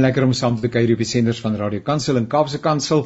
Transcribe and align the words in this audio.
Lekker 0.00 0.24
om 0.24 0.30
saam 0.32 0.54
te 0.56 0.70
kuier 0.72 0.94
op 0.94 1.00
die 1.02 1.04
senders 1.04 1.42
van 1.44 1.56
Radio 1.60 1.82
Kansel 1.84 2.16
en 2.16 2.24
Kaapse 2.24 2.62
Kansel. 2.64 3.02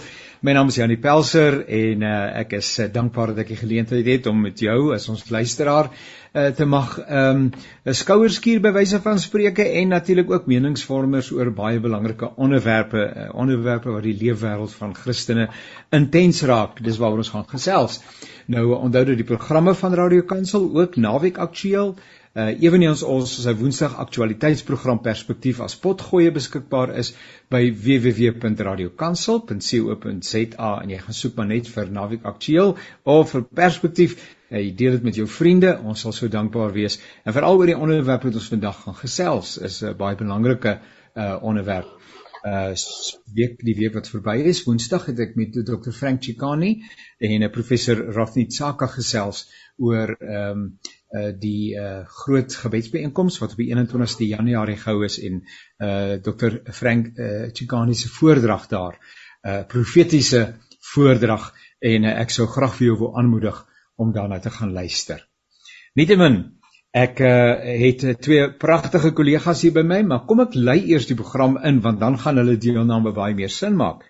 My 0.47 0.53
naam 0.55 0.69
is 0.71 0.77
Janie 0.79 1.01
Pelser 1.03 1.57
en 1.67 2.05
uh, 2.07 2.11
ek 2.45 2.53
is 2.61 2.69
uh, 2.79 2.85
dankbaar 2.95 3.33
dat 3.33 3.41
ek 3.43 3.49
die 3.51 3.59
geleentheid 3.59 4.07
het 4.07 4.29
om 4.31 4.39
met 4.45 4.63
jou 4.63 4.93
as 4.95 5.09
ons 5.11 5.25
luisteraar 5.35 5.89
uh, 5.91 6.45
te 6.55 6.69
mag 6.71 6.93
ehm, 7.03 7.49
um, 7.49 7.91
skouerskuur 7.91 8.63
by 8.63 8.71
wyse 8.77 9.01
van 9.03 9.19
spreuke 9.19 9.67
en 9.81 9.91
natuurlik 9.97 10.31
ook 10.31 10.47
meningsvormers 10.47 11.33
oor 11.35 11.51
baie 11.59 11.83
belangrike 11.83 12.29
onderwerpe, 12.39 13.03
uh, 13.03 13.25
onderwerpe 13.35 13.91
wat 13.91 14.07
die 14.07 14.15
leefwêreld 14.21 14.79
van 14.79 14.95
Christene 14.95 15.49
intens 15.91 16.45
raak. 16.47 16.79
Dis 16.87 17.03
waaroor 17.03 17.25
ons 17.25 17.33
gaan 17.35 17.51
gesels. 17.51 17.99
Nou 18.47 18.69
onthou 18.77 19.03
dat 19.11 19.19
die 19.19 19.27
programme 19.27 19.75
van 19.75 19.99
Radio 19.99 20.23
Kansel 20.23 20.71
ook 20.79 20.95
naweek 21.03 21.43
aktueel 21.43 21.97
Uh 22.37 22.53
eweneens 22.61 23.01
ons 23.01 23.31
sy 23.41 23.55
Woensdag 23.57 23.95
aktualiteitsprogram 24.03 24.99
Perspektief 25.01 25.57
as 25.65 25.73
potgoeie 25.81 26.29
beskikbaar 26.35 26.91
is 27.01 27.15
by 27.49 27.73
www.radiokansel.co.za 27.85 30.73
en 30.83 30.91
jy 30.93 30.99
gaan 31.07 31.17
soek 31.17 31.33
maar 31.39 31.49
net 31.49 31.71
vir 31.73 31.89
Naweek 31.97 32.29
Aktueel 32.29 32.77
of 33.15 33.33
vir 33.33 33.43
Perspektief. 33.63 34.13
Uh, 34.51 34.61
jy 34.61 34.73
deel 34.83 34.93
dit 34.99 35.07
met 35.09 35.17
jou 35.17 35.29
vriende. 35.33 35.71
Ons 35.81 36.05
sal 36.05 36.13
so 36.13 36.29
dankbaar 36.29 36.77
wees. 36.77 37.01
En 37.25 37.33
veral 37.33 37.57
oor 37.57 37.73
die 37.73 37.83
onderwerp 37.87 38.29
wat 38.29 38.37
ons 38.43 38.53
vandag 38.53 38.77
gaan 38.83 38.99
gesels 39.01 39.57
is 39.71 39.81
'n 39.81 39.89
uh, 39.95 39.97
baie 40.05 40.21
belangrike 40.21 40.73
uh 41.17 41.41
onderwerp. 41.41 41.89
Uh 42.45 42.77
week 43.33 43.65
die 43.65 43.77
week 43.81 43.97
wat 43.97 44.13
verby 44.13 44.45
is, 44.53 44.61
Woensdag 44.69 45.09
het 45.09 45.17
ek 45.25 45.41
met 45.41 45.57
Dr. 45.57 45.89
Frank 45.91 46.21
Chikani 46.23 46.85
en 47.19 47.33
'n 47.33 47.49
uh, 47.49 47.51
professor 47.51 47.97
Rafni 48.13 48.47
Tsaka 48.47 48.87
gesels 48.87 49.49
oor 49.79 50.17
ehm 50.21 50.51
um, 50.51 50.79
uh 51.15 51.31
die 51.39 51.77
uh 51.79 52.03
groot 52.23 52.55
gebedsbijeenkoms 52.55 53.39
wat 53.39 53.55
op 53.55 53.63
die 53.63 53.71
21ste 53.75 54.27
Januarie 54.27 54.77
gehou 54.81 55.05
is 55.05 55.21
en 55.23 55.43
uh 55.79 56.17
Dr 56.23 56.59
Frank 56.73 57.15
uh 57.15 57.47
Chikani 57.53 57.95
se 57.95 58.09
voordrag 58.09 58.67
daar 58.73 58.99
uh 59.47 59.63
profetiese 59.69 60.57
voordrag 60.93 61.53
en 61.79 62.05
uh, 62.05 62.19
ek 62.23 62.35
sou 62.35 62.47
graag 62.51 62.77
vir 62.79 62.91
jou 62.91 62.99
wil 63.05 63.17
aanmoedig 63.21 63.63
om 63.97 64.13
daarna 64.13 64.39
te 64.41 64.51
gaan 64.51 64.73
luister. 64.73 65.23
Nietemin 65.97 66.43
ek 66.97 67.21
uh 67.21 67.77
het 67.85 68.05
twee 68.25 68.49
pragtige 68.61 69.13
kollegas 69.13 69.63
hier 69.63 69.75
by 69.77 69.85
my, 69.85 70.03
maar 70.03 70.25
kom 70.29 70.41
ek 70.47 70.57
lei 70.57 70.81
eers 70.93 71.09
die 71.11 71.19
program 71.19 71.59
in 71.71 71.83
want 71.85 72.01
dan 72.01 72.19
gaan 72.19 72.41
hulle 72.41 72.57
deelname 72.57 73.13
baie 73.17 73.37
meer 73.37 73.53
sin 73.53 73.77
maak. 73.77 74.05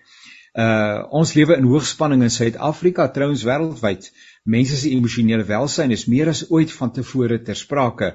Uh 0.57 1.03
ons 1.13 1.35
lewe 1.37 1.57
in 1.59 1.67
hoogspanning 1.69 2.23
in 2.25 2.33
Suid-Afrika, 2.33 3.09
trouens 3.13 3.43
wêreldwyd. 3.45 4.07
Mense 4.47 4.77
se 4.79 4.89
emosionele 4.95 5.43
welsyn 5.43 5.91
is 5.91 6.05
meer 6.07 6.29
as 6.31 6.45
ooit 6.55 6.71
van 6.71 6.91
tevore 6.95 7.37
ter 7.43 7.57
sprake. 7.59 8.13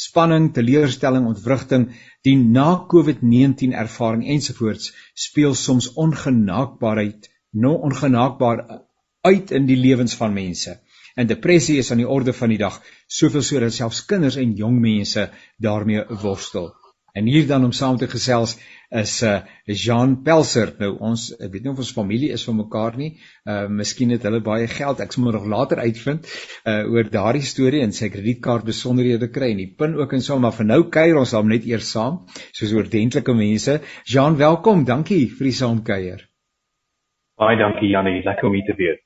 Spanning, 0.00 0.46
teleurstelling, 0.56 1.26
ontwrigting, 1.28 1.84
die 2.26 2.36
na 2.40 2.68
COVID-19 2.92 3.76
ervaring 3.82 4.24
ensovoorts 4.34 4.94
speel 5.26 5.54
soms 5.54 5.90
ongenaakbaarheid, 6.06 7.28
nou 7.64 7.74
ongenaakbaar 7.88 8.64
uit 9.28 9.52
in 9.58 9.68
die 9.68 9.76
lewens 9.76 10.16
van 10.22 10.32
mense. 10.34 10.78
En 11.14 11.28
depressie 11.30 11.76
is 11.78 11.92
aan 11.92 12.00
die 12.02 12.08
orde 12.08 12.32
van 12.32 12.50
die 12.50 12.58
dag, 12.58 12.80
soveel 13.06 13.44
so 13.44 13.60
dat 13.60 13.76
selfs 13.76 14.02
kinders 14.08 14.40
en 14.40 14.56
jong 14.58 14.80
mense 14.80 15.28
daarmee 15.62 16.08
worstel. 16.24 16.72
En 17.14 17.28
hier 17.30 17.46
dan 17.46 17.64
om 17.68 17.72
saam 17.72 18.00
te 18.00 18.08
gesels 18.10 18.56
is 18.94 19.22
uh 19.22 19.40
Jean 19.66 20.22
Pelser. 20.22 20.72
Nou 20.78 20.94
ons 21.08 21.26
ek 21.34 21.50
weet 21.52 21.64
nie 21.66 21.72
of 21.72 21.80
ons 21.82 21.92
familie 21.96 22.30
is 22.34 22.44
van 22.46 22.58
mekaar 22.60 22.98
nie. 23.00 23.10
Uh 23.48 23.66
miskien 23.80 24.14
het 24.14 24.24
hulle 24.26 24.40
baie 24.44 24.68
geld. 24.70 25.02
Ek 25.02 25.14
sal 25.14 25.26
nog 25.26 25.48
later 25.50 25.82
uitvind 25.82 26.28
uh 26.70 26.82
oor 26.92 27.10
daardie 27.10 27.44
storie 27.46 27.82
en 27.84 27.94
sy 27.96 28.10
kredietkaart 28.14 28.66
besonderhede 28.68 29.30
kry 29.34 29.50
en 29.54 29.62
die 29.64 29.70
pin 29.78 29.96
ook 29.98 30.14
en 30.14 30.22
so 30.22 30.38
maar 30.38 30.54
vir 30.56 30.70
nou 30.70 30.82
kuier 30.94 31.18
ons 31.18 31.34
dan 31.34 31.50
net 31.50 31.66
eers 31.66 31.90
saam 31.90 32.22
soos 32.52 32.74
oordentlike 32.76 33.34
mense. 33.34 33.80
Jean, 34.04 34.38
welkom. 34.38 34.84
Dankie 34.84 35.26
vir 35.32 35.50
die 35.50 35.58
saamkuier. 35.58 36.28
Baie 37.40 37.58
dankie 37.58 37.90
Janie. 37.90 38.22
Lekker 38.22 38.46
om 38.46 38.54
hier 38.54 38.68
te 38.70 38.78
wees. 38.78 39.02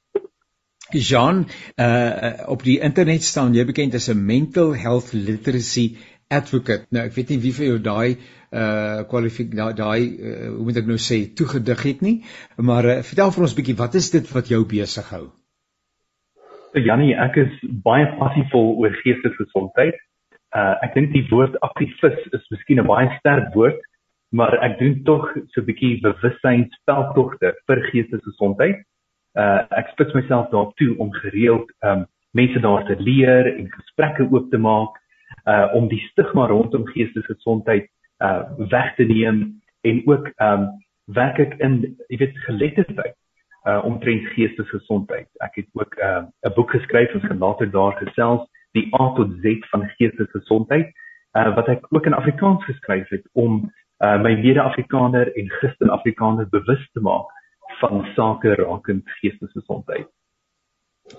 Jean, 0.92 1.46
uh 1.76 2.32
op 2.48 2.62
die 2.64 2.78
internet 2.84 3.24
staan 3.24 3.56
jy 3.56 3.64
bekend 3.68 3.94
as 3.94 4.08
'n 4.08 4.20
mental 4.20 4.74
health 4.76 5.12
literacy 5.12 5.96
advocate. 6.28 6.86
Nou 6.92 7.06
ek 7.08 7.14
weet 7.16 7.30
nie 7.32 7.40
wie 7.42 7.52
vir 7.56 7.66
jou 7.66 7.78
daai 7.78 8.18
uh 8.52 9.04
kwalifik 9.08 9.50
daai 9.52 10.02
uh, 10.02 10.48
hoe 10.56 10.64
moet 10.64 10.80
ek 10.80 10.86
nou 10.88 10.96
sê 10.96 11.18
toegedig 11.36 11.82
het 11.84 12.00
nie, 12.02 12.16
maar 12.56 12.84
uh, 12.84 13.02
vertel 13.04 13.32
vir 13.34 13.44
ons 13.48 13.56
bietjie 13.58 13.76
wat 13.76 13.94
is 13.94 14.10
dit 14.10 14.32
wat 14.32 14.48
jou 14.48 14.64
besig 14.64 15.10
hou? 15.12 15.28
So 16.72 16.80
Jannie, 16.84 17.14
ek 17.16 17.36
is 17.40 17.52
baie 17.84 18.06
passievol 18.18 18.74
oor 18.80 18.94
geestesgesondheid. 19.02 19.96
Uh 20.56 20.74
ek 20.84 20.94
dink 20.96 21.12
die 21.12 21.24
woord 21.30 21.56
aktivis 21.64 22.18
is 22.32 22.44
miskien 22.52 22.80
'n 22.80 22.88
baie 22.88 23.08
sterk 23.18 23.54
woord, 23.54 23.80
maar 24.32 24.56
ek 24.64 24.78
doen 24.78 25.02
tog 25.04 25.28
so 25.52 25.60
'n 25.60 25.68
bietjie 25.68 26.00
bewussynsveldtogte 26.04 27.52
vir 27.66 27.82
geestesgesondheid. 27.90 28.84
Uh 29.36 29.64
ek 29.80 29.92
spits 29.92 30.14
myself 30.14 30.48
daarop 30.52 30.76
toe 30.76 30.96
om 30.98 31.12
gereeld 31.12 31.68
um 31.82 32.06
mense 32.32 32.60
daar 32.60 32.84
te 32.86 32.96
leer 33.00 33.48
en 33.56 33.68
gesprekke 33.72 34.28
oop 34.30 34.50
te 34.50 34.58
maak 34.58 34.96
uh 35.46 35.74
om 35.74 35.88
die 35.88 36.00
stigma 36.12 36.46
rondom 36.46 36.84
geestesgesondheid 36.86 37.88
uh 38.18 38.42
weg 38.68 38.94
te 38.94 39.04
neem 39.04 39.62
en 39.80 40.02
ook 40.06 40.30
um 40.36 40.68
werk 41.04 41.38
ek 41.38 41.54
in 41.64 41.80
jy 42.08 42.18
weet 42.18 42.38
geletterdheid 42.46 43.16
uh 43.68 43.84
omtrent 43.84 44.26
geestesgesondheid. 44.34 45.28
Ek 45.44 45.54
het 45.54 45.68
ook 45.72 45.94
'n 45.96 46.04
uh, 46.04 46.50
'n 46.50 46.54
boek 46.54 46.70
geskryf 46.70 47.12
wat 47.12 47.38
later 47.38 47.70
daar 47.70 47.96
gesels 47.96 48.48
die 48.72 48.88
A 49.00 49.12
tot 49.14 49.30
Z 49.42 49.58
van 49.70 49.88
geestesgesondheid 49.96 50.92
uh 51.38 51.54
wat 51.54 51.68
ek 51.68 51.86
ook 51.90 52.06
in 52.06 52.14
Afrikaans 52.14 52.64
geskryf 52.64 53.08
het 53.08 53.28
om 53.32 53.72
uh 54.04 54.22
my 54.22 54.34
mede-Afrikaner 54.34 55.36
en 55.36 55.50
Christen-Afrikaners 55.50 56.48
bewus 56.48 56.90
te 56.92 57.00
maak 57.00 57.28
van 57.80 58.06
sake 58.14 58.54
rakend 58.54 59.10
geestesgesondheid. 59.20 60.08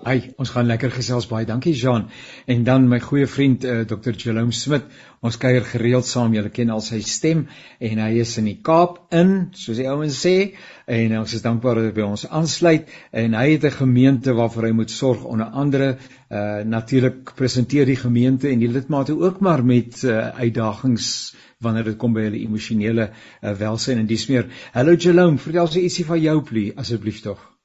Ai, 0.00 0.32
ons 0.40 0.50
gaan 0.54 0.68
lekker 0.70 0.92
gesels 0.94 1.26
baie. 1.28 1.44
Dankie 1.46 1.74
Jean. 1.76 2.06
En 2.46 2.62
dan 2.64 2.86
my 2.88 3.00
goeie 3.04 3.26
vriend 3.28 3.64
uh, 3.64 3.80
eh, 3.80 3.86
Dr. 3.88 4.14
Jerome 4.16 4.52
Smit. 4.56 4.86
Ons 5.20 5.36
kuier 5.36 5.66
gereeld 5.66 6.06
saam. 6.08 6.32
Julle 6.32 6.52
ken 6.54 6.70
al 6.72 6.80
sy 6.84 7.00
stem 7.04 7.42
en 7.82 8.00
hy 8.00 8.22
is 8.22 8.32
in 8.40 8.48
die 8.48 8.56
Kaap 8.64 9.12
in, 9.12 9.50
soos 9.58 9.80
die 9.82 9.88
ouens 9.90 10.16
sê, 10.24 10.54
en 10.88 11.16
ons 11.18 11.34
is 11.36 11.44
dankbaar 11.44 11.80
dat 11.82 11.90
hy 11.90 11.92
by 11.98 12.06
ons 12.06 12.24
aansluit 12.30 12.88
en 13.12 13.36
hy 13.36 13.44
het 13.50 13.66
'n 13.68 13.76
gemeente 13.82 14.32
waarvoor 14.32 14.70
hy 14.70 14.72
moet 14.80 14.90
sorg 14.90 15.24
onder 15.24 15.52
andere 15.52 15.90
uh 16.30 16.64
natuurlik 16.64 17.34
presenteer 17.36 17.86
die 17.86 17.98
gemeente 17.98 18.48
en 18.48 18.58
die 18.58 18.70
lidmate 18.70 19.18
ook 19.18 19.40
maar 19.40 19.64
met 19.64 20.02
uh, 20.04 20.30
uitdagings 20.38 21.34
wanneer 21.58 21.84
dit 21.84 21.96
kom 21.96 22.12
by 22.12 22.28
hulle 22.28 22.40
emosionele 22.46 23.10
uh, 23.10 23.52
welsyn 23.52 23.98
en 23.98 24.06
dis 24.06 24.28
meer. 24.28 24.46
Hallo 24.72 24.94
Jerome, 24.94 25.38
vertel 25.38 25.66
ons 25.66 25.76
ietsie 25.76 26.04
van 26.04 26.20
jou 26.20 26.42
plie 26.42 26.72
asseblief 26.76 27.20
tog. 27.20 27.59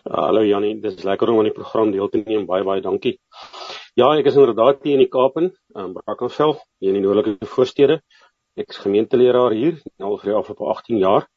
Uh, 0.00 0.16
hallo 0.16 0.40
Jannie, 0.40 0.78
dit 0.80 0.94
is 0.96 1.04
lekker 1.04 1.28
om 1.28 1.42
aan 1.42 1.50
die 1.50 1.52
program 1.52 1.90
deel 1.92 2.08
te 2.08 2.22
neem. 2.24 2.46
Baie 2.48 2.64
baie 2.64 2.80
dankie. 2.80 3.18
Ja, 4.00 4.06
ek 4.16 4.30
is 4.30 4.38
inderdaad 4.38 4.80
hier 4.86 4.96
in 4.96 5.02
die 5.02 5.10
Kaap 5.12 5.36
in, 5.36 5.50
in 5.76 5.92
Brackenfell, 5.92 6.54
hier 6.80 6.94
in 6.94 6.96
die 6.96 7.02
noordelike 7.04 7.50
voorstede. 7.52 7.98
Ek 8.56 8.72
is 8.72 8.80
gemeenteleraar 8.80 9.52
hier 9.52 9.76
al 10.00 10.16
vir 10.22 10.32
die 10.32 10.38
afgelope 10.38 10.72
18 10.72 11.02
jaar. 11.04 11.28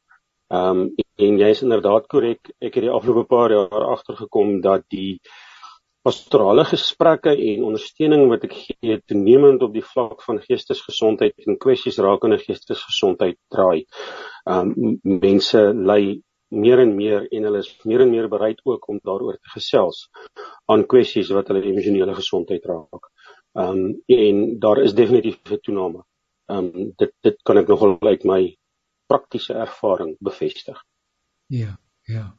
Ehm 0.48 0.80
um, 0.86 0.88
en 1.24 1.36
jy 1.38 1.52
is 1.52 1.60
inderdaad 1.66 2.08
korrek. 2.08 2.54
Ek 2.56 2.72
het 2.72 2.86
die 2.86 2.94
afgelope 2.94 3.28
paar 3.28 3.52
jaar 3.52 3.84
agtergekom 3.92 4.56
dat 4.64 4.88
die 4.90 5.20
pastorale 6.04 6.64
gesprekke 6.64 7.36
en 7.36 7.68
ondersteuning 7.68 8.30
wat 8.32 8.48
ek 8.48 8.56
gee 8.64 9.00
toenemend 9.04 9.62
op 9.62 9.76
die 9.76 9.84
vlak 9.92 10.24
van 10.24 10.40
geestesgesondheid 10.40 11.36
en 11.44 11.60
kwessies 11.60 12.00
rakende 12.00 12.40
geestesgesondheid 12.40 13.36
draai. 13.52 13.84
Ehm 14.48 14.72
um, 14.72 15.02
mense 15.20 15.68
ly 15.76 16.22
meer 16.54 16.80
en 16.84 16.94
meer 16.96 17.26
en 17.30 17.46
hulle 17.48 17.60
is 17.64 17.70
meer 17.84 18.04
en 18.04 18.10
meer 18.10 18.28
bereid 18.32 18.60
ook 18.64 18.88
om 18.88 19.00
daaroor 19.02 19.38
te 19.38 19.52
gesels 19.56 20.08
aan 20.72 20.86
kwessies 20.86 21.30
wat 21.36 21.50
hulle 21.50 21.64
emosionele 21.64 22.14
gesondheid 22.14 22.64
raak. 22.70 23.10
Ehm 23.54 23.84
um, 23.84 24.02
en 24.06 24.58
daar 24.58 24.82
is 24.82 24.94
definitief 24.94 25.38
'n 25.50 25.60
toename. 25.62 26.04
Ehm 26.46 26.70
um, 26.74 26.92
dit 26.96 27.12
dit 27.20 27.42
kan 27.42 27.58
ek 27.58 27.68
nogal 27.68 27.96
uit 28.00 28.24
my 28.24 28.56
praktiese 29.06 29.54
ervaring 29.54 30.16
bevestig. 30.20 30.84
Ja, 31.46 31.78
ja. 32.02 32.34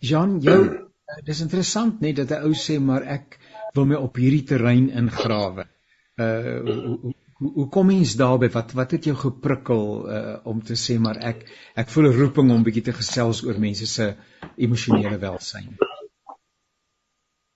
Jean, 0.00 0.40
jou 0.40 0.88
dis 1.28 1.40
interessant 1.40 2.00
net 2.00 2.16
dat 2.16 2.30
'n 2.30 2.44
ou 2.48 2.54
sê 2.54 2.80
maar 2.80 3.02
ek 3.02 3.38
wil 3.74 3.84
my 3.84 3.94
op 3.94 4.16
hierdie 4.16 4.44
terrein 4.44 4.90
ingrawe. 4.90 5.68
Uh 6.16 6.60
Hoe 6.64 6.98
hoe 7.02 7.14
kom 7.70 7.86
mens 7.86 8.16
daarby? 8.16 8.48
Wat 8.50 8.72
wat 8.72 8.90
het 8.90 9.04
jou 9.04 9.16
geprikkel 9.16 9.82
uh, 10.10 10.36
om 10.44 10.62
te 10.62 10.74
sê 10.74 10.98
maar 10.98 11.20
ek 11.22 11.44
ek 11.78 11.90
voel 11.94 12.10
'n 12.10 12.18
roeping 12.18 12.50
om 12.50 12.64
bietjie 12.66 12.82
te 12.82 12.92
gesels 12.92 13.44
oor 13.46 13.60
mense 13.60 13.86
se 13.86 14.14
emosionele 14.56 15.18
welsyn? 15.18 15.76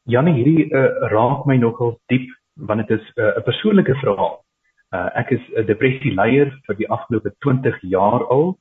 Janie, 0.05 0.35
hierdie 0.35 0.71
uh, 0.71 1.11
raak 1.11 1.47
my 1.47 1.57
nogal 1.57 1.99
diep 2.07 2.31
want 2.55 2.87
dit 2.87 2.99
is 2.99 3.07
uh, 3.17 3.25
'n 3.25 3.39
uh, 3.39 3.45
persoonlike 3.45 3.95
verhaal. 4.05 4.45
Uh, 4.95 5.09
ek 5.15 5.31
is 5.31 5.43
'n 5.57 5.67
depressie 5.67 6.15
leier 6.15 6.55
vir 6.67 6.77
die 6.77 6.89
afgelope 6.89 7.35
20 7.39 7.81
jaar 7.83 8.23
al. 8.31 8.59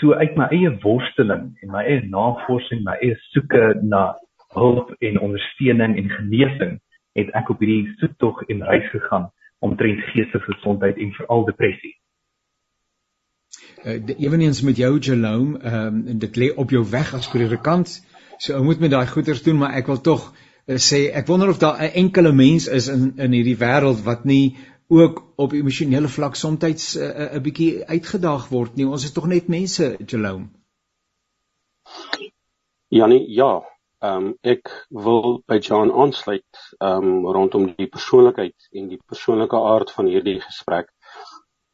So 0.00 0.12
uit 0.12 0.36
my 0.36 0.48
eie 0.52 0.70
worsteling 0.84 1.56
en 1.62 1.70
my 1.70 1.84
eie 1.84 2.04
navorsing, 2.04 2.84
my 2.84 2.96
eie 3.00 3.16
soeke 3.32 3.80
na 3.82 4.16
hulp 4.52 4.92
en 5.00 5.20
ondersteuning 5.20 5.96
en 5.96 6.10
genesing, 6.10 6.78
het 7.14 7.30
ek 7.34 7.50
op 7.50 7.58
hierdie 7.60 7.88
soektog 8.00 8.42
en 8.48 8.62
reis 8.62 8.90
gegaan 8.90 9.32
omtrent 9.58 10.00
geestesgesondheid 10.12 10.96
en 10.96 11.12
veral 11.12 11.44
depressie. 11.44 11.96
uh, 13.84 14.02
eweneens 14.18 14.60
met 14.60 14.76
jou 14.76 14.98
Jerome, 14.98 15.58
ehm 15.58 15.86
um, 15.86 16.18
dit 16.18 16.36
lê 16.36 16.54
op 16.54 16.70
jou 16.70 16.84
weg 16.90 17.14
as 17.14 17.28
predikant. 17.28 18.06
So 18.38 18.54
ou 18.54 18.64
moet 18.64 18.80
met 18.80 18.90
daai 18.90 19.06
goeters 19.06 19.42
doen, 19.42 19.58
maar 19.58 19.74
ek 19.74 19.86
wil 19.86 20.00
tog 20.00 20.32
uh, 20.66 20.76
sê 20.76 21.08
ek 21.12 21.26
wonder 21.26 21.48
of 21.48 21.58
daar 21.58 21.80
'n 21.82 21.94
enkele 22.04 22.32
mens 22.32 22.66
is 22.66 22.88
in 22.88 23.12
in 23.16 23.32
hierdie 23.32 23.58
wêreld 23.58 24.02
wat 24.02 24.24
nie 24.24 24.56
ook 24.88 25.32
op 25.36 25.52
emosionele 25.52 26.08
vlak 26.08 26.34
soms 26.34 26.64
'n 26.64 27.00
uh, 27.00 27.34
'n 27.34 27.42
bietjie 27.42 27.86
uitgedaag 27.86 28.48
word 28.48 28.76
nie. 28.76 28.86
Ons 28.86 29.04
is 29.04 29.12
tog 29.12 29.26
net 29.26 29.48
mense, 29.48 29.96
Jerome. 30.06 30.48
Janie, 32.88 33.24
ja. 33.34 33.77
Ehm 34.06 34.26
um, 34.26 34.34
ek 34.42 34.70
wil 35.06 35.40
by 35.50 35.58
John 35.58 35.90
aansluit 35.90 36.64
ehm 36.78 37.08
um, 37.12 37.30
rondom 37.36 37.70
die 37.78 37.90
persoonlikheid 37.94 38.68
en 38.72 38.90
die 38.92 39.00
persoonlike 39.06 39.62
aard 39.72 39.90
van 39.96 40.10
hierdie 40.12 40.38
gesprek. 40.40 40.92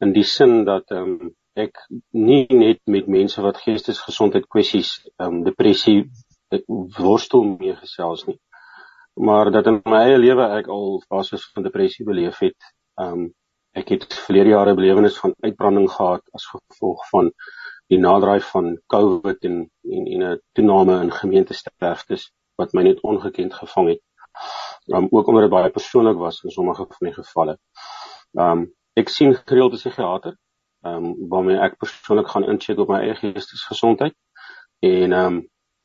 In 0.01 0.13
die 0.13 0.27
sin 0.35 0.63
dat 0.65 0.91
ehm 0.91 1.17
um, 1.17 1.33
ek 1.55 1.85
nie 2.11 2.45
net 2.51 2.81
met 2.91 3.07
mense 3.07 3.41
wat 3.41 3.61
geestesgesondheid 3.67 4.49
kwessies 4.49 4.97
ehm 5.17 5.39
um, 5.39 5.43
depressie 5.43 6.01
worstel 6.97 7.43
mee 7.51 7.75
gesels 7.75 8.25
nie 8.27 8.39
maar 9.15 9.51
dat 9.51 9.65
in 9.65 9.79
my 9.83 10.01
eie 10.03 10.17
lewe 10.19 10.45
ek 10.59 10.67
al 10.67 11.01
fases 11.07 11.47
van 11.53 11.63
depressie 11.63 12.05
beleef 12.05 12.39
het. 12.43 12.71
Ehm 12.99 13.25
um, 13.25 13.33
ek 13.75 13.89
het 13.91 14.13
verlede 14.25 14.53
jare 14.53 14.73
belewenis 14.75 15.17
van 15.19 15.33
uitbranding 15.43 15.89
gehad 15.91 16.21
as 16.31 16.45
gevolg 16.47 17.01
van 17.09 17.31
die 17.87 17.99
naderdraai 17.99 18.41
van 18.51 18.71
COVID 18.93 19.43
en 19.49 19.57
en 19.97 20.07
en 20.13 20.23
'n 20.31 20.41
toename 20.53 21.01
in 21.01 21.11
gemeentesterftes 21.11 22.31
wat 22.55 22.73
my 22.73 22.83
net 22.83 23.01
ongekend 23.01 23.53
gevang 23.53 23.89
het. 23.89 24.01
Um, 24.87 25.07
ook 25.11 25.27
omdat 25.27 25.41
dit 25.41 25.51
baie 25.51 25.69
persoonlik 25.69 26.17
was 26.17 26.43
in 26.43 26.51
sommige 26.51 26.85
van 26.89 27.07
die 27.07 27.13
gevalle. 27.13 27.57
Um 28.33 28.73
ek 28.93 29.09
sien 29.09 29.35
gereeld 29.35 29.73
'n 29.73 29.77
psigiater 29.77 30.35
ehm 30.85 31.05
um, 31.05 31.27
waarmee 31.29 31.57
ek 31.57 31.77
persoonlik 31.77 32.27
gaan 32.27 32.43
incheck 32.51 32.79
op 32.79 32.91
my 32.93 32.99
eie 33.01 33.15
geestesgesondheid 33.15 34.15
en 34.79 35.13
ehm 35.13 35.25
um, 35.25 35.39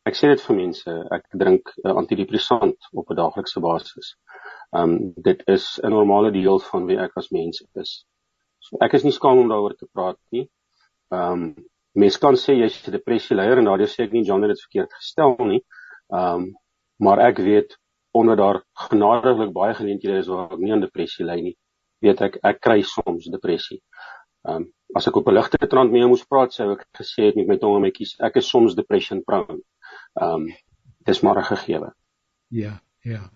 ek 0.09 0.17
sê 0.19 0.29
dit 0.33 0.43
vir 0.47 0.57
mense 0.57 0.95
ek 1.17 1.25
drink 1.43 1.73
uh, 1.85 1.95
antidepressant 2.03 2.89
op 2.93 3.11
'n 3.11 3.19
daaglikse 3.23 3.61
basis. 3.65 4.15
Ehm 4.77 4.93
um, 4.93 5.13
dit 5.29 5.43
is 5.55 5.81
'n 5.83 5.95
normale 5.97 6.31
deel 6.37 6.61
van 6.69 6.87
wie 6.87 6.99
ek 7.07 7.17
as 7.17 7.31
mens 7.31 7.65
is. 7.83 7.93
So 8.59 8.77
ek 8.87 8.93
is 8.99 9.05
nie 9.05 9.17
skaam 9.19 9.39
om 9.39 9.49
daaroor 9.49 9.77
te 9.77 9.89
praat 9.93 10.21
nie. 10.31 10.47
Ehm 11.09 11.33
um, 11.33 11.55
mense 11.95 12.19
kan 12.19 12.35
sê 12.35 12.55
jy's 12.55 12.89
'n 12.89 12.93
depressie 12.93 13.37
leier 13.37 13.59
en 13.59 13.65
daardie 13.65 13.87
sê 13.87 14.05
ek 14.05 14.13
nie 14.13 14.25
John 14.25 14.43
het 14.43 14.51
dit 14.55 14.67
verkeerd 14.67 14.93
gestel 14.93 15.37
nie. 15.41 15.63
Ehm 16.13 16.35
um, 16.35 16.53
maar 17.01 17.19
ek 17.19 17.39
weet 17.39 17.79
onder 18.13 18.37
daar 18.37 18.63
genadiglik 18.75 19.53
baie 19.53 19.75
geleenthede 19.75 20.19
is 20.19 20.29
waar 20.29 20.53
ek 20.53 20.59
nie 20.59 20.73
aan 20.73 20.81
depressie 20.81 21.25
ly 21.25 21.41
nie 21.41 21.57
weet 22.05 22.23
ek 22.27 22.39
ek 22.51 22.61
kry 22.65 22.81
soms 22.87 23.29
depressie. 23.33 23.81
Ehm 24.49 24.65
um, 24.65 24.69
as 24.99 25.07
ek 25.07 25.17
op 25.21 25.29
'n 25.31 25.37
ligte 25.37 25.69
trant 25.73 25.93
mee 25.93 26.07
moes 26.11 26.25
praat, 26.27 26.53
sou 26.53 26.73
ek 26.73 26.87
gesê 26.99 27.29
het 27.29 27.37
met 27.37 27.47
my 27.47 27.57
tong 27.63 27.77
en 27.77 27.85
my 27.87 27.93
kies, 27.95 28.17
ek 28.19 28.41
is 28.41 28.49
soms 28.51 28.75
depression 28.75 29.23
prone. 29.23 29.61
Ehm 30.21 30.35
um, 30.35 30.49
dis 31.07 31.23
maar 31.23 31.39
'n 31.39 31.51
gegewe. 31.53 31.93
Ja, 32.51 32.81
ja. 33.05 33.31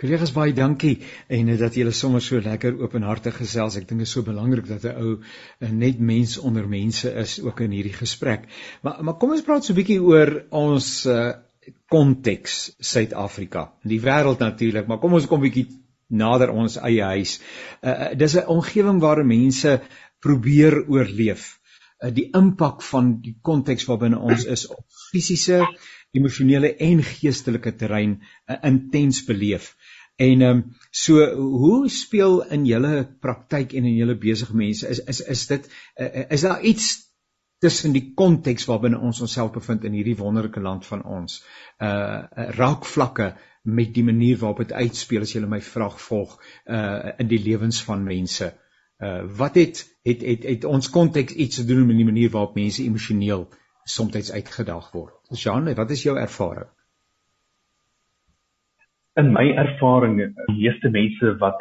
Kollegas 0.00 0.32
baie 0.32 0.52
dankie 0.52 0.98
en 1.28 1.56
dat 1.58 1.74
julle 1.74 1.92
sommer 1.92 2.22
so 2.22 2.40
lekker 2.40 2.76
openhartig 2.82 3.36
gesels. 3.36 3.76
Ek 3.76 3.88
dink 3.88 4.00
dit 4.00 4.08
is 4.08 4.14
so 4.16 4.22
belangrik 4.22 4.68
dat 4.68 4.84
'n 4.84 4.96
ou 4.96 5.20
eh, 5.60 5.70
net 5.70 5.98
mens 5.98 6.38
onder 6.38 6.68
mense 6.68 7.10
is 7.24 7.40
ook 7.40 7.60
in 7.60 7.70
hierdie 7.70 7.96
gesprek. 7.96 8.46
Maar 8.82 9.04
maar 9.04 9.18
kom 9.18 9.30
ons 9.30 9.42
praat 9.42 9.64
so 9.64 9.72
'n 9.72 9.76
bietjie 9.76 10.02
oor 10.02 10.44
ons 10.50 11.06
uh 11.06 11.32
konteks 11.88 12.76
Suid-Afrika. 12.80 13.72
Die 13.82 14.00
wêreld 14.00 14.38
natuurlik, 14.38 14.86
maar 14.86 14.98
kom 14.98 15.14
ons 15.14 15.26
kom 15.26 15.40
'n 15.40 15.48
bietjie 15.48 15.68
nader 16.08 16.50
ons 16.50 16.76
eie 16.76 17.02
huis. 17.02 17.40
Uh, 17.82 18.12
dis 18.14 18.36
'n 18.36 18.46
omgewing 18.46 19.00
waar 19.00 19.24
mense 19.24 19.80
probeer 20.20 20.84
oorleef. 20.88 21.60
Uh, 22.04 22.12
die 22.12 22.28
impak 22.36 22.82
van 22.84 23.14
die 23.24 23.36
konteks 23.42 23.86
waarbinne 23.88 24.20
ons 24.20 24.44
is 24.44 24.66
op 24.68 24.84
fisiese, 25.10 25.62
emosionele 26.14 26.74
en 26.84 27.00
geestelike 27.02 27.72
terrein 27.80 28.18
uh, 28.20 28.58
intens 28.62 29.24
beleef. 29.24 29.72
En 30.16 30.42
ehm 30.42 30.58
um, 30.58 30.60
so 30.90 31.24
hoe 31.34 31.88
speel 31.90 32.42
in 32.54 32.66
julle 32.68 33.08
praktyk 33.20 33.72
en 33.74 33.88
in 33.88 33.96
julle 33.96 34.14
besige 34.14 34.54
mense 34.56 34.88
is 34.88 35.00
is 35.10 35.20
is 35.20 35.46
dit 35.50 35.66
uh, 35.98 36.26
is 36.30 36.44
daar 36.46 36.62
iets 36.62 36.92
tussen 37.64 37.96
die 37.96 38.12
konteks 38.14 38.68
waarbinne 38.68 39.00
ons 39.00 39.20
onsself 39.24 39.52
bevind 39.56 39.84
in 39.88 39.96
hierdie 39.96 40.18
wonderlike 40.20 40.60
land 40.60 40.86
van 40.86 41.02
ons 41.18 41.40
uh 41.88 42.46
raakvlakke 42.58 43.32
met 43.64 43.94
die 43.96 44.04
manier 44.04 44.38
waarop 44.38 44.60
dit 44.62 44.72
uitspeel 44.72 45.24
as 45.24 45.32
jy 45.34 45.42
my 45.48 45.60
vraag 45.64 45.96
volg 46.06 46.36
uh 46.66 47.14
in 47.18 47.30
die 47.30 47.40
lewens 47.40 47.80
van 47.88 48.04
mense. 48.04 48.52
Uh 48.98 49.22
wat 49.38 49.54
het 49.54 49.82
het 50.02 50.22
het, 50.22 50.42
het 50.42 50.64
ons 50.64 50.90
konteks 50.90 51.34
iets 51.34 51.56
te 51.56 51.64
doen 51.64 51.86
met 51.86 51.96
die 51.96 52.04
manier 52.04 52.30
waarop 52.30 52.54
mense 52.54 52.82
emosioneel 52.82 53.48
soms 53.84 54.32
uitgedaag 54.32 54.90
word. 54.92 55.14
Jean, 55.28 55.74
wat 55.74 55.90
is 55.90 56.02
jou 56.02 56.18
ervaring? 56.18 56.70
In 59.14 59.32
my 59.32 59.50
ervaring, 59.54 60.16
die 60.46 60.54
meeste 60.54 60.90
mense 60.90 61.36
wat 61.38 61.60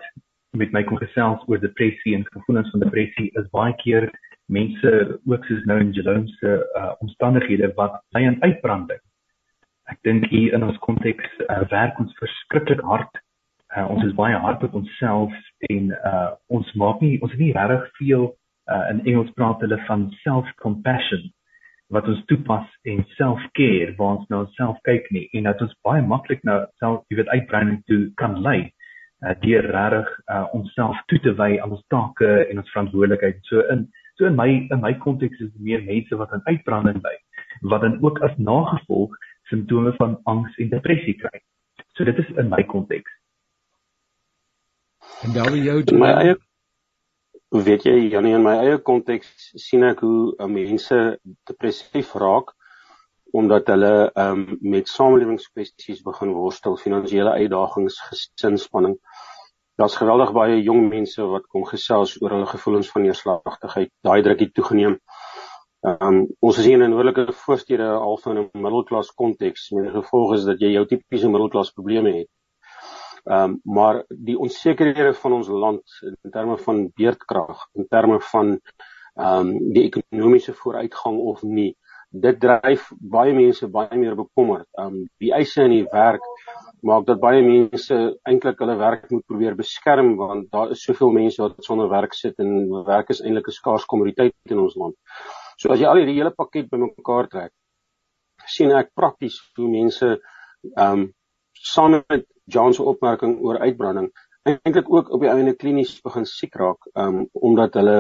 met 0.58 0.72
my 0.72 0.84
kom 0.84 0.98
gesels 0.98 1.42
oor 1.48 1.60
depressie 1.60 2.16
en 2.16 2.26
gevoelens 2.26 2.70
van 2.70 2.80
depressie 2.80 3.32
is 3.34 3.50
baie 3.50 3.74
keer 3.82 4.10
mense 4.46 5.20
ook 5.26 5.46
soos 5.46 5.66
nou 5.66 5.80
in 5.80 5.92
Jerome 5.92 6.28
se 6.28 6.54
uh, 6.78 6.92
omstandighede 7.00 7.74
wat 7.76 8.02
ly 8.14 8.26
aan 8.28 8.42
uitbranding 8.42 9.02
ek 9.92 10.00
dink 10.08 10.28
hier 10.32 10.56
in 10.56 10.64
ons 10.66 10.80
konteks 10.84 11.28
uh, 11.46 11.62
werk 11.72 12.00
ons 12.02 12.14
verskriklik 12.20 12.84
hard. 12.88 13.20
Uh, 13.74 13.88
ons 13.90 14.04
is 14.06 14.14
baie 14.18 14.38
hard 14.38 14.64
op 14.64 14.76
onsself 14.78 15.34
en 15.70 15.92
uh, 15.94 16.32
ons 16.54 16.74
maak 16.78 17.02
nie 17.02 17.16
ons 17.22 17.32
het 17.32 17.40
nie 17.42 17.54
regtig 17.56 17.88
veel 18.00 18.28
uh, 18.30 18.84
in 18.92 19.02
Engels 19.10 19.32
praat 19.38 19.64
hulle 19.66 19.80
van 19.88 20.06
self 20.22 20.50
compassion 20.62 21.26
wat 21.94 22.08
ons 22.10 22.22
toepas 22.30 22.70
en 22.90 23.02
self 23.18 23.42
care 23.58 23.96
waar 23.98 24.20
ons 24.20 24.30
nou 24.34 24.44
self 24.60 24.78
kyk 24.90 25.10
nie 25.16 25.26
en 25.34 25.50
dat 25.50 25.62
ons 25.66 25.74
baie 25.88 26.06
maklik 26.06 26.46
nou 26.50 26.60
self 26.84 27.02
jy 27.10 27.18
weet 27.22 27.34
uitbreiding 27.34 27.82
toe 27.90 28.00
kan 28.22 28.38
lei 28.46 28.60
uh, 28.62 29.34
deur 29.42 29.70
regtig 29.76 30.14
uh, 30.28 30.46
onsself 30.54 31.02
toe 31.10 31.20
te 31.26 31.34
wy 31.42 31.52
aan 31.58 31.74
ons 31.74 31.86
take 31.94 32.32
en 32.46 32.62
ons 32.62 32.74
verantwoordelikheid 32.76 33.42
so 33.50 33.66
in 33.74 33.88
so 34.20 34.30
in 34.30 34.38
my 34.38 34.50
in 34.54 34.82
my 34.86 34.94
konteks 35.06 35.42
is 35.42 35.54
meer 35.58 35.82
mense 35.90 36.22
wat 36.22 36.34
aan 36.34 36.46
uitbranding 36.50 37.02
ly 37.02 37.18
wat 37.74 37.82
dan 37.82 37.98
ook 38.06 38.22
as 38.22 38.38
nagevolg 38.38 39.18
simptome 39.44 39.94
van 39.98 40.20
angs 40.24 40.58
en 40.58 40.70
depressie 40.70 41.18
kry. 41.18 41.42
So 41.94 42.04
dit 42.04 42.18
is 42.18 42.30
in 42.38 42.50
my 42.50 42.64
konteks. 42.64 43.23
En 45.24 45.32
daar 45.32 45.52
by 45.52 45.60
jou 45.64 45.78
in 45.88 46.02
my 46.02 46.10
eie 46.20 46.34
weet 47.66 47.86
jy 47.88 47.94
Janie 48.12 48.34
in 48.36 48.44
my 48.44 48.58
eie 48.60 48.80
konteks 48.90 49.30
sien 49.66 49.86
ek 49.88 50.02
hoe 50.04 50.34
uh, 50.36 50.50
mense 50.52 50.98
depressief 51.48 52.12
raak 52.20 52.52
omdat 53.40 53.72
hulle 53.72 53.92
um, 54.20 54.42
met 54.74 54.92
samelewingskwessies 54.92 56.04
begin 56.06 56.34
worstel, 56.36 56.76
finansiële 56.78 57.32
uitdagings, 57.40 58.02
gesinsspanning. 58.10 58.98
Daar's 59.80 59.96
geweldig 59.98 60.36
baie 60.36 60.60
jong 60.60 60.90
mense 60.92 61.24
wat 61.32 61.48
kom 61.48 61.64
gesels 61.72 62.18
oor 62.20 62.36
hulle 62.36 62.52
gevoelens 62.52 62.92
van 62.92 63.08
neerslagtigheid, 63.08 63.94
daai 64.06 64.20
drukkie 64.28 64.52
toegeneem. 64.52 65.00
Ehm 65.88 66.08
um, 66.10 66.22
ons 66.44 66.60
is 66.60 66.68
hier 66.68 66.82
in 66.82 66.84
'n 66.90 66.94
noordelike 66.98 67.32
voorstede 67.48 67.88
al 67.96 68.20
van 68.28 68.44
'n 68.44 68.50
middelklas 68.68 69.16
konteks 69.16 69.72
met 69.72 69.88
die 69.88 69.98
gevolg 70.02 70.36
is 70.42 70.46
dat 70.52 70.60
jy 70.60 70.76
jou 70.76 70.86
tipiese 70.86 71.32
middelklas 71.32 71.72
probleme 71.72 72.18
het. 72.20 72.32
Ehm 73.24 73.44
um, 73.44 73.60
maar 73.64 74.04
die 74.10 74.36
onsekerhede 74.38 75.14
van 75.14 75.34
ons 75.34 75.48
land 75.48 76.00
in 76.04 76.32
terme 76.32 76.58
van 76.58 76.90
beerdkrag, 76.96 77.68
in 77.74 77.88
terme 77.88 78.20
van 78.20 78.60
ehm 79.16 79.48
um, 79.48 79.74
die 79.74 79.84
ekonomiese 79.88 80.54
vooruitgang 80.54 81.20
of 81.20 81.44
nie, 81.44 81.72
dit 82.12 82.40
dryf 82.40 82.90
baie 83.00 83.34
mense 83.34 83.70
baie 83.72 83.98
meer 83.98 84.16
bekommerd. 84.16 84.68
Ehm 84.78 84.88
um, 84.88 85.06
die 85.24 85.32
eise 85.32 85.64
in 85.64 85.72
die 85.78 85.88
werk 85.94 86.26
maak 86.84 87.06
dat 87.08 87.22
baie 87.24 87.42
mense 87.46 88.02
eintlik 88.28 88.60
hulle 88.60 88.76
werk 88.78 89.08
moet 89.12 89.26
probeer 89.26 89.56
beskerm 89.56 90.18
want 90.20 90.52
daar 90.52 90.76
is 90.76 90.84
soveel 90.84 91.16
mense 91.16 91.42
wat 91.42 91.64
sonder 91.64 91.90
werk 91.90 92.14
sit 92.14 92.44
en 92.44 92.70
werk 92.86 93.10
is 93.16 93.24
eintlik 93.24 93.48
'n 93.48 93.58
skaars 93.60 93.86
kommoditeit 93.86 94.36
in 94.52 94.60
ons 94.60 94.76
land. 94.76 94.96
So 95.58 95.72
as 95.72 95.80
jy 95.80 95.88
al 95.88 96.02
hierdie 96.02 96.20
hele 96.20 96.36
pakket 96.36 96.70
bymekaar 96.70 97.30
trek, 97.32 97.52
sien 98.46 98.72
ek 98.72 98.92
prakties 98.94 99.40
hoe 99.56 99.72
mense 99.72 100.18
ehm 100.76 100.92
um, 100.92 101.12
saam 101.54 102.02
met 102.10 102.28
John 102.46 102.74
se 102.74 102.84
opmerking 102.84 103.40
oor 103.40 103.60
uitbranding 103.60 104.12
eintlik 104.44 104.90
ook 104.92 105.10
op 105.10 105.22
die 105.24 105.32
einde 105.32 105.56
klinies 105.56 106.00
begin 106.04 106.26
siek 106.28 106.56
raak, 106.60 106.88
um, 107.00 107.24
omdat 107.34 107.78
hulle 107.80 107.98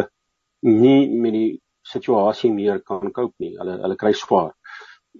nie 0.67 1.07
met 1.11 1.35
die 1.35 1.51
situasie 1.87 2.51
meer 2.51 2.81
kan 2.83 3.11
cope 3.15 3.35
nie. 3.43 3.53
Hulle 3.59 3.77
hulle 3.83 3.99
kry 3.99 4.13
swaar. 4.17 4.51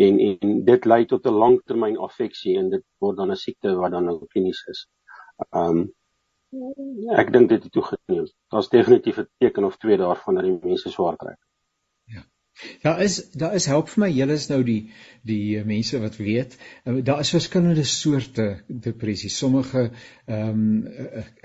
En 0.04 0.20
en 0.20 0.64
dit 0.68 0.86
lei 0.90 1.06
tot 1.06 1.28
'n 1.28 1.40
langtermyn 1.44 1.98
affeksie 1.98 2.58
en 2.60 2.70
dit 2.70 2.84
word 3.00 3.18
dan 3.18 3.32
'n 3.32 3.40
siekte 3.40 3.76
wat 3.76 3.92
dan 3.92 4.06
nou 4.06 4.18
klinies 4.28 4.64
is. 4.68 4.88
Um, 5.56 5.94
ek 7.16 7.32
dink 7.34 7.50
dit 7.50 7.64
het 7.64 7.72
toegeneem. 7.72 8.28
Daar's 8.52 8.70
definitief 8.70 9.18
'n 9.18 9.28
teken 9.40 9.64
of 9.64 9.78
twee 9.78 9.98
daarvan 9.98 10.36
dat 10.36 10.44
die 10.44 10.60
mense 10.64 10.90
swaar 10.90 11.18
kry. 11.18 11.36
Daar 12.82 13.02
is 13.02 13.30
daar 13.32 13.54
is 13.56 13.66
help 13.66 13.90
vir 13.90 14.02
my. 14.04 14.10
Julle 14.14 14.36
is 14.38 14.48
nou 14.50 14.60
die 14.64 14.92
die 15.26 15.58
eh, 15.58 15.66
mense 15.66 16.00
wat 16.00 16.18
weet. 16.20 16.56
Uh, 16.86 17.00
daar 17.06 17.22
is 17.24 17.32
verskillende 17.34 17.84
soorte 17.88 18.48
depressie. 18.68 19.30
Sommige 19.30 19.90
ehm 20.26 20.62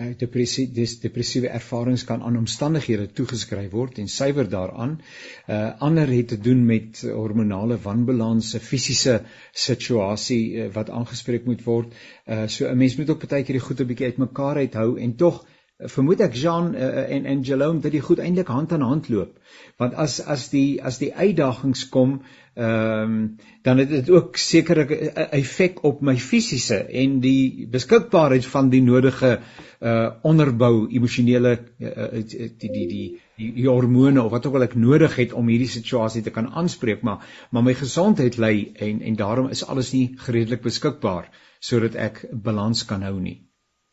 um, 0.00 0.14
depressie 0.20 0.66
dis 0.72 0.98
depressiewe 1.00 1.48
ervarings 1.48 2.04
kan 2.04 2.22
aan 2.22 2.36
omstandighede 2.36 3.08
toegeskryf 3.20 3.70
word 3.72 3.98
en 3.98 4.08
suiwer 4.08 4.50
daaraan. 4.50 4.98
Uh 5.46 5.70
ander 5.88 6.12
het 6.12 6.28
te 6.28 6.38
doen 6.38 6.64
met 6.66 7.00
hormonale 7.02 7.78
wanbalans, 7.82 8.54
'n 8.54 8.66
fisiese 8.70 9.20
situasie 9.52 10.42
uh, 10.54 10.72
wat 10.74 10.90
aangespreek 10.90 11.44
moet 11.44 11.64
word. 11.64 11.94
Uh 12.26 12.46
so 12.46 12.68
'n 12.68 12.76
mens 12.76 12.96
moet 12.96 13.10
ook 13.10 13.28
baie 13.28 13.44
keer 13.44 13.58
die 13.58 13.66
goed 13.68 13.80
'n 13.80 13.86
bietjie 13.86 14.12
uitmekaar 14.12 14.56
uithou 14.56 14.98
en 14.98 15.16
tog 15.16 15.46
vermoed 15.78 16.20
ek 16.24 16.34
Jean 16.34 16.72
uh, 16.74 17.04
en 17.14 17.26
en 17.30 17.42
Jerome 17.46 17.80
dat 17.80 17.92
die 17.94 18.02
goed 18.02 18.18
eintlik 18.18 18.48
hand 18.50 18.72
aan 18.72 18.82
hand 18.82 19.08
loop. 19.08 19.36
Want 19.78 19.94
as 19.94 20.18
as 20.20 20.48
die 20.50 20.82
as 20.82 20.98
die 20.98 21.12
uitdagings 21.14 21.84
kom, 21.88 22.22
ehm 22.58 23.12
um, 23.12 23.36
dan 23.62 23.78
het 23.78 23.88
dit 23.88 24.10
ook 24.10 24.36
seker 24.36 24.80
'n 24.82 25.12
effek 25.38 25.84
op 25.84 26.00
my 26.02 26.16
fisiese 26.16 26.78
en 27.02 27.20
die 27.20 27.68
beskikbaarheid 27.70 28.46
van 28.46 28.70
die 28.70 28.82
nodige 28.82 29.38
uh 29.80 30.10
onderbou 30.22 30.88
emosionele 30.90 31.58
uh, 31.78 32.10
die 32.58 32.70
die 32.72 32.88
die 32.88 33.20
die 33.36 33.68
hormone 33.68 34.22
of 34.22 34.30
wat 34.30 34.46
ook 34.46 34.54
al 34.54 34.66
ek 34.66 34.74
nodig 34.74 35.16
het 35.16 35.32
om 35.32 35.48
hierdie 35.48 35.70
situasie 35.70 36.22
te 36.22 36.30
kan 36.30 36.50
aanspreek 36.50 37.02
maar 37.02 37.22
maar 37.50 37.62
my 37.62 37.74
gesondheid 37.74 38.36
lê 38.36 38.72
en 38.74 39.00
en 39.00 39.14
daarom 39.14 39.48
is 39.48 39.64
alles 39.64 39.92
nie 39.92 40.16
redelik 40.26 40.62
beskikbaar 40.62 41.30
sodat 41.60 41.94
ek 41.94 42.26
balans 42.32 42.84
kan 42.84 43.02
hou 43.02 43.20
nie. 43.20 43.44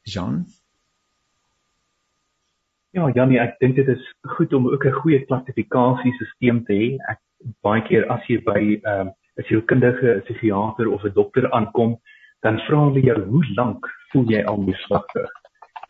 Jean 0.04 0.46
Ja, 2.96 3.10
Janie, 3.12 3.42
ek 3.44 3.58
dink 3.60 3.76
dit 3.76 3.90
is 3.92 4.04
goed 4.38 4.54
om 4.56 4.70
ook 4.72 4.86
'n 4.88 5.00
goeie 5.02 5.20
klassifikasiesisteem 5.28 6.64
te 6.66 6.74
hê. 6.74 6.86
Ek 7.12 7.20
baie 7.62 7.82
keer 7.84 8.06
as 8.08 8.24
jy 8.30 8.38
by 8.46 8.62
ehm, 8.62 9.08
'n 9.08 9.12
um, 9.40 9.44
sielkundige, 9.50 10.14
'n 10.16 10.22
psigiater 10.22 10.88
of 10.88 11.04
'n 11.04 11.12
dokter 11.14 11.52
aankom, 11.52 11.98
dan 12.42 12.60
vra 12.68 12.80
hulle 12.88 13.02
jou 13.04 13.20
hoe 13.20 13.44
lank 13.58 13.84
voel 14.12 14.32
jy 14.32 14.44
al 14.46 14.62
neerslagtig? 14.62 15.30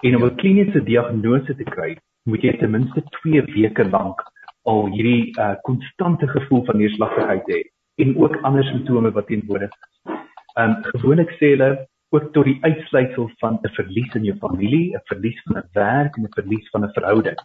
En 0.01 0.15
om 0.15 0.25
'n 0.25 0.35
kliniese 0.35 0.83
diagnose 0.83 1.55
te 1.55 1.63
kry, 1.63 1.97
moet 2.25 2.41
jy 2.41 2.57
ten 2.57 2.71
minste 2.71 3.03
2 3.21 3.41
weke 3.53 3.85
lank 3.85 4.25
al 4.63 4.87
hierdie 4.87 5.29
uh, 5.37 5.55
konstante 5.61 6.27
gevoel 6.27 6.65
van 6.65 6.77
neerslagtigheid 6.77 7.45
hê 7.53 7.61
en 8.01 8.17
ook 8.17 8.41
ander 8.41 8.63
simptome 8.63 9.11
wat 9.11 9.27
teenwoordig 9.27 9.69
is. 9.69 10.13
Ehm 10.57 10.69
um, 10.69 10.83
gewoonlik 10.83 11.29
sê 11.37 11.53
hulle 11.53 11.85
ook 12.15 12.31
tot 12.33 12.47
die 12.47 12.57
uitsluitsel 12.61 13.29
van 13.41 13.59
'n 13.61 13.73
verlies 13.77 14.13
in 14.15 14.23
jou 14.23 14.37
familie, 14.37 14.95
'n 14.95 15.01
verlies 15.11 15.41
van 15.43 15.57
'n 15.57 15.69
werk 15.73 16.17
en 16.17 16.23
'n 16.23 16.37
verlies 16.39 16.69
van 16.69 16.83
'n 16.85 16.93
verhouding. 16.93 17.39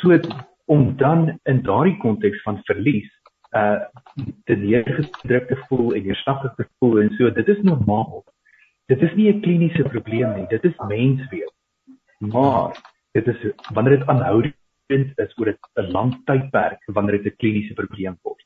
So 0.00 0.20
om 0.64 0.96
dan 0.96 1.38
in 1.42 1.62
daardie 1.62 1.96
konteks 1.96 2.42
van 2.42 2.60
verlies 2.64 3.10
uh 3.52 3.80
te 4.44 4.54
neergedruk 4.54 5.48
te 5.48 5.56
voel 5.66 5.94
en 5.94 6.02
neerslagtig 6.02 6.54
te 6.54 6.66
voel 6.78 7.00
en 7.00 7.10
so 7.16 7.30
dit 7.30 7.48
is 7.48 7.62
normaal. 7.62 8.24
Dit 8.86 9.02
is 9.02 9.14
nie 9.14 9.32
'n 9.32 9.40
kliniese 9.40 9.82
probleem 9.82 10.34
nie, 10.34 10.46
dit 10.46 10.64
is 10.64 10.76
menswees. 10.88 11.54
Maar 12.18 12.76
dit 13.12 13.26
is 13.26 13.52
wanneer 13.72 13.98
dit 13.98 14.08
aanhoudend 14.08 15.18
is 15.24 15.38
oor 15.38 15.48
'n 15.74 15.90
lang 15.90 16.24
tydperk 16.24 16.82
wanneer 16.86 17.22
dit 17.22 17.32
'n 17.32 17.36
kliniese 17.36 17.74
probleem 17.74 18.18
word. 18.22 18.44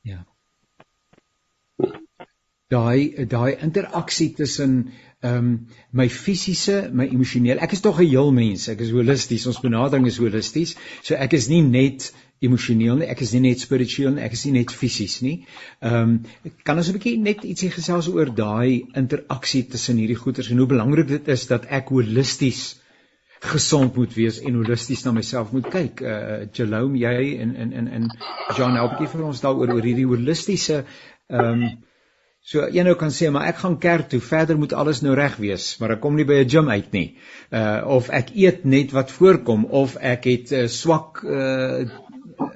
Ja 0.00 0.26
daai 2.74 3.26
daai 3.36 3.52
interaksie 3.66 4.32
tussen 4.38 4.76
ehm 5.22 5.38
um, 5.38 5.50
my 5.92 6.08
fisiese, 6.10 6.90
my 6.92 7.06
emosionele. 7.06 7.62
Ek 7.62 7.72
is 7.76 7.80
tog 7.80 8.00
'n 8.00 8.08
heel 8.10 8.32
mens. 8.32 8.68
Ek 8.68 8.80
is 8.80 8.90
holisties. 8.90 9.46
Ons 9.46 9.60
benadering 9.62 10.06
is 10.06 10.18
holisties. 10.18 10.74
So 11.02 11.14
ek 11.14 11.32
is 11.38 11.48
nie 11.48 11.62
net 11.62 12.12
emosioneel 12.42 12.98
nie, 12.98 13.08
ek 13.10 13.22
is 13.22 13.32
nie 13.36 13.42
net 13.44 13.62
spiritueel 13.62 14.16
nie, 14.16 14.24
ek 14.26 14.34
is 14.36 14.44
nie 14.48 14.54
net 14.58 14.74
fisies 14.74 15.20
nie. 15.22 15.34
Ehm 15.80 16.14
um, 16.14 16.52
kan 16.66 16.80
ons 16.80 16.90
'n 16.90 16.96
bietjie 16.98 17.16
net 17.18 17.44
ietsie 17.46 17.70
gesels 17.70 18.08
oor 18.10 18.34
daai 18.34 18.82
interaksie 19.02 19.62
tussen 19.74 20.00
hierdie 20.02 20.18
goeters 20.18 20.50
en 20.50 20.58
hoe 20.58 20.70
belangrik 20.74 21.08
dit 21.08 21.28
is 21.36 21.46
dat 21.46 21.68
ek 21.70 21.94
holisties 21.94 22.64
gesond 23.52 23.96
moet 23.96 24.12
wees 24.14 24.40
en 24.40 24.58
holisties 24.58 25.04
na 25.04 25.12
myself 25.12 25.52
moet 25.52 25.70
kyk. 25.70 26.02
Uh 26.02 26.42
Jerome, 26.52 26.98
jy 26.98 27.38
en 27.44 27.54
en 27.54 27.72
en 27.72 27.88
en 27.88 28.10
John 28.56 28.76
help 28.78 28.92
'n 28.92 28.98
bietjie 28.98 29.14
vir 29.14 29.24
ons 29.30 29.40
daaroor 29.46 29.74
oor 29.76 29.88
hierdie 29.90 30.10
holistiese 30.10 30.84
ehm 31.30 31.62
um, 31.62 31.64
So 32.42 32.64
een 32.66 32.88
nou 32.88 32.96
kan 32.98 33.12
sê 33.14 33.28
maar 33.30 33.46
ek 33.52 33.60
gaan 33.62 33.76
kerk 33.78 34.08
toe, 34.10 34.18
verder 34.20 34.56
moet 34.58 34.72
alles 34.74 35.00
nou 35.06 35.12
reg 35.14 35.36
wees, 35.38 35.66
maar 35.78 35.92
ek 35.94 36.00
kom 36.02 36.16
nie 36.18 36.26
by 36.26 36.40
'n 36.42 36.48
gym 36.50 36.70
uit 36.70 36.88
nie. 36.92 37.18
Uh 37.50 37.82
of 37.96 38.08
ek 38.10 38.32
eet 38.34 38.64
net 38.64 38.90
wat 38.90 39.12
voorkom 39.14 39.64
of 39.82 39.94
ek 39.96 40.26
het 40.26 40.50
'n 40.50 40.64
uh, 40.64 40.66
swak 40.66 41.22
uh 41.22 41.86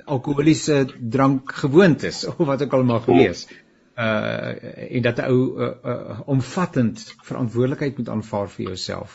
alkoholiese 0.07 0.87
drank 0.99 1.53
gewoontes 1.53 2.25
of 2.31 2.43
wat 2.51 2.63
ook 2.63 2.73
al 2.73 2.83
mag 2.83 3.07
wees. 3.07 3.47
Uh 3.95 4.59
en 4.97 5.03
dat 5.03 5.23
'n 5.23 5.31
ou 5.31 5.39
uh, 5.55 5.71
uh, 5.85 6.21
omvattend 6.27 7.15
verantwoordelikheid 7.23 7.97
moet 7.99 8.09
aanvaar 8.09 8.51
vir 8.51 8.65
jouself. 8.67 9.15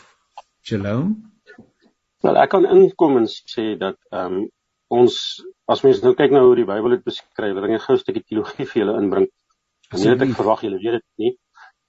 Shalom. 0.62 1.32
Wel 2.22 2.36
ek 2.36 2.48
kan 2.48 2.64
inkom 2.64 3.16
en 3.20 3.28
sê 3.28 3.76
dat 3.76 4.00
ehm 4.08 4.40
um, 4.40 4.48
ons 4.88 5.44
as 5.66 5.82
mens 5.82 6.00
nou 6.00 6.14
kyk 6.14 6.32
na 6.32 6.40
hoe 6.40 6.56
die 6.56 6.64
Bybel 6.64 6.96
dit 6.96 7.04
beskryf, 7.04 7.56
ek 7.56 7.70
'n 7.70 7.78
gou 7.78 7.94
'n 7.94 7.98
stukkie 7.98 8.24
teologie 8.24 8.66
vir 8.66 8.82
julle 8.82 8.98
inbring. 9.02 9.28
Nee, 9.92 10.14
ek 10.16 10.36
verwag 10.36 10.62
julle 10.64 10.80
weet 10.82 11.00
dit 11.00 11.08
nie. 11.24 11.32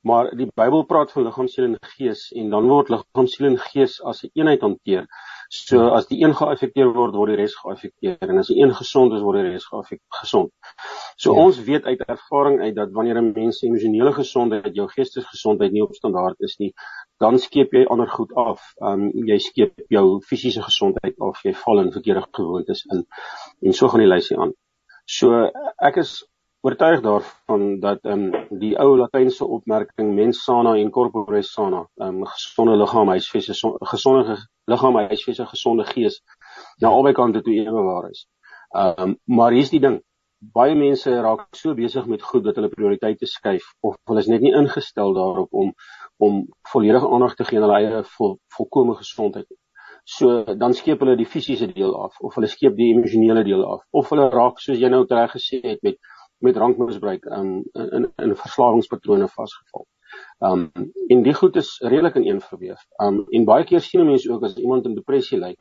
Maar 0.04 0.34
die 0.36 0.50
Bybel 0.52 0.82
praat 0.84 1.12
van 1.16 1.24
liggaam, 1.24 1.48
siel 1.48 1.70
en 1.70 1.78
gees 1.94 2.26
en 2.36 2.50
dan 2.52 2.66
word 2.68 2.90
liggaam, 2.92 3.28
siel 3.32 3.48
en 3.48 3.58
gees 3.70 4.02
as 4.04 4.24
'n 4.24 4.28
een 4.28 4.42
eenheid 4.42 4.66
hanteer. 4.66 5.06
So 5.50 5.88
as 5.96 6.08
die 6.10 6.18
een 6.24 6.36
geaffekteer 6.36 6.90
word, 6.94 7.16
word 7.16 7.30
die 7.32 7.38
res 7.40 7.56
geaffekteer 7.56 8.18
en 8.20 8.42
as 8.42 8.50
die 8.52 8.58
een 8.60 8.74
gesond 8.76 9.14
is, 9.14 9.22
word 9.22 9.40
die 9.40 9.52
res 9.54 9.68
gesond. 10.20 10.52
So 11.16 11.34
ja. 11.34 11.46
ons 11.46 11.62
weet 11.64 11.86
uit 11.86 12.04
ervaring 12.08 12.60
uit 12.62 12.76
dat 12.76 12.92
wanneer 12.92 13.22
'n 13.22 13.32
mens 13.32 13.60
se 13.60 13.68
emosionele 13.68 14.12
gesondheid, 14.12 14.76
jou 14.76 14.88
geestesgesondheid 14.88 15.72
nie 15.72 15.84
op 15.84 15.96
standaard 15.96 16.36
is 16.40 16.58
nie, 16.58 16.74
dan 17.20 17.40
skeep 17.40 17.72
jy 17.72 17.86
ander 17.86 18.10
goed 18.10 18.34
af. 18.36 18.74
Um 18.82 19.10
jy 19.14 19.38
skeep 19.38 19.74
jou 19.88 20.20
fisiese 20.22 20.62
gesondheid 20.62 21.16
af, 21.20 21.44
jy 21.44 21.54
val 21.54 21.80
in 21.80 21.92
verkeerde 21.92 22.28
gewoontes 22.32 22.86
in 22.92 23.06
en 23.62 23.74
so 23.74 23.88
gaan 23.88 24.00
die 24.00 24.14
lysie 24.16 24.38
aan. 24.38 24.52
So 25.06 25.50
ek 25.80 25.98
is 25.98 26.26
oortuig 26.64 27.02
daarvan 27.02 27.80
dat 27.80 28.06
ehm 28.08 28.22
um, 28.34 28.60
die 28.60 28.76
ou 28.80 28.96
latynse 28.98 29.46
opmerking 29.46 30.14
mens 30.16 30.44
sana 30.44 30.76
in 30.80 30.92
corpore 30.96 31.42
sana, 31.44 31.82
ehm 32.00 32.22
um, 32.22 32.26
gesonde 32.26 32.76
liggaam 32.78 33.10
huisves 33.12 33.50
is 33.54 33.64
gesonde 33.92 34.38
liggaam 34.72 34.96
huisves 34.96 35.40
'n 35.40 35.52
gesonde 35.54 35.84
gees. 35.84 36.22
Nou 36.82 36.94
albei 36.94 37.14
kante 37.14 37.42
toe 37.42 37.54
ewe 37.54 37.84
waar 37.90 38.10
is. 38.10 38.28
Ehm 38.76 39.02
um, 39.04 39.18
maar 39.26 39.52
hier's 39.52 39.70
die 39.70 39.80
ding. 39.80 40.00
Baie 40.40 40.76
mense 40.76 41.10
raak 41.22 41.56
so 41.56 41.74
besig 41.74 42.06
met 42.06 42.22
goed 42.22 42.44
dat 42.44 42.56
hulle 42.56 42.70
prioriteite 42.70 43.26
skuif 43.26 43.66
of 43.82 43.98
hulle 44.06 44.20
is 44.20 44.28
net 44.28 44.42
nie 44.42 44.56
ingestel 44.62 45.14
daarop 45.14 45.52
om 45.52 45.74
om 46.18 46.48
volledige 46.72 47.10
aandag 47.10 47.36
te 47.36 47.44
gee 47.44 47.58
aan 47.58 47.64
hulle 47.70 47.80
eie 47.80 48.04
vol, 48.04 48.40
volkomme 48.58 48.96
gesondheid. 48.96 49.48
So 50.06 50.44
dan 50.44 50.74
skeep 50.74 51.00
hulle 51.00 51.16
die 51.16 51.32
fisiese 51.36 51.68
deel 51.68 51.94
af 52.06 52.20
of 52.20 52.36
hulle 52.36 52.48
skeep 52.48 52.76
die 52.76 52.92
emosionele 52.96 53.44
deel 53.44 53.64
af 53.66 53.82
of 53.92 54.10
hulle 54.10 54.30
raak 54.30 54.60
soos 54.60 54.80
jy 54.80 54.90
nou 54.90 55.06
reg 55.10 55.32
gesê 55.32 55.60
het 55.64 55.80
met 55.84 55.98
met 56.44 56.56
drankmisbruik 56.60 57.26
um, 57.26 57.64
in 57.74 57.90
in 58.00 58.08
in 58.28 58.36
verslawingspatrone 58.46 59.28
vasgevall. 59.32 59.88
Um 60.40 60.72
en 61.08 61.24
die 61.24 61.34
goed 61.34 61.56
is 61.56 61.76
redelik 61.82 62.16
in 62.20 62.28
een 62.28 62.42
verweef. 62.42 62.82
Um 63.04 63.24
en 63.30 63.46
baie 63.50 63.66
keer 63.70 63.82
sien 63.82 64.06
mense 64.06 64.32
ook 64.32 64.44
as 64.44 64.58
iemand 64.62 64.86
in 64.90 64.96
depressie 64.96 65.40
ly, 65.40 65.54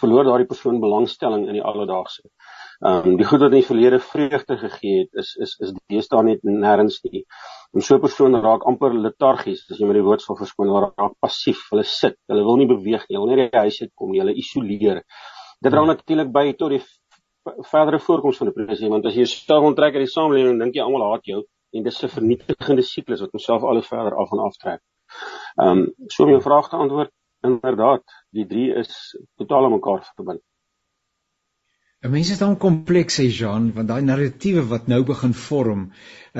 verloor 0.00 0.24
daardie 0.28 0.46
persoon 0.50 0.80
belangstelling 0.82 1.46
in 1.48 1.58
die 1.58 1.64
alledaagse. 1.72 2.28
Um 2.90 3.16
die 3.20 3.26
goed 3.30 3.42
wat 3.44 3.50
in 3.50 3.58
die 3.58 3.66
verlede 3.70 4.00
vreugde 4.12 4.58
gegee 4.60 5.00
het, 5.00 5.10
is 5.24 5.34
is 5.46 5.56
is 5.66 5.74
deesdae 5.92 6.22
net 6.28 6.44
nêrens 6.44 7.00
nie. 7.08 7.24
En 7.74 7.86
so 7.88 7.96
'n 7.96 8.04
persoon 8.06 8.40
raak 8.46 8.66
amper 8.66 8.94
letargies, 8.94 9.66
as 9.70 9.78
jy 9.78 9.86
met 9.86 10.00
die 10.00 10.06
woord 10.06 10.22
sal 10.22 10.36
verskoon, 10.36 10.72
raak 10.76 11.16
passief. 11.20 11.66
Hulle 11.70 11.84
sit, 11.84 12.16
hulle 12.28 12.44
wil 12.44 12.56
nie 12.56 12.70
beweeg 12.70 13.08
nie, 13.08 13.16
hulle 13.16 13.26
wil 13.26 13.36
net 13.36 13.52
die 13.52 13.64
huis 13.66 13.82
uit 13.82 13.92
kom, 13.94 14.14
hulle 14.14 14.34
isoleer. 14.44 15.04
Dit 15.62 15.72
dra 15.72 15.84
natuurlik 15.84 16.32
by 16.32 16.52
tot 16.52 16.70
die 16.70 16.82
verdere 17.44 18.00
voorkoms 18.00 18.36
van 18.36 18.50
depressie 18.50 18.90
want 18.92 19.06
as 19.06 19.16
jy 19.16 19.24
stel 19.24 19.64
onttrek 19.64 19.94
uit 19.94 20.04
die 20.04 20.12
samelewing 20.14 20.58
dink 20.60 20.76
jy 20.76 20.84
almal 20.84 21.06
haat 21.10 21.24
jou 21.24 21.44
en 21.72 21.86
dis 21.86 22.02
'n 22.04 22.14
vernietigende 22.16 22.82
siklus 22.82 23.20
wat 23.20 23.32
homself 23.32 23.62
al 23.62 23.80
hoe 23.80 23.88
verder 23.88 24.14
af 24.14 24.32
en 24.32 24.38
af 24.38 24.56
trek. 24.56 24.80
Ehm 25.62 25.78
um, 25.78 25.94
so 26.08 26.24
om 26.24 26.30
jou 26.30 26.42
vraag 26.42 26.68
te 26.68 26.76
antwoord 26.76 27.12
inderdaad 27.42 28.04
die 28.30 28.46
drie 28.46 28.74
is 28.74 29.16
totaal 29.36 29.64
aan 29.64 29.72
mekaar 29.78 30.04
verbind. 30.16 30.42
'n 32.02 32.10
Mens 32.12 32.30
is 32.32 32.38
dan 32.40 32.54
kompleks 32.56 33.18
sê 33.18 33.24
Jean, 33.38 33.64
want 33.76 33.88
daai 33.90 34.00
narratiewe 34.02 34.62
wat 34.68 34.86
nou 34.88 35.00
begin 35.08 35.34
vorm, 35.36 35.82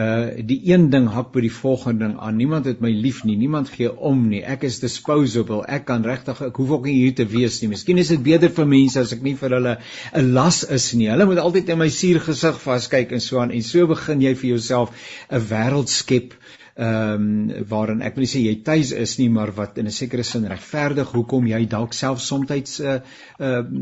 uh 0.02 0.45
die 0.50 0.57
een 0.71 0.87
ding 0.95 1.09
hak 1.17 1.35
by 1.35 1.43
die 1.45 1.50
volgende 1.57 2.07
ding 2.07 2.14
aan. 2.17 2.38
Niemand 2.38 2.69
het 2.71 2.81
my 2.81 2.93
lief 3.07 3.19
nie, 3.29 3.35
niemand 3.37 3.69
gee 3.75 3.90
om 4.11 4.23
nie. 4.31 4.40
Ek 4.55 4.64
is 4.69 4.79
disposable. 4.81 5.59
Ek 5.76 5.85
kan 5.90 6.07
regtig 6.09 6.40
ek 6.47 6.62
hoef 6.62 6.73
ook 6.79 6.88
nie 6.88 6.95
hier 7.02 7.12
te 7.19 7.26
wees 7.35 7.61
nie. 7.61 7.69
Miskien 7.75 8.00
is 8.00 8.14
dit 8.14 8.23
beter 8.31 8.55
vir 8.57 8.71
mense 8.73 9.05
as 9.05 9.12
ek 9.19 9.21
nie 9.26 9.35
vir 9.43 9.57
hulle 9.59 9.76
'n 10.23 10.33
las 10.38 10.62
is 10.79 10.88
nie. 10.95 11.11
Hulle 11.12 11.29
moet 11.29 11.43
altyd 11.45 11.69
in 11.76 11.83
my 11.85 11.90
suur 11.99 12.25
gesig 12.31 12.64
vaskyk 12.64 13.12
en 13.12 13.21
so 13.21 13.45
aan 13.45 13.52
en 13.52 13.69
so 13.73 13.87
begin 13.93 14.25
jy 14.25 14.35
vir 14.35 14.50
jouself 14.55 14.97
'n 15.29 15.45
wêreld 15.52 15.93
skep 15.93 16.40
ehm 16.75 17.50
um, 17.50 17.65
waarin 17.69 18.03
ek 18.03 18.15
wil 18.15 18.25
nie 18.25 18.33
sê 18.33 18.41
jy 18.45 18.62
tuis 18.65 18.93
is 18.93 19.19
nie, 19.19 19.29
maar 19.29 19.53
wat 19.57 19.79
in 19.79 19.87
'n 19.87 19.99
sekere 20.00 20.23
sin 20.23 20.47
regverdig 20.47 21.12
hoekom 21.12 21.47
jy 21.47 21.67
dalk 21.67 21.93
self 21.93 22.21
soms 22.21 22.81
uh 22.81 23.00
ehm 23.39 23.75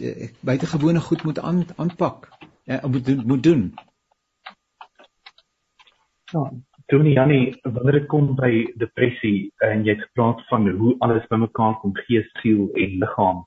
uh, 0.00 0.28
buitengewone 0.40 1.00
goed 1.00 1.24
moet 1.24 1.38
aan, 1.38 1.64
aanpak. 1.76 2.28
uh, 2.66 2.84
moet 2.84 3.26
moet 3.26 3.42
doen. 3.42 3.74
Ja, 6.32 6.52
Tony 6.86 7.12
Janie, 7.12 7.58
wanneer 7.62 7.92
dit 7.92 8.06
kom 8.06 8.34
by 8.36 8.50
depressie 8.76 9.52
en 9.64 9.84
jy 9.84 9.94
het 9.94 10.02
gepraat 10.08 10.42
van 10.48 10.68
hoe 10.68 10.96
alles 10.98 11.26
bymekaar 11.30 11.78
kom, 11.80 11.94
gees, 12.06 12.26
siel 12.42 12.68
en 12.74 12.98
liggaam. 13.00 13.44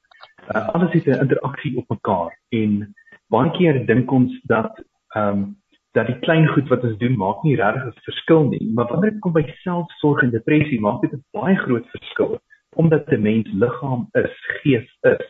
Uh, 0.47 0.69
alles 0.69 0.93
het 0.93 1.05
'n 1.05 1.21
interaksie 1.25 1.77
op 1.77 1.89
mekaar 1.89 2.39
en 2.49 2.95
baie 3.27 3.51
keer 3.51 3.85
dink 3.85 4.11
ons 4.11 4.39
dat 4.43 4.83
ehm 5.15 5.27
um, 5.27 5.55
dat 5.91 6.07
die 6.07 6.19
klein 6.19 6.47
goed 6.47 6.67
wat 6.69 6.83
ons 6.83 6.97
doen 6.97 7.17
maak 7.17 7.43
nie 7.43 7.55
regtig 7.55 7.85
'n 7.85 8.05
verskil 8.09 8.49
nie, 8.49 8.71
maar 8.73 8.87
wanneer 8.87 9.11
dit 9.11 9.19
kom 9.19 9.33
by 9.33 9.45
selfsorg 9.63 10.23
en 10.23 10.31
depressie, 10.31 10.79
maak 10.79 11.01
dit 11.01 11.13
'n 11.13 11.23
baie 11.31 11.55
groot 11.55 11.87
verskil 11.89 12.39
omdat 12.75 13.07
'n 13.11 13.21
mens 13.21 13.47
liggaam 13.53 14.07
is, 14.13 14.35
gees 14.61 14.89
is 15.01 15.25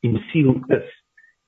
en 0.00 0.22
siel 0.30 0.54
is. 0.68 0.88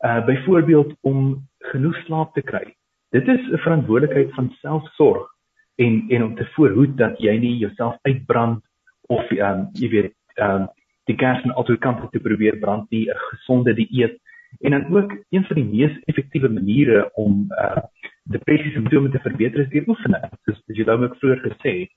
Uh 0.04 0.24
byvoorbeeld 0.24 0.94
om 1.00 1.48
genoeg 1.58 1.96
slaap 2.04 2.34
te 2.34 2.42
kry. 2.42 2.74
Dit 3.10 3.28
is 3.28 3.40
'n 3.50 3.58
verantwoordelikheid 3.58 4.34
van 4.34 4.50
selfsorg 4.60 5.34
en 5.76 6.04
en 6.08 6.22
om 6.22 6.34
te 6.34 6.46
voorhoed 6.54 6.96
dat 6.96 7.18
jy 7.18 7.36
nie 7.38 7.56
jouself 7.56 7.96
uitbrand 8.02 8.64
of 9.06 9.30
ehm 9.30 9.60
um, 9.60 9.68
jy 9.72 9.88
weet 9.88 10.14
ehm 10.34 10.62
um, 10.62 10.68
die 11.04 11.18
gas 11.18 11.42
aan 11.42 11.54
albei 11.54 11.78
kante 11.78 12.08
te 12.10 12.20
probeer 12.20 12.58
brand 12.58 12.90
nie 12.90 13.10
'n 13.10 13.16
gesonde 13.16 13.74
dieet 13.74 14.18
en 14.60 14.70
dan 14.70 14.96
ook 14.96 15.12
een 15.30 15.44
van 15.44 15.56
die 15.56 15.64
mees 15.64 15.98
effektiewe 16.04 16.48
maniere 16.48 17.10
om 17.14 17.46
uh 17.50 17.82
depressie 18.32 18.72
simptome 18.72 19.10
te 19.10 19.18
verbeter 19.18 19.60
is 19.60 19.70
deur 19.72 19.88
oefening. 19.88 20.28
Soos 20.44 20.60
as 20.70 20.78
jy 20.78 20.86
nou 20.88 21.02
ook 21.02 21.16
vroeër 21.20 21.42
gesê 21.44 21.74
het, 21.80 21.90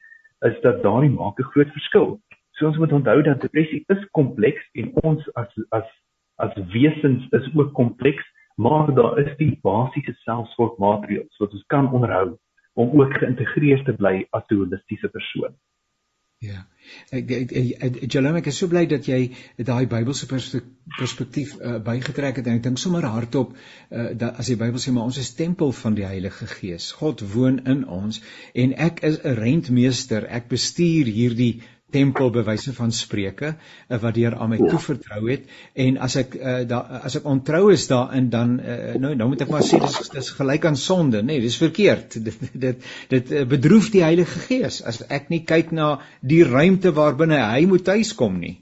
is 0.50 0.58
dat 0.66 0.84
daardie 0.84 1.14
maak 1.14 1.40
'n 1.40 1.52
groot 1.54 1.72
verskil. 1.78 2.20
So 2.58 2.68
ons 2.68 2.78
moet 2.78 2.92
onthou 2.92 3.22
dat 3.22 3.42
depressie 3.42 3.84
is 3.88 4.10
kompleks 4.12 4.64
en 4.74 4.92
ons 5.04 5.34
as 5.34 5.52
as 5.70 5.88
as 6.38 6.54
wesens 6.74 7.28
is 7.32 7.48
ook 7.56 7.74
kompleks, 7.74 8.26
maar 8.56 8.94
daar 8.94 9.18
is 9.20 9.38
die 9.38 9.60
basiese 9.62 10.14
selfsorgmaatreëls 10.26 11.38
wat 11.38 11.54
ons 11.54 11.66
kan 11.74 11.92
onderhou 11.92 12.38
om 12.74 13.02
ook 13.02 13.14
geïntegreer 13.14 13.84
te 13.84 13.94
bly 13.94 14.26
as 14.32 14.44
'n 14.50 14.56
holistiese 14.56 15.10
persoon. 15.10 15.54
Ja. 16.40 16.60
Ek 17.10 17.32
ek 17.34 18.12
Jalom 18.14 18.36
ek 18.38 18.48
is 18.52 18.60
so 18.62 18.70
bly 18.70 18.84
dat 18.90 19.08
jy 19.10 19.18
daai 19.70 19.88
Bybelse 19.90 20.28
perspektief 20.30 21.56
uh, 21.58 21.80
bygetrek 21.88 22.38
het 22.38 22.50
en 22.52 22.60
ek 22.60 22.64
dink 22.68 22.82
sommer 22.82 23.08
hardop 23.10 23.56
uh, 23.56 24.12
dat 24.14 24.38
as 24.44 24.52
die 24.52 24.58
Bybel 24.60 24.84
sê 24.84 24.94
maar 24.94 25.10
ons 25.10 25.18
is 25.18 25.34
tempel 25.40 25.74
van 25.80 25.98
die 25.98 26.06
Heilige 26.06 26.46
Gees. 26.52 26.92
God 27.00 27.26
woon 27.34 27.58
in 27.74 27.82
ons 27.90 28.22
en 28.54 28.78
ek 28.90 29.02
is 29.10 29.18
'n 29.24 29.34
rentmeester. 29.42 30.30
Ek 30.40 30.46
bestuur 30.54 31.10
hierdie 31.10 31.64
tempel 31.92 32.30
bewyse 32.36 32.74
van 32.76 32.92
spreuke 32.92 33.54
uh, 33.54 33.98
wat 34.02 34.16
deur 34.18 34.36
aan 34.36 34.52
my 34.52 34.60
ja. 34.60 34.70
toevertrou 34.74 35.22
het 35.30 35.48
en 35.86 35.98
as 36.04 36.18
ek 36.20 36.36
uh, 36.36 36.60
da, 36.68 36.82
as 37.08 37.16
ek 37.20 37.28
ontrou 37.32 37.72
is 37.72 37.88
daarin 37.88 38.30
dan 38.34 38.58
uh, 38.60 38.98
nou 39.00 39.14
nou 39.16 39.30
moet 39.32 39.46
ek 39.46 39.54
maar 39.54 39.64
sê 39.64 39.80
dis 39.84 40.12
dis 40.12 40.32
gelyk 40.40 40.68
aan 40.68 40.80
sonde 40.82 41.24
nê 41.24 41.38
nee, 41.38 41.46
dis 41.48 41.60
verkeerd 41.62 42.20
dit 42.28 42.48
dit 42.68 42.88
dit 43.16 43.36
bedroef 43.48 43.92
die 43.96 44.04
Heilige 44.04 44.44
Gees 44.50 44.82
as 44.84 45.00
ek 45.08 45.32
nie 45.32 45.46
kyk 45.48 45.72
na 45.72 45.98
die 46.20 46.44
ruimte 46.44 46.92
waarbinne 46.98 47.40
hy 47.40 47.66
moet 47.72 47.88
tuiskom 47.88 48.40
nie 48.44 48.58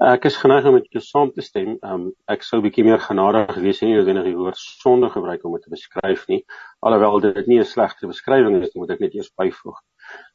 Ek 0.00 0.24
is 0.24 0.36
geneig 0.40 0.64
om 0.64 0.78
met 0.78 0.86
jou 0.88 1.00
saam 1.04 1.28
te 1.28 1.42
stem. 1.44 1.74
Um 1.84 2.06
ek 2.32 2.40
sou 2.46 2.56
'n 2.56 2.64
bietjie 2.64 2.86
meer 2.86 3.02
genadig 3.04 3.50
gewees 3.52 3.82
het 3.82 3.88
nie 3.90 3.98
ek 4.00 4.24
die 4.24 4.38
woord 4.38 4.56
sonde 4.56 5.10
gebruik 5.12 5.44
om 5.44 5.52
dit 5.52 5.62
te 5.66 5.74
beskryf 5.74 6.22
nie. 6.30 6.40
Alhoewel 6.80 7.20
dit 7.20 7.46
nie 7.46 7.58
'n 7.60 7.68
slegte 7.68 8.08
beskrywing 8.08 8.62
is 8.62 8.72
nie, 8.72 8.80
moet 8.80 8.94
ek 8.96 9.00
net 9.04 9.14
eers 9.14 9.28
byvoeg. 9.36 9.76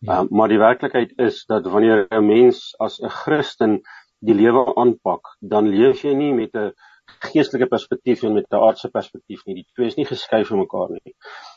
Um, 0.05 0.27
maar 0.29 0.51
die 0.51 0.59
werklikheid 0.61 1.13
is 1.17 1.45
dat 1.49 1.65
wanneer 1.65 2.07
'n 2.09 2.25
mens 2.25 2.75
as 2.79 2.99
'n 3.01 3.09
Christen 3.09 3.81
die 4.19 4.35
lewe 4.35 4.75
aanpak, 4.75 5.35
dan 5.39 5.69
leef 5.69 6.03
jy 6.03 6.13
nie 6.13 6.33
met 6.33 6.53
'n 6.55 6.73
geestelike 7.31 7.67
perspektief 7.67 8.23
en 8.23 8.33
met 8.33 8.45
'n 8.49 8.61
aardse 8.67 8.89
perspektief 8.89 9.45
nie. 9.45 9.55
Die 9.55 9.67
twee 9.73 9.87
is 9.87 9.95
nie 9.95 10.05
geskei 10.05 10.43
van 10.45 10.57
mekaar 10.57 10.89
nie. 10.89 11.13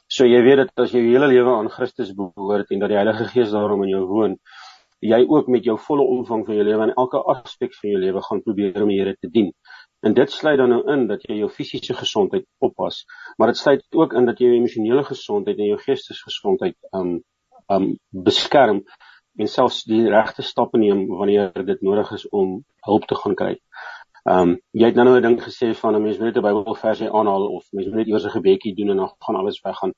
So 0.07 0.25
jy 0.25 0.43
weet 0.43 0.57
dat 0.57 0.73
as 0.85 0.93
jy 0.93 1.01
jou 1.01 1.13
hele 1.13 1.29
lewe 1.29 1.53
aan 1.57 1.71
Christus 1.71 2.15
behoort 2.15 2.71
en 2.71 2.79
dat 2.79 2.89
die 2.89 2.97
Heilige 2.97 3.29
Gees 3.33 3.51
daarom 3.51 3.83
in 3.83 3.89
jou 3.89 4.05
woon, 4.07 4.37
jy 5.01 5.25
ook 5.29 5.49
met 5.49 5.65
jou 5.65 5.79
volle 5.79 6.03
omvang 6.03 6.47
van 6.47 6.55
jou 6.55 6.65
lewe 6.65 6.83
en 6.83 6.95
elke 6.95 7.19
aspek 7.35 7.75
van 7.75 7.91
jou 7.91 8.01
lewe 8.01 8.23
gaan 8.23 8.43
probeer 8.43 8.83
om 8.83 8.89
die 8.89 9.01
Here 9.01 9.17
te 9.17 9.31
dien. 9.31 9.53
En 10.01 10.15
dit 10.15 10.31
sluit 10.31 10.59
dan 10.59 10.69
nou 10.69 10.83
in 10.93 11.07
dat 11.07 11.23
jy 11.23 11.41
jou 11.41 11.49
fisiese 11.51 11.95
gesondheid 11.95 12.47
oppas, 12.59 13.05
maar 13.37 13.49
dit 13.49 13.57
sluit 13.57 13.83
ook 13.91 14.13
in 14.13 14.27
dat 14.27 14.39
jy 14.39 14.47
jou 14.47 14.59
emosionele 14.59 15.05
gesondheid 15.05 15.59
en 15.59 15.73
jou 15.73 15.79
geestesgesondheid 15.79 16.77
um 16.93 17.19
um 17.69 17.97
beskerm 18.11 18.83
en 19.39 19.49
selfs 19.49 19.85
die 19.85 20.09
regte 20.11 20.43
stappe 20.43 20.79
neem 20.79 21.07
wanneer 21.07 21.53
dit 21.67 21.81
nodig 21.81 22.13
is 22.13 22.29
om 22.29 22.65
hulp 22.89 23.07
te 23.07 23.15
gaan 23.15 23.35
kry. 23.35 23.55
Um 24.29 24.57
jy 24.73 24.91
het 24.91 24.97
nou 24.97 25.17
'n 25.17 25.23
ding 25.23 25.39
gesê 25.41 25.75
van 25.75 25.95
'n 25.95 26.03
mens 26.03 26.19
moet 26.19 26.35
net 26.35 26.37
'n 26.37 26.47
Bybelversie 26.47 27.11
aanhaal 27.11 27.47
of 27.57 27.65
mens 27.73 27.87
moet 27.87 27.97
net 27.97 28.09
eers 28.09 28.25
'n 28.25 28.37
gebedjie 28.39 28.75
doen 28.75 28.91
en 28.91 28.97
dan 28.97 29.13
gaan 29.19 29.37
alles 29.37 29.61
weggaan 29.63 29.93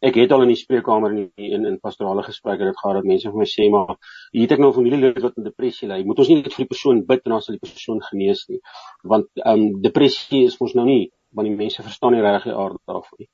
ek 0.00 0.16
het 0.16 0.32
al 0.32 0.44
in 0.46 0.52
die 0.52 0.56
spreekkamer 0.56 1.12
in 1.12 1.24
in, 1.36 1.66
in 1.68 1.78
pastorale 1.80 2.22
gesprekke 2.24 2.64
dit 2.64 2.78
gehad 2.78 2.96
dat 2.96 3.08
mense 3.08 3.28
vir 3.28 3.40
my 3.42 3.48
sê 3.48 3.68
maar 3.70 3.96
hier 4.32 4.46
het 4.46 4.54
ek 4.56 4.62
nou 4.62 4.70
'n 4.70 4.78
familielid 4.78 5.20
wat 5.20 5.36
in 5.36 5.44
depressie 5.44 5.88
ly. 5.88 6.02
Moet 6.04 6.18
ons 6.18 6.28
nie 6.28 6.36
net 6.36 6.54
vir 6.54 6.64
die 6.64 6.72
persoon 6.74 7.04
bid 7.06 7.20
en 7.26 7.32
dan 7.32 7.42
sal 7.42 7.58
die 7.58 7.66
persoon 7.68 8.00
genees 8.02 8.46
nie. 8.48 8.60
Want 9.02 9.26
um, 9.44 9.82
depressie 9.82 10.44
is 10.44 10.58
mos 10.60 10.74
nou 10.74 10.86
nie 10.86 11.10
want 11.32 11.48
die 11.48 11.56
mense 11.56 11.82
verstaan 11.82 12.12
nie 12.12 12.20
regtig 12.20 12.52
die 12.52 12.58
aard 12.62 12.80
daarvan 12.86 13.18
nie. 13.18 13.28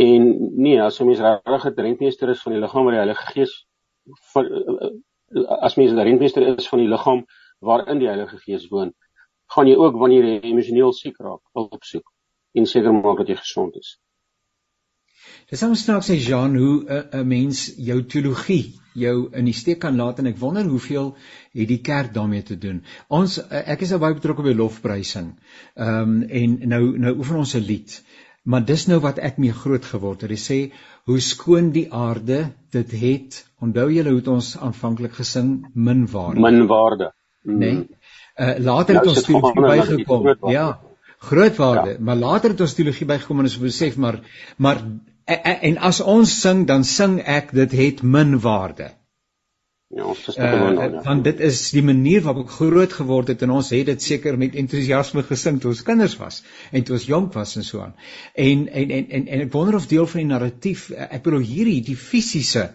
En 0.00 0.26
nee, 0.56 0.80
as 0.82 1.00
'n 1.00 1.06
mens 1.06 1.20
regtig 1.20 1.64
'n 1.70 1.80
rentmeester 1.86 2.28
is 2.28 2.42
van 2.42 2.52
die 2.52 2.60
liggaam 2.60 2.84
waar 2.84 2.96
die 2.96 3.04
Heilige 3.04 3.26
Gees 3.32 3.54
van 4.32 4.44
as 5.68 5.76
mens 5.76 5.92
'n 5.92 6.02
rentmeester 6.08 6.42
is 6.56 6.68
van 6.68 6.78
die 6.78 6.88
liggaam 6.88 7.24
waarin 7.58 7.98
die 7.98 8.08
Heilige 8.08 8.38
Gees 8.38 8.68
woon, 8.68 8.94
gaan 9.46 9.66
jy 9.66 9.76
ook 9.76 9.96
wanneer 9.98 10.24
jy 10.24 10.38
emosioneel 10.40 10.92
siek 10.92 11.18
raak, 11.18 11.42
hulp 11.52 11.84
soek 11.84 12.06
en 12.52 12.66
seker 12.66 12.92
maak 12.94 13.18
dat 13.18 13.28
jy 13.28 13.36
gesond 13.36 13.76
is. 13.76 13.98
Dis 15.50 15.62
ons 15.62 15.82
snaaks 15.84 16.08
sê 16.10 16.16
Jean 16.16 16.56
hoe 16.56 16.76
'n 16.80 16.92
uh, 16.96 17.20
'n 17.20 17.28
mens 17.28 17.74
jou 17.76 18.02
teologie 18.02 18.80
jou 18.94 19.28
in 19.32 19.44
die 19.44 19.54
steek 19.54 19.78
kan 19.78 19.96
laat 19.96 20.18
en 20.18 20.26
ek 20.26 20.38
wonder 20.38 20.64
hoeveel 20.64 21.16
het 21.52 21.68
die 21.68 21.80
kerk 21.80 22.14
daarmee 22.14 22.42
te 22.42 22.58
doen. 22.58 22.82
Ons 23.08 23.38
uh, 23.38 23.62
ek 23.74 23.82
is 23.82 23.90
nou 23.90 24.00
baie 24.00 24.14
betrokke 24.14 24.42
by 24.42 24.54
lofprysing. 24.54 25.34
Ehm 25.76 26.00
um, 26.00 26.22
en 26.22 26.68
nou 26.68 26.98
nou 26.98 27.16
oefen 27.18 27.36
ons 27.36 27.54
'n 27.54 27.66
lied. 27.66 28.02
Maar 28.50 28.64
dis 28.66 28.86
nou 28.90 28.98
wat 29.04 29.20
ek 29.22 29.38
mee 29.42 29.54
groot 29.54 29.84
geword 29.86 30.24
het. 30.24 30.32
Hy 30.34 30.40
sê 30.42 30.58
hoe 31.10 31.20
skoon 31.22 31.70
die 31.74 31.86
aarde 31.94 32.42
dit 32.74 32.94
het. 33.02 33.40
Onthou 33.62 33.88
julle 33.94 34.14
hoe 34.16 34.22
ons 34.34 34.52
aanvanklik 34.58 35.14
gesing 35.20 35.52
min 35.74 36.06
waarde. 36.10 36.42
Min 36.42 36.66
waarde. 36.70 37.12
Mm. 37.46 37.58
Nee. 37.58 37.76
Uh 38.40 38.54
later 38.58 38.96
nou, 38.96 39.04
het 39.04 39.12
ons 39.12 39.26
teologie 39.26 39.66
bygekom. 39.66 40.30
Ja. 40.52 40.68
Groot 41.20 41.56
waarde, 41.60 41.90
ja. 41.90 42.00
maar 42.00 42.16
later 42.16 42.54
het 42.54 42.60
ons 42.64 42.74
teologie 42.74 43.06
bygekom 43.06 43.42
en 43.42 43.48
ons 43.50 43.58
besef 43.60 43.96
maar 44.00 44.20
maar 44.56 44.80
en 45.30 45.76
as 45.78 46.00
ons 46.00 46.32
sing 46.40 46.64
dan 46.66 46.84
sing 46.84 47.18
ek 47.20 47.52
dit 47.54 47.76
het 47.82 48.02
min 48.02 48.38
waarde. 48.40 48.90
Ja, 49.90 50.04
ons 50.06 50.20
is 50.30 50.36
uh, 50.38 50.44
nou, 50.46 50.74
ja. 50.78 51.00
want 51.02 51.24
dit 51.26 51.40
is 51.42 51.60
die 51.74 51.82
manier 51.82 52.22
waarop 52.22 52.44
ek 52.44 52.52
groot 52.60 52.92
geword 52.94 53.32
het 53.32 53.40
en 53.42 53.56
ons 53.56 53.72
het 53.74 53.88
dit 53.88 54.04
seker 54.04 54.36
met 54.38 54.54
entoesiasme 54.60 55.24
gesing 55.26 55.58
toe 55.58 55.72
ons 55.72 55.80
kinders 55.88 56.14
was 56.20 56.44
en 56.70 56.84
toe 56.86 56.94
ons 56.94 57.06
jonk 57.08 57.34
was 57.34 57.56
en 57.58 57.66
so 57.66 57.82
aan. 57.82 57.96
En 58.38 58.68
en 58.68 58.92
en 58.98 59.08
en, 59.18 59.26
en 59.26 59.42
ek 59.48 59.50
wonder 59.50 59.80
of 59.80 59.88
deel 59.90 60.06
van 60.12 60.22
die 60.22 60.28
narratief 60.28 60.84
ek 60.94 61.24
bedoel 61.26 61.42
hierdie 61.48 61.80
die 61.90 61.98
fisiese 61.98 62.68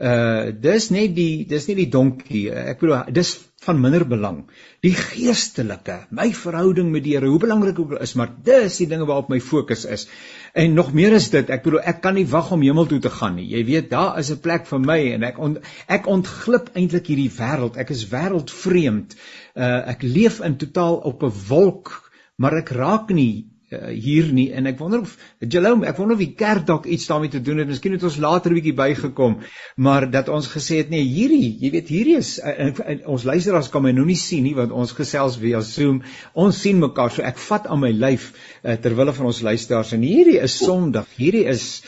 uh 0.00 0.48
dis 0.64 0.88
net 0.96 1.12
die 1.18 1.44
dis 1.50 1.68
nie 1.68 1.76
die 1.82 1.90
donkie 1.92 2.46
ek 2.56 2.80
bedoel 2.80 3.12
dis 3.20 3.34
van 3.62 3.80
minder 3.80 4.02
belang. 4.08 4.38
Die 4.82 4.94
geestelike 4.98 5.98
my 6.10 6.28
verhouding 6.34 6.90
met 6.90 7.04
die 7.04 7.14
Here 7.14 7.30
hoe 7.30 7.40
belangrik 7.42 7.78
ook 7.78 7.94
is 8.02 8.14
maar 8.18 8.32
dis 8.44 8.80
die 8.82 8.88
dinge 8.90 9.06
waarop 9.06 9.30
my 9.30 9.38
fokus 9.40 9.84
is. 9.84 10.08
En 10.54 10.74
nog 10.74 10.92
meer 10.96 11.14
is 11.18 11.30
dit 11.30 11.50
ek 11.50 11.62
bedoel 11.66 11.84
ek 11.92 12.02
kan 12.02 12.18
nie 12.18 12.26
wag 12.26 12.50
om 12.56 12.64
hemel 12.66 12.88
toe 12.90 12.98
te 13.04 13.12
gaan 13.12 13.36
nie. 13.38 13.46
Jy 13.52 13.64
weet 13.68 13.90
daar 13.90 14.18
is 14.18 14.32
'n 14.32 14.40
plek 14.40 14.66
vir 14.66 14.80
my 14.80 14.98
en 15.12 15.22
ek 15.22 15.38
on, 15.38 15.58
ek 15.86 16.06
ontglip 16.06 16.72
eintlik 16.74 17.06
hierdie 17.06 17.30
wêreld 17.38 17.76
ek 17.76 17.90
is 17.90 18.08
wêreldvreemd. 18.10 19.16
Uh 19.54 19.82
ek 19.94 20.02
leef 20.02 20.40
in 20.40 20.56
totaal 20.56 20.96
op 20.96 21.22
'n 21.22 21.32
wolk 21.48 22.10
maar 22.36 22.56
ek 22.58 22.74
raak 22.74 23.10
nie 23.10 23.51
uh, 23.72 23.90
hier 23.90 24.28
nie 24.34 24.48
en 24.52 24.68
ek 24.70 24.78
wonder 24.78 25.02
of 25.06 25.16
Jalom, 25.40 25.82
ek 25.88 25.96
wonder 25.98 26.18
of 26.18 26.22
die 26.22 26.34
kerk 26.38 26.66
dalk 26.68 26.86
iets 26.86 27.08
daarmee 27.10 27.32
te 27.32 27.40
doen 27.42 27.62
het. 27.62 27.70
Miskien 27.70 27.96
het 27.96 28.04
ons 28.06 28.18
later 28.22 28.52
'n 28.52 28.58
bietjie 28.60 28.76
bygekom, 28.78 29.38
maar 29.76 30.10
dat 30.10 30.28
ons 30.28 30.48
gesê 30.52 30.82
het 30.82 30.90
nee, 30.90 31.02
hierdie, 31.02 31.56
jy 31.64 31.72
weet, 31.74 31.88
hierdie 31.88 32.16
is 32.20 32.36
uh, 32.38 32.54
en, 32.66 32.74
en, 32.84 33.02
ons 33.16 33.24
luisteraars 33.24 33.72
kan 33.72 33.82
my 33.82 33.92
nou 33.96 34.06
nie 34.06 34.18
sien 34.18 34.44
nie 34.44 34.54
want 34.54 34.72
ons 34.72 34.92
gesels 34.92 35.40
via 35.40 35.60
Zoom. 35.60 36.02
Ons 36.34 36.60
sien 36.60 36.78
mekaar, 36.78 37.10
so 37.10 37.22
ek 37.22 37.38
vat 37.48 37.66
aan 37.66 37.82
my 37.82 37.92
lyf 37.92 38.32
uh, 38.62 38.76
ter 38.76 38.94
wille 38.94 39.12
van 39.12 39.26
ons 39.32 39.42
luisteraars 39.42 39.92
en 39.92 40.06
hierdie 40.06 40.38
is 40.40 40.58
Sondag. 40.62 41.08
Hierdie 41.16 41.46
is 41.48 41.82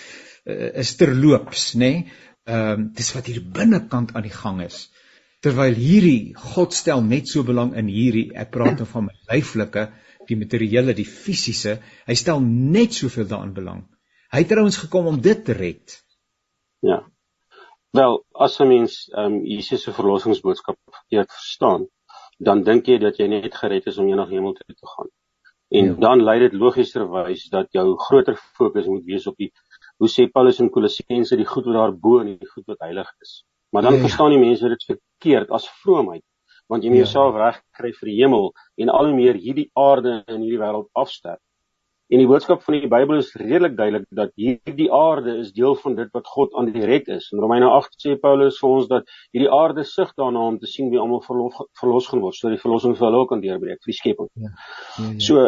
uh, 0.46 0.72
is 0.80 0.96
terloops, 0.96 1.74
nê? 1.74 1.92
Nee? 1.94 2.22
Ehm 2.44 2.80
um, 2.80 2.88
dis 2.92 3.08
wat 3.16 3.28
hier 3.30 3.40
binnekant 3.40 4.10
aan 4.12 4.26
die 4.26 4.34
gang 4.34 4.58
is. 4.60 4.90
Terwyl 5.44 5.76
hierdie 5.76 6.34
God 6.52 6.74
stel 6.76 7.00
net 7.04 7.28
so 7.28 7.44
belang 7.44 7.70
in 7.80 7.88
hierdie, 7.88 8.26
ek 8.36 8.50
praat 8.52 8.80
nou 8.80 8.88
van 8.88 9.06
my 9.06 9.14
lyflike 9.30 9.86
die 10.28 10.38
materiële, 10.38 10.94
die 10.94 11.08
fisiese, 11.08 11.78
hy 12.06 12.14
stel 12.18 12.40
net 12.44 12.94
soveel 12.94 13.26
daarin 13.30 13.54
belang. 13.56 13.82
Hy 14.34 14.42
het 14.42 14.50
trouens 14.50 14.78
gekom 14.80 15.06
om 15.06 15.20
dit 15.20 15.44
te 15.44 15.54
red. 15.56 15.98
Ja. 16.82 17.02
Wel, 17.94 18.24
as 18.32 18.58
'n 18.60 18.68
mens 18.68 19.08
ehm 19.12 19.32
um, 19.32 19.44
Jesus 19.46 19.82
se 19.82 19.92
verlossingsboodskap 19.92 20.76
verkeerd 20.90 21.30
verstaan, 21.32 21.87
dan 22.38 22.62
dink 22.62 22.87
jy 22.87 22.98
dat 22.98 23.16
jy 23.18 23.26
net 23.26 23.54
gered 23.54 23.87
is 23.87 23.98
om 23.98 24.08
eendag 24.08 24.28
hemel 24.28 24.52
toe 24.52 24.74
te 24.74 24.87
gaan. 24.87 25.08
En 25.68 25.84
ja. 25.84 25.94
dan 26.06 26.22
lei 26.22 26.38
dit 26.38 26.52
logieserwys 26.52 27.48
dat 27.48 27.70
jou 27.72 27.96
groter 27.98 28.37
fokus 28.37 28.87
moet 28.87 29.04
wees 29.04 29.26
op 29.26 29.37
die 29.37 29.52
hoe 29.96 30.10
sê 30.10 30.26
Paulus 30.26 30.60
in 30.60 30.70
Kolossense 30.70 31.37
die 31.37 31.46
goed 31.46 31.64
wat 31.64 31.74
daar 31.74 31.94
bo 31.94 32.20
en 32.20 32.26
die 32.26 32.50
goed 32.50 32.66
wat 32.66 32.78
heilig 32.78 33.14
is. 33.20 33.44
Maar 33.70 33.82
dan 33.82 33.92
ja, 33.92 33.98
ja. 33.98 34.04
verstaan 34.04 34.30
die 34.30 34.38
mense 34.38 34.68
dit 34.68 34.84
verkeerd 34.84 35.50
as 35.50 35.68
vroomheid 35.82 36.22
want 36.68 36.85
jy 36.85 36.92
moet 36.92 37.03
ja. 37.03 37.05
jouself 37.05 37.35
regkry 37.40 37.92
vir 37.98 38.11
die 38.11 38.18
hemel 38.20 38.53
en 38.81 38.92
al 38.92 39.11
hoe 39.11 39.16
meer 39.16 39.40
hierdie 39.40 39.70
aarde 39.74 40.22
en 40.27 40.40
hierdie 40.40 40.61
wêreld 40.62 40.88
afsterf. 40.92 41.40
En 42.12 42.20
die 42.20 42.29
boodskap 42.29 42.61
van 42.62 42.77
die 42.77 42.88
Bybel 42.92 43.16
is 43.22 43.31
redelik 43.40 43.77
duidelik 43.79 44.05
dat 44.12 44.33
hierdie 44.37 44.90
aarde 44.92 45.38
is 45.40 45.55
deel 45.57 45.74
van 45.81 45.94
dit 45.96 46.11
wat 46.12 46.27
God 46.29 46.53
aan 46.55 46.68
die 46.72 46.85
red 46.85 47.09
is. 47.09 47.31
In 47.33 47.40
Romeine 47.40 47.70
8 47.72 47.96
sê 48.05 48.16
Paulus 48.20 48.59
vir 48.61 48.74
ons 48.77 48.90
dat 48.90 49.14
hierdie 49.33 49.50
aarde 49.50 49.87
sug 49.88 50.12
daarna 50.20 50.42
om 50.53 50.59
te 50.61 50.68
sien 50.68 50.90
wie 50.92 51.00
almal 51.00 51.22
verlos, 51.24 51.57
verlos 51.81 52.11
gaan 52.11 52.20
word, 52.20 52.37
sodat 52.37 52.59
die 52.59 52.64
verlossing 52.66 52.96
vir 52.98 53.09
hulle 53.09 53.22
ook 53.24 53.33
kan 53.33 53.44
deurbreek 53.44 53.81
vir 53.81 53.92
die 53.92 54.00
skepping. 54.00 54.29
Ja. 54.35 54.53
Ja, 54.98 55.07
ja. 55.07 55.22
So 55.29 55.46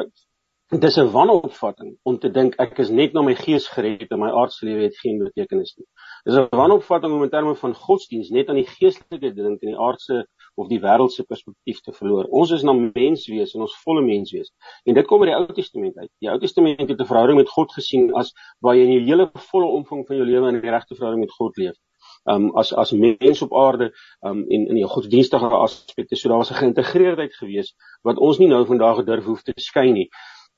Dit 0.74 0.84
is 0.84 0.96
'n 0.98 1.10
wanopvatting 1.14 1.98
om 2.02 2.18
te 2.18 2.28
dink 2.30 2.56
ek 2.58 2.78
is 2.82 2.88
net 2.90 3.12
na 3.14 3.22
my 3.22 3.34
gees 3.38 3.68
gered 3.70 4.10
en 4.10 4.18
my 4.18 4.30
aardse 4.34 4.66
lewe 4.66 4.82
het 4.82 4.96
geen 4.98 5.20
betekenis 5.20 5.76
nie. 5.76 5.86
Dis 6.24 6.34
'n 6.34 6.48
wanopvatting 6.50 7.12
om 7.14 7.22
in 7.22 7.30
terme 7.30 7.54
van 7.54 7.74
godsdiens 7.74 8.30
net 8.34 8.48
aan 8.48 8.58
die 8.58 8.66
geestelike 8.66 9.30
dink 9.36 9.62
en 9.62 9.70
die 9.70 9.78
aardse 9.78 10.26
of 10.56 10.68
die 10.68 10.80
wêreldse 10.80 11.24
perspektief 11.28 11.80
te 11.84 11.92
verloor. 11.92 12.28
Ons 12.32 12.52
is 12.56 12.64
na 12.64 12.72
mens 12.76 13.26
wees 13.28 13.54
en 13.54 13.64
ons 13.66 13.78
volle 13.84 14.02
mens 14.04 14.32
wees. 14.32 14.52
En 14.88 14.96
dit 14.96 15.06
kom 15.06 15.22
uit 15.22 15.30
die 15.30 15.36
Ou 15.36 15.46
Testament 15.56 15.96
uit. 16.00 16.10
Die 16.24 16.30
Ou 16.32 16.38
Testament 16.40 16.88
het 16.88 17.00
'n 17.00 17.10
verhouding 17.10 17.38
met 17.38 17.52
God 17.56 17.72
gesien 17.72 18.12
as 18.14 18.32
waar 18.60 18.76
jy 18.76 18.84
in 18.84 18.94
die 18.98 19.10
hele 19.10 19.30
volle 19.50 19.68
omvang 19.78 20.06
van 20.06 20.16
jou 20.16 20.26
lewe 20.26 20.48
in 20.48 20.60
die 20.60 20.70
regte 20.70 20.94
verhouding 20.94 21.20
met 21.20 21.36
God 21.38 21.56
leef. 21.56 21.76
Um 22.24 22.50
as 22.56 22.72
as 22.72 22.92
mens 22.92 23.42
op 23.42 23.52
aarde 23.54 23.92
um 24.22 24.44
en 24.48 24.66
in 24.68 24.76
jou 24.76 24.88
godsdienstige 24.88 25.48
aspekte. 25.48 26.16
So 26.16 26.28
daar 26.28 26.38
was 26.38 26.50
'n 26.50 26.62
geïntegreerdheid 26.62 27.34
gewees 27.34 27.74
wat 28.02 28.18
ons 28.18 28.38
nie 28.38 28.48
nou 28.48 28.64
vandag 28.66 29.04
durf 29.04 29.24
hoef 29.24 29.42
te 29.42 29.52
skei 29.56 29.92
nie. 29.92 30.08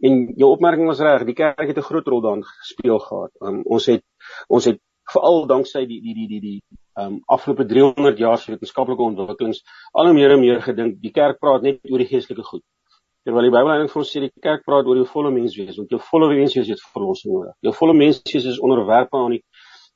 En 0.00 0.32
jou 0.37 0.50
opmerking 0.50 0.87
was 0.87 1.00
reg, 1.00 1.24
die 1.26 1.34
kerk 1.34 1.66
het 1.66 1.76
'n 1.76 1.88
groot 1.90 2.06
rol 2.06 2.20
daarin 2.20 2.44
gespeel 2.44 2.98
gehad. 2.98 3.30
Um, 3.40 3.62
ons 3.64 3.87
het 3.87 4.04
ons 4.48 4.64
het 4.64 4.80
veral 5.12 5.47
danksy 5.51 5.85
die 5.87 6.01
die 6.05 6.14
die 6.14 6.29
die 6.29 6.40
die 6.40 6.57
um 7.03 7.21
afgelope 7.27 7.66
300 7.68 8.18
jaar 8.18 8.38
se 8.38 8.53
wetenskaplike 8.53 9.03
ontwikkelings 9.03 9.62
al 9.92 10.11
hoe 10.11 10.16
meer 10.16 10.35
en 10.35 10.40
meer 10.40 10.61
gedink 10.64 10.99
die 11.03 11.12
kerk 11.14 11.38
praat 11.40 11.62
net 11.62 11.79
oor 11.90 12.03
die 12.03 12.09
geestelike 12.11 12.44
goed. 12.51 12.64
Terwyl 13.27 13.49
die 13.49 13.53
Bybel 13.53 13.71
eintlik 13.75 13.92
vir 13.92 14.03
ons 14.03 14.11
sê 14.14 14.23
die 14.25 14.33
kerk 14.42 14.64
praat 14.66 14.87
oor 14.88 14.99
jou 14.99 15.07
volle 15.12 15.31
menswees, 15.35 15.77
want 15.77 15.90
jou 15.92 16.01
volle 16.11 16.31
menswees 16.33 16.71
het 16.73 16.83
verlossing 16.94 17.35
nodig. 17.35 17.55
Jou 17.66 17.75
volle 17.77 17.94
menswees 17.99 18.47
is 18.55 18.61
onderwerpe 18.64 19.21
aan 19.21 19.37
die 19.37 19.42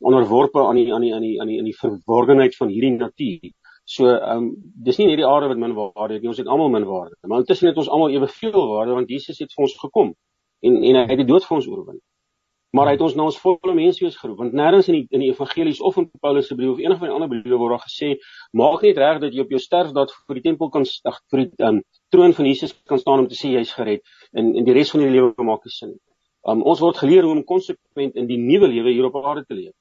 onderworpe 0.03 0.63
aan 0.67 0.79
die 0.81 0.93
aan 0.95 1.07
die 1.07 1.13
aan 1.15 1.27
die 1.27 1.35
aan 1.41 1.51
die 1.51 1.59
in 1.63 1.69
die 1.71 1.77
verworgenheid 1.79 2.57
van 2.59 2.71
hierdie 2.75 2.95
natuur. 2.99 3.53
So 3.85 4.11
ehm 4.11 4.37
um, 4.37 4.51
dis 4.87 4.99
nie 4.99 5.09
net 5.09 5.19
die 5.23 5.27
aarde 5.27 5.49
wat 5.51 5.59
min 5.59 5.75
waarde 5.75 6.15
het 6.15 6.23
nie, 6.23 6.31
ons 6.31 6.39
het 6.39 6.51
almal 6.51 6.71
min 6.71 6.87
waarde. 6.87 7.17
Maar 7.27 7.43
intussen 7.43 7.69
het 7.69 7.81
ons 7.83 7.91
almal 7.91 8.15
eweveel 8.15 8.67
waarde 8.75 8.99
want 8.99 9.11
Jesus 9.11 9.39
het 9.43 9.55
vir 9.57 9.65
ons 9.67 9.79
gekom 9.81 10.15
en 10.63 10.77
en 10.91 11.01
hy 11.01 11.07
het 11.11 11.23
die 11.23 11.31
dood 11.33 11.47
vir 11.49 11.57
ons 11.57 11.69
oorwin. 11.71 11.99
Maar 12.73 12.89
hy 12.89 12.93
het 12.97 13.03
ons 13.05 13.15
na 13.19 13.25
ons 13.29 13.37
volle 13.43 13.75
menswees 13.77 14.15
geroep 14.17 14.39
want 14.41 14.55
nêrens 14.57 14.87
in 14.89 14.97
die 14.97 15.05
in 15.13 15.25
die 15.25 15.33
evangelies 15.33 15.81
of 15.85 15.99
in 16.01 16.07
Paulus 16.25 16.47
se 16.49 16.57
brief 16.57 16.73
of 16.73 16.79
enige 16.81 17.03
van 17.03 17.11
die 17.11 17.17
ander 17.17 17.29
briewe 17.29 17.59
word 17.61 17.75
daar 17.77 17.85
gesê 17.85 18.15
maak 18.61 18.87
net 18.87 19.01
reg 19.03 19.21
dat 19.25 19.37
jy 19.37 19.45
op 19.45 19.53
jou 19.53 19.61
sterfdag 19.61 20.15
vir 20.27 20.41
die 20.41 20.45
tempel 20.47 20.71
kan 20.73 20.87
ag 21.11 21.19
vir 21.35 21.43
die 21.43 21.67
um, 21.69 21.83
troon 22.15 22.33
van 22.39 22.49
Jesus 22.49 22.73
kan 22.89 23.03
staan 23.03 23.25
om 23.25 23.29
te 23.29 23.37
sê 23.37 23.53
jy's 23.53 23.75
gered 23.77 24.01
en 24.33 24.55
en 24.57 24.69
die 24.69 24.77
res 24.79 24.95
van 24.95 25.05
die 25.05 25.13
lewe 25.13 25.49
maak 25.51 25.69
nie 25.69 25.75
sin 25.77 25.93
nie. 25.93 26.01
Um, 26.49 26.65
ons 26.67 26.81
word 26.83 26.99
geleer 26.99 27.29
hoe 27.29 27.37
om 27.37 27.45
konsekwent 27.47 28.17
in 28.19 28.27
die 28.27 28.41
nuwe 28.41 28.67
lewe 28.73 28.91
hier 28.91 29.07
op 29.07 29.21
aarde 29.21 29.45
te 29.47 29.55
leef. 29.55 29.75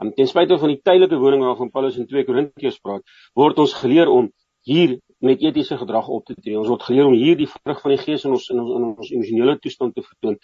Um, 0.00 0.12
ten 0.16 0.28
spyte 0.30 0.58
van 0.60 0.70
die 0.70 0.78
tydelike 0.84 1.18
woning 1.18 1.42
waarvan 1.42 1.72
Paulus 1.74 1.96
in 1.98 2.06
2 2.08 2.28
Korintiërs 2.28 2.78
praat, 2.84 3.02
word 3.36 3.58
ons 3.64 3.74
geleer 3.80 4.12
om 4.12 4.30
hier 4.68 4.98
met 5.20 5.42
etiese 5.44 5.76
gedrag 5.76 6.08
op 6.08 6.24
te 6.24 6.34
tree. 6.34 6.58
Ons 6.58 6.68
word 6.68 6.84
geleer 6.88 7.08
om 7.08 7.16
hier 7.16 7.36
die 7.36 7.48
vrug 7.48 7.80
van 7.82 7.94
die 7.94 8.00
Gees 8.00 8.24
in 8.24 8.36
ons 8.36 8.48
in 8.52 8.60
ons 8.62 8.70
in 8.76 8.86
ons 8.88 9.10
emosionele 9.12 9.56
toestand 9.60 9.94
te 9.94 10.04
vertoon. 10.04 10.38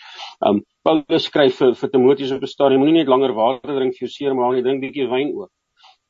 Um 0.49 0.63
Paulus 0.87 1.29
skryf 1.31 1.61
vir, 1.61 1.75
vir 1.81 1.93
Timoteus 1.93 2.35
op 2.37 2.43
'n 2.43 2.53
stadium 2.53 2.85
moenie 2.85 3.01
net 3.01 3.13
langer 3.13 3.35
water 3.35 3.75
drink 3.75 3.97
vir 3.97 4.07
jou 4.07 4.13
seer 4.13 4.35
maar 4.35 4.55
jy 4.55 4.63
drink 4.63 4.85
bietjie 4.85 5.09
wyn 5.09 5.33
ook. 5.35 5.51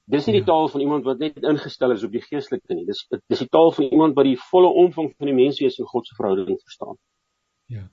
Dis 0.06 0.26
nie 0.26 0.38
die 0.38 0.44
ja. 0.44 0.50
taal 0.52 0.68
van 0.68 0.80
iemand 0.80 1.04
wat 1.04 1.18
net 1.18 1.42
ingestel 1.42 1.90
is 1.90 2.04
op 2.06 2.12
die 2.12 2.22
geestelike 2.22 2.74
nie. 2.74 2.84
Dis 2.86 3.06
dis 3.10 3.42
die 3.42 3.48
taal 3.50 3.72
van 3.72 3.84
iemand 3.84 4.14
wat 4.14 4.24
die 4.24 4.38
volle 4.50 4.68
omvang 4.82 5.12
van 5.18 5.26
die 5.26 5.34
menswees 5.34 5.78
en 5.78 5.86
God 5.86 6.06
se 6.06 6.14
verhouding 6.14 6.58
verstaan. 6.62 6.98
Ja. 7.66 7.88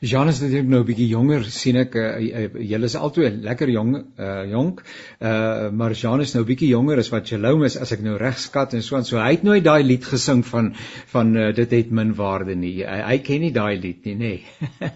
Jean 0.00 0.28
is 0.28 0.40
natuurlik 0.40 0.68
nou 0.68 0.80
'n 0.82 0.86
bietjie 0.86 1.08
jonger, 1.08 1.44
sien 1.44 1.76
ek. 1.76 1.94
Uh, 1.94 2.46
julle 2.70 2.84
is 2.84 2.96
albei 2.96 3.30
lekker 3.30 3.70
jong, 3.70 3.94
uh 4.18 4.44
jonk. 4.50 4.82
Uh 5.20 5.70
maar 5.70 5.92
Jean 5.92 6.20
is 6.20 6.34
nou 6.34 6.42
'n 6.44 6.48
bietjie 6.48 6.68
jonger 6.68 6.98
as 6.98 7.10
wat 7.10 7.28
Jerome 7.28 7.66
is 7.66 7.76
as 7.76 7.92
ek 7.92 8.02
nou 8.02 8.16
reg 8.16 8.38
skat 8.38 8.74
en 8.74 8.82
so 8.82 8.96
en 8.96 9.04
so. 9.04 9.18
Hy 9.18 9.30
het 9.30 9.42
nooit 9.42 9.64
daai 9.64 9.82
lied 9.82 10.04
gesing 10.04 10.44
van 10.46 10.74
van 11.06 11.36
uh, 11.36 11.52
dit 11.54 11.70
het 11.70 11.90
min 11.90 12.14
waarde 12.14 12.54
nie. 12.54 12.84
Hy, 12.84 13.02
hy 13.10 13.18
ken 13.18 13.40
nie 13.40 13.52
daai 13.52 13.76
lied 13.80 14.04
nie, 14.04 14.14
nê. 14.14 14.34
Nee, 14.80 14.90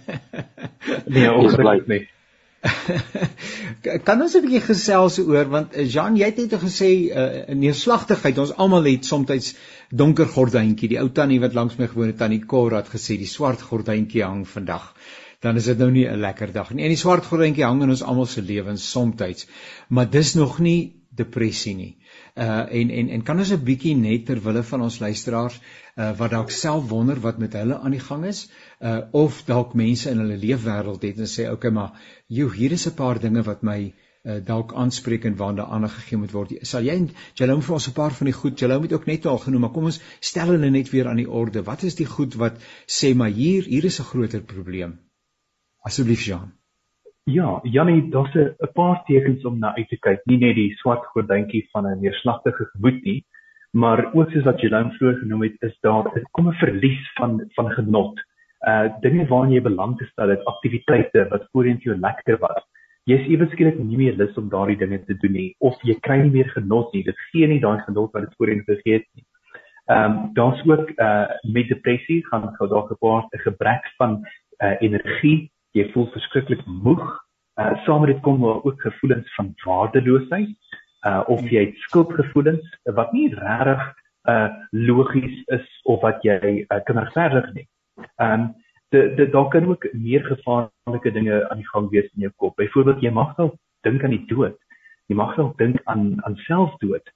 nee 1.14 1.30
ongelukkig 1.32 1.86
nie. 1.86 2.06
Kan 4.06 4.20
ons 4.20 4.34
'n 4.36 4.42
bietjie 4.44 4.60
gesels 4.64 5.18
oor 5.22 5.48
want 5.52 5.72
eh, 5.72 5.86
Jean 5.88 6.16
jy 6.20 6.28
het 6.28 6.40
net 6.42 6.56
gesê 6.64 6.90
uh, 7.08 7.54
neerslagtigheid 7.56 8.40
ons 8.42 8.52
almal 8.64 8.88
het 8.90 9.08
soms 9.08 9.54
donker 10.02 10.28
gordyntjie 10.34 10.90
die 10.92 11.00
ou 11.00 11.08
tannie 11.08 11.40
wat 11.40 11.56
langs 11.56 11.78
my 11.78 11.88
gewoon 11.88 12.12
het 12.12 12.18
tannie 12.20 12.44
Cora 12.52 12.82
het 12.82 12.92
gesê 12.92 13.16
die 13.16 13.30
swart 13.30 13.62
gordyntjie 13.62 14.24
hang 14.24 14.44
vandag. 14.48 14.92
Dan 15.40 15.56
is 15.56 15.64
dit 15.64 15.78
nou 15.78 15.90
nie 15.90 16.06
'n 16.06 16.20
lekker 16.20 16.52
dag 16.52 16.70
nie. 16.70 16.84
En 16.84 16.92
die 16.92 17.00
swart 17.00 17.24
gordyntjie 17.24 17.64
hang 17.64 17.82
in 17.82 17.96
ons 17.96 18.02
almal 18.02 18.26
se 18.26 18.42
lewens 18.42 18.90
soms 18.90 19.46
maar 19.88 20.10
dis 20.10 20.34
nog 20.34 20.58
nie 20.58 21.00
depressie 21.16 21.74
nie 21.74 21.96
uh 22.34 22.74
en 22.80 22.90
en 22.90 23.08
en 23.08 23.22
kan 23.22 23.38
ons 23.38 23.52
'n 23.52 23.64
bietjie 23.64 23.94
net 23.96 24.26
ter 24.26 24.42
wille 24.42 24.62
van 24.62 24.82
ons 24.82 24.98
luisteraars 24.98 25.60
uh 25.96 26.10
wat 26.18 26.30
dalk 26.30 26.50
self 26.50 26.88
wonder 26.88 27.20
wat 27.20 27.38
met 27.38 27.52
hulle 27.52 27.78
aan 27.78 27.96
die 27.96 28.06
gang 28.08 28.24
is 28.24 28.50
uh 28.80 29.00
of 29.10 29.42
dalk 29.46 29.74
mense 29.74 30.10
in 30.10 30.18
hulle 30.18 30.36
leefwêreld 30.36 31.02
het 31.02 31.18
en 31.18 31.32
sê 31.34 31.50
okay 31.50 31.70
maar 31.70 31.92
joh 32.26 32.52
hier 32.52 32.72
is 32.72 32.86
'n 32.86 32.94
paar 32.94 33.20
dinge 33.20 33.42
wat 33.42 33.62
my 33.62 33.80
uh 34.22 34.38
dalk 34.44 34.74
aanspreek 34.74 35.24
en 35.24 35.36
waarna 35.36 35.64
aandag 35.64 35.94
gegee 35.94 36.18
moet 36.18 36.32
word. 36.32 36.52
Sal 36.62 36.84
jy 36.84 37.08
Jalom 37.34 37.62
vir 37.62 37.74
ons 37.74 37.88
'n 37.88 37.92
paar 37.92 38.14
van 38.18 38.26
die 38.26 38.38
goed 38.42 38.58
Jalom 38.60 38.82
het 38.82 38.92
ook 38.92 39.06
net 39.06 39.26
al 39.26 39.38
genoem 39.38 39.60
maar 39.60 39.72
kom 39.72 39.84
ons 39.84 40.00
stel 40.20 40.46
hulle 40.46 40.70
net 40.70 40.90
weer 40.90 41.08
aan 41.08 41.22
die 41.22 41.30
orde. 41.30 41.62
Wat 41.62 41.82
is 41.82 41.94
die 41.94 42.06
goed 42.06 42.34
wat 42.34 42.60
sê 42.86 43.14
maar 43.14 43.30
hier 43.30 43.64
hier 43.64 43.84
is 43.84 44.00
'n 44.00 44.10
groter 44.12 44.42
probleem. 44.42 44.98
Asseblief 45.82 46.24
Jean 46.24 46.59
Ja, 47.24 47.60
Jannie, 47.62 48.08
daar's 48.10 48.34
'n 48.34 48.72
paar 48.72 49.04
tekens 49.04 49.44
om 49.44 49.58
na 49.58 49.74
uit 49.76 49.88
te 49.88 49.98
kyk. 49.98 50.20
Nie 50.24 50.38
net 50.38 50.54
die 50.54 50.74
swart 50.76 51.04
gordyntjie 51.04 51.68
van 51.72 51.86
'n 51.86 52.00
neerslagtige 52.00 52.64
gemoed 52.64 53.02
nie, 53.04 53.24
maar 53.72 54.14
ook 54.14 54.30
soos 54.30 54.44
wat 54.44 54.62
nou 54.62 54.90
vroeër 54.90 55.18
genoem 55.18 55.42
het, 55.42 55.56
is 55.62 55.78
daar 55.80 56.04
'n 56.04 56.24
kom 56.30 56.48
'n 56.48 56.52
verlies 56.52 57.12
van 57.14 57.44
van 57.54 57.70
genot. 57.70 58.20
Uh 58.66 58.88
dinge 59.00 59.26
waarna 59.26 59.54
jy 59.54 59.60
belang 59.60 59.98
gestel 59.98 60.28
het, 60.28 60.44
aktiwiteite 60.44 61.28
wat 61.28 61.48
voorheen 61.52 61.78
jou 61.78 61.96
lekker 61.96 62.38
was. 62.38 62.64
Jy 63.04 63.14
is 63.14 63.28
ewe 63.28 63.46
skielik 63.50 63.78
nie 63.78 63.96
meer 63.96 64.16
lus 64.16 64.36
om 64.36 64.48
daardie 64.48 64.76
dinge 64.76 65.04
te 65.04 65.14
doen 65.14 65.32
nie 65.32 65.54
of 65.58 65.82
jy 65.82 65.94
kry 66.00 66.20
nie 66.22 66.30
meer 66.30 66.48
genot 66.48 66.92
nie. 66.92 67.04
Dit 67.04 67.16
gee 67.30 67.46
nie 67.46 67.60
daai 67.60 67.80
genot 67.80 68.12
wat 68.12 68.22
dit 68.22 68.34
voorheen 68.36 68.64
gegee 68.64 68.92
het 68.92 69.06
nie. 69.14 69.24
Ehm 69.86 70.10
um, 70.10 70.34
daar's 70.34 70.66
ook 70.66 70.90
uh 70.96 71.26
met 71.42 71.68
depressie 71.68 72.26
gaan 72.26 72.54
gou 72.56 72.68
daar 72.68 72.86
gepaard 72.86 73.32
'n 73.32 73.38
gebrek 73.38 73.84
van 73.96 74.20
uh 74.58 74.76
energie 74.80 75.50
jy 75.76 75.86
voel 75.92 76.08
verskriklik 76.14 76.62
moeg. 76.66 77.04
Uh 77.60 77.72
saam 77.84 78.04
met 78.04 78.14
dit 78.14 78.22
kom 78.22 78.44
ook 78.46 78.80
gevoelens 78.80 79.34
van 79.34 79.52
waardeloosheid. 79.64 80.56
Uh 81.06 81.22
of 81.26 81.42
jy 81.50 81.70
skuldgevoelens 81.86 82.78
wat 82.84 83.12
nie 83.12 83.28
regtig 83.34 83.84
uh 84.28 84.48
logies 84.70 85.42
is 85.46 85.68
of 85.82 86.00
wat 86.00 86.22
jy 86.22 86.64
uh, 86.68 86.80
kan 86.84 86.98
regverdig 86.98 87.52
nie. 87.54 87.68
Um 88.16 88.50
dit 88.90 89.16
dit 89.16 89.32
daar 89.32 89.48
kan 89.48 89.66
ook 89.66 89.86
meer 89.92 90.24
gevaarlike 90.24 91.12
dinge 91.12 91.50
aan 91.50 91.62
die 91.62 91.68
gang 91.68 91.90
wees 91.90 92.10
in 92.14 92.26
jou 92.26 92.32
kop. 92.36 92.56
Byvoorbeeld 92.56 93.02
jy 93.02 93.10
mag 93.10 93.36
dalk 93.36 93.54
dink 93.86 94.04
aan 94.04 94.16
die 94.16 94.26
dood. 94.26 94.58
Jy 95.06 95.16
mag 95.16 95.36
dalk 95.36 95.58
dink 95.58 95.80
aan 95.84 96.18
aan 96.24 96.36
selfdood. 96.46 97.12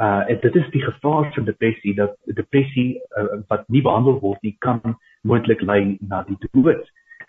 Uh 0.00 0.26
dit 0.26 0.54
is 0.54 0.70
die 0.70 0.82
gevaar 0.82 1.32
van 1.34 1.44
depressie 1.44 1.94
dat 1.94 2.14
depressie 2.24 3.00
uh, 3.18 3.40
wat 3.48 3.68
nie 3.68 3.82
behandel 3.82 4.20
word 4.20 4.42
nie 4.42 4.56
kan 4.58 4.80
moontlik 5.22 5.60
lei 5.60 5.96
na 6.00 6.22
die 6.28 6.38
dood. 6.52 6.86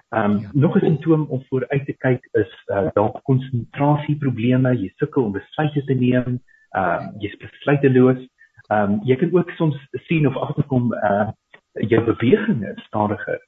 Ehm 0.09 0.31
um, 0.31 0.39
ja. 0.39 0.49
nog 0.53 0.75
'n 0.75 0.79
simptoom 0.79 1.25
om 1.29 1.43
vooruit 1.47 1.85
te 1.85 1.93
kyk 1.97 2.27
is 2.31 2.63
uh, 2.65 2.87
dalk 2.93 3.23
konsentrasieprobleme, 3.23 4.77
jy 4.79 4.91
sukkel 4.95 5.23
om 5.23 5.31
besluite 5.31 5.83
te 5.83 5.93
neem, 5.93 6.39
ehm 6.69 7.01
um, 7.03 7.19
jy's 7.19 7.37
besluiteloos. 7.37 8.21
Ehm 8.67 8.91
um, 8.91 8.99
jy 9.03 9.15
kan 9.15 9.33
ook 9.33 9.49
soms 9.49 9.87
sien 9.91 10.27
of 10.27 10.35
agterkom 10.35 10.93
uh 10.93 11.29
jou 11.73 12.03
beweging 12.03 12.63
is 12.67 12.83
stadiger. 12.83 13.39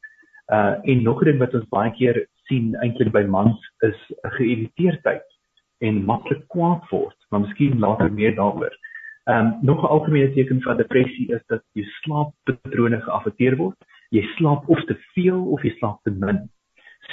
Uh 0.52 0.76
en 0.84 1.04
nog 1.04 1.22
'n 1.22 1.26
ding 1.26 1.40
wat 1.40 1.54
ons 1.54 1.70
baie 1.70 1.92
keer 1.92 2.28
sien 2.44 2.76
eintlik 2.76 3.12
by 3.12 3.24
mans 3.24 3.72
is 3.80 4.00
geïrriteerdheid 4.22 5.28
en 5.78 6.06
maklik 6.06 6.48
kwaad 6.48 6.90
word, 6.90 7.16
maar 7.30 7.40
miskien 7.40 7.80
later 7.80 8.12
meer 8.12 8.36
daaroor. 8.36 8.76
Ehm 9.24 9.46
um, 9.46 9.58
nog 9.62 9.82
'n 9.82 9.94
algemene 9.96 10.34
teken 10.34 10.62
van 10.62 10.78
depressie 10.78 11.32
is 11.34 11.44
dat 11.48 11.64
jou 11.72 11.86
slaappatrone 11.86 13.02
geaffekteer 13.02 13.56
word 13.56 13.80
jy 14.16 14.24
slaap 14.36 14.70
of 14.70 14.82
te 14.90 14.98
veel 15.14 15.42
of 15.54 15.64
jy 15.64 15.74
slaap 15.78 16.04
te 16.04 16.12
min. 16.12 16.50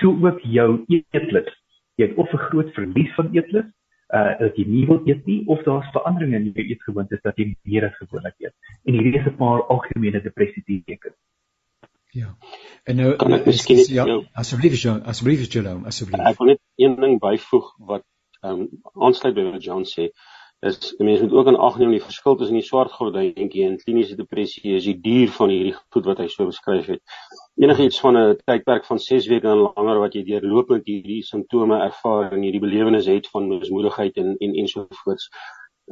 So 0.01 0.13
ook 0.25 0.41
jou 0.41 0.85
eetlus. 0.89 1.53
Jy 1.97 2.09
het 2.09 2.17
of 2.17 2.33
'n 2.33 2.45
groot 2.49 2.73
verlies 2.75 3.15
van 3.15 3.33
eetlus, 3.35 3.69
uh 4.15 4.39
dat 4.39 4.57
jy 4.57 4.67
nie 4.67 4.87
wil 4.87 5.01
eet 5.07 5.27
nie 5.27 5.43
of 5.47 5.63
daar's 5.65 5.91
veranderinge 5.93 6.37
in 6.37 6.53
jou 6.55 6.67
eetgewoontes 6.67 7.23
dat 7.23 7.37
jy 7.37 7.57
meer 7.63 7.89
as 7.89 7.97
gewoonlik 7.97 8.35
eet. 8.39 8.55
En 8.85 8.95
hierdie 8.95 9.19
is 9.19 9.27
'n 9.27 9.37
paar 9.37 9.63
algemene 9.63 10.23
depressie 10.23 10.63
tekens. 10.65 11.17
Ja. 12.11 12.37
En 12.85 12.97
nou 12.97 13.17
kan 13.17 13.33
ek 13.33 13.47
miskien 13.47 13.83
ja, 13.93 14.05
asseblief 14.33 14.79
Jean, 14.83 15.03
asseblief 15.03 15.53
Jerome, 15.53 15.87
asseblief. 15.87 16.23
Ek 16.31 16.39
wil 16.39 16.47
net 16.55 16.61
een 16.77 16.95
ding 17.01 17.19
byvoeg 17.21 17.75
wat 17.91 18.05
ehm 18.41 18.61
um, 18.61 18.69
aansluit 18.93 19.35
by 19.35 19.45
wat 19.51 19.65
John 19.65 19.85
sê 19.85 20.11
is 20.61 20.95
mense 20.99 21.23
moet 21.23 21.33
ook 21.33 21.47
in 21.47 21.57
ag 21.57 21.79
neem 21.79 21.91
die 21.91 22.03
verskil 22.03 22.37
tussen 22.37 22.57
die 22.57 22.65
swart 22.65 22.93
gordijntjie 22.93 23.65
en 23.67 23.77
kliniese 23.83 24.17
depressie 24.17 24.77
is 24.77 24.87
die 24.89 24.97
duur 25.01 25.33
van 25.39 25.53
hierdie 25.53 25.75
goed 25.77 26.09
wat 26.09 26.23
hy 26.23 26.29
so 26.33 26.47
beskryf 26.49 26.87
het. 26.93 27.03
Enigiets 27.61 28.01
van 28.01 28.17
'n 28.17 28.37
tydperk 28.45 28.85
van 28.85 28.99
6 28.99 29.29
weke 29.33 29.49
en 29.53 29.67
langer 29.67 30.01
wat 30.01 30.15
jy 30.15 30.23
deurlopend 30.25 30.87
hierdie 30.87 31.23
simptome 31.23 31.81
ervaar 31.89 32.33
en 32.33 32.43
hierdie 32.43 32.61
belewenis 32.61 33.07
het 33.07 33.29
van 33.29 33.49
mismoedigheid 33.49 34.17
en 34.17 34.37
en 34.39 34.55
ensovoorts. 34.55 35.29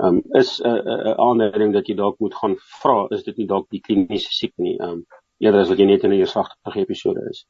Um 0.04 0.22
is 0.32 0.60
'n 0.60 0.68
'n 0.68 1.18
aanduiding 1.28 1.72
dat 1.72 1.86
jy 1.86 1.94
dalk 1.94 2.18
moet 2.18 2.34
gaan 2.34 2.56
vra 2.80 3.06
is 3.10 3.22
dit 3.22 3.36
nie 3.36 3.46
dalk 3.46 3.68
die 3.70 3.80
kliniese 3.80 4.32
siek 4.32 4.52
nie. 4.56 4.80
Um 4.80 5.04
eerder 5.38 5.60
as 5.60 5.68
wat 5.68 5.78
jy 5.78 5.86
net 5.86 6.04
in 6.04 6.10
'n 6.10 6.20
eersagtige 6.20 6.80
episode 6.80 7.28
is. 7.30 7.46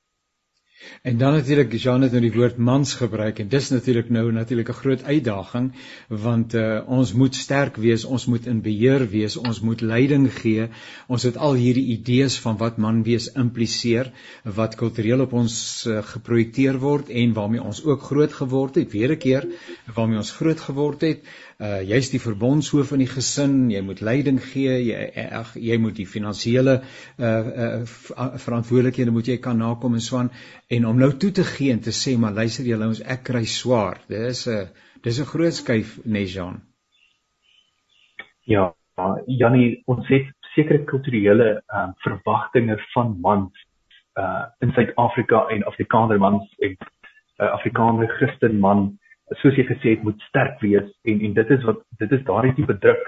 En 1.02 1.18
dan 1.18 1.32
natuurlik 1.32 1.72
Jean 1.72 2.02
het 2.02 2.12
nou 2.12 2.22
die 2.24 2.32
woord 2.32 2.56
mans 2.56 2.94
gebruik 2.94 3.38
en 3.38 3.48
dis 3.48 3.70
natuurlik 3.70 4.10
nou 4.10 4.32
natuurlik 4.32 4.68
'n 4.68 4.80
groot 4.80 5.02
uitdaging 5.02 5.72
want 6.08 6.54
uh, 6.54 6.80
ons 6.86 7.12
moet 7.12 7.34
sterk 7.34 7.76
wees, 7.76 8.04
ons 8.04 8.26
moet 8.26 8.46
in 8.46 8.60
beheer 8.62 9.08
wees, 9.10 9.36
ons 9.36 9.60
moet 9.60 9.80
leiding 9.80 10.32
gee. 10.32 10.68
Ons 11.06 11.22
het 11.22 11.36
al 11.36 11.54
hierdie 11.54 11.86
idees 11.96 12.38
van 12.38 12.56
wat 12.56 12.76
man 12.76 13.02
wees 13.02 13.32
impliseer 13.32 14.12
wat 14.42 14.74
kultureel 14.74 15.20
op 15.20 15.32
ons 15.32 15.86
uh, 15.86 16.02
geprojekteer 16.02 16.78
word 16.78 17.08
en 17.08 17.32
waarmee 17.32 17.62
ons 17.62 17.84
ook 17.84 18.02
groot 18.02 18.32
geword 18.32 18.74
het. 18.74 18.92
Weer 18.92 19.12
'n 19.12 19.18
keer 19.18 19.48
waarmee 19.94 20.16
ons 20.16 20.32
groot 20.32 20.60
geword 20.60 21.00
het 21.00 21.20
uh 21.60 21.80
jy's 21.86 22.10
die 22.10 22.20
verbondshoof 22.20 22.88
van 22.92 23.02
die 23.02 23.10
gesin, 23.10 23.56
jy 23.70 23.80
moet 23.86 24.00
leiding 24.00 24.40
gee, 24.42 24.74
jy 24.88 25.26
ag 25.40 25.54
jy 25.54 25.78
moet 25.78 25.96
die 25.96 26.06
finansiële 26.06 26.80
uh 27.18 27.32
uh 27.66 28.36
verantwoordelikhede 28.42 29.14
moet 29.14 29.30
jy 29.30 29.38
kan 29.42 29.58
nakom 29.58 29.94
en 29.94 30.04
swaan 30.04 30.30
en 30.68 30.86
om 30.86 30.98
nou 30.98 31.12
toe 31.12 31.30
te 31.30 31.44
gee 31.44 31.72
en 31.72 31.80
te 31.80 31.94
sê 31.94 32.16
maar 32.18 32.34
luister 32.34 32.66
julle 32.66 32.88
ons 32.88 33.02
ek 33.02 33.24
kry 33.30 33.44
swaar. 33.44 34.00
Dis 34.08 34.46
'n 34.48 34.68
dis 35.02 35.20
'n 35.20 35.30
groot 35.32 35.54
skuif 35.54 36.00
Nejan. 36.04 36.62
Ja, 38.46 38.74
Janie, 39.26 39.82
ons 39.86 40.08
het 40.08 40.26
sekere 40.54 40.84
kulturele 40.84 41.62
uh 41.68 41.88
verwagtinge 42.02 42.78
van 42.94 43.16
mans 43.20 43.52
uh 44.18 44.46
in 44.60 44.72
Suid-Afrika 44.72 45.46
en 45.50 45.64
Afrikaner 45.64 46.18
mans 46.18 46.50
en 46.58 46.76
uh, 47.38 47.52
Afrikaner 47.52 48.08
Christen 48.18 48.60
man 48.60 48.98
soos 49.40 49.56
jy 49.56 49.64
gesê 49.68 49.94
het 49.94 50.04
moet 50.04 50.20
sterk 50.28 50.60
wees 50.60 50.88
en 51.08 51.20
en 51.28 51.36
dit 51.38 51.50
is 51.56 51.64
wat 51.68 51.80
dit 52.02 52.12
is 52.12 52.24
daardie 52.28 52.54
tipe 52.58 52.76
druk 52.84 53.04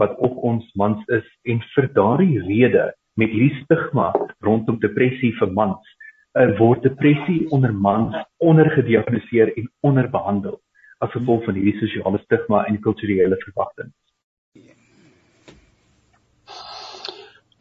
wat 0.00 0.16
op 0.28 0.36
ons 0.50 0.64
mans 0.80 1.04
is 1.18 1.26
en 1.44 1.60
vir 1.74 1.88
daardie 1.98 2.40
rede 2.46 2.88
met 3.20 3.32
hierdie 3.32 3.62
stigma 3.64 4.12
rondom 4.44 4.80
depressie 4.80 5.34
vir 5.40 5.52
mans 5.60 5.94
uh, 6.38 6.48
word 6.58 6.82
depressie 6.86 7.46
onder 7.54 7.74
mans 7.74 8.16
ondergediagnoseer 8.38 9.52
en 9.56 9.70
onderbehandel 9.90 10.58
as 11.04 11.14
gevolg 11.14 11.44
van 11.46 11.58
hierdie 11.58 11.78
sosiale 11.78 12.18
stigma 12.24 12.64
en 12.66 12.80
kulturele 12.82 13.36
verwagtinge. 13.44 13.92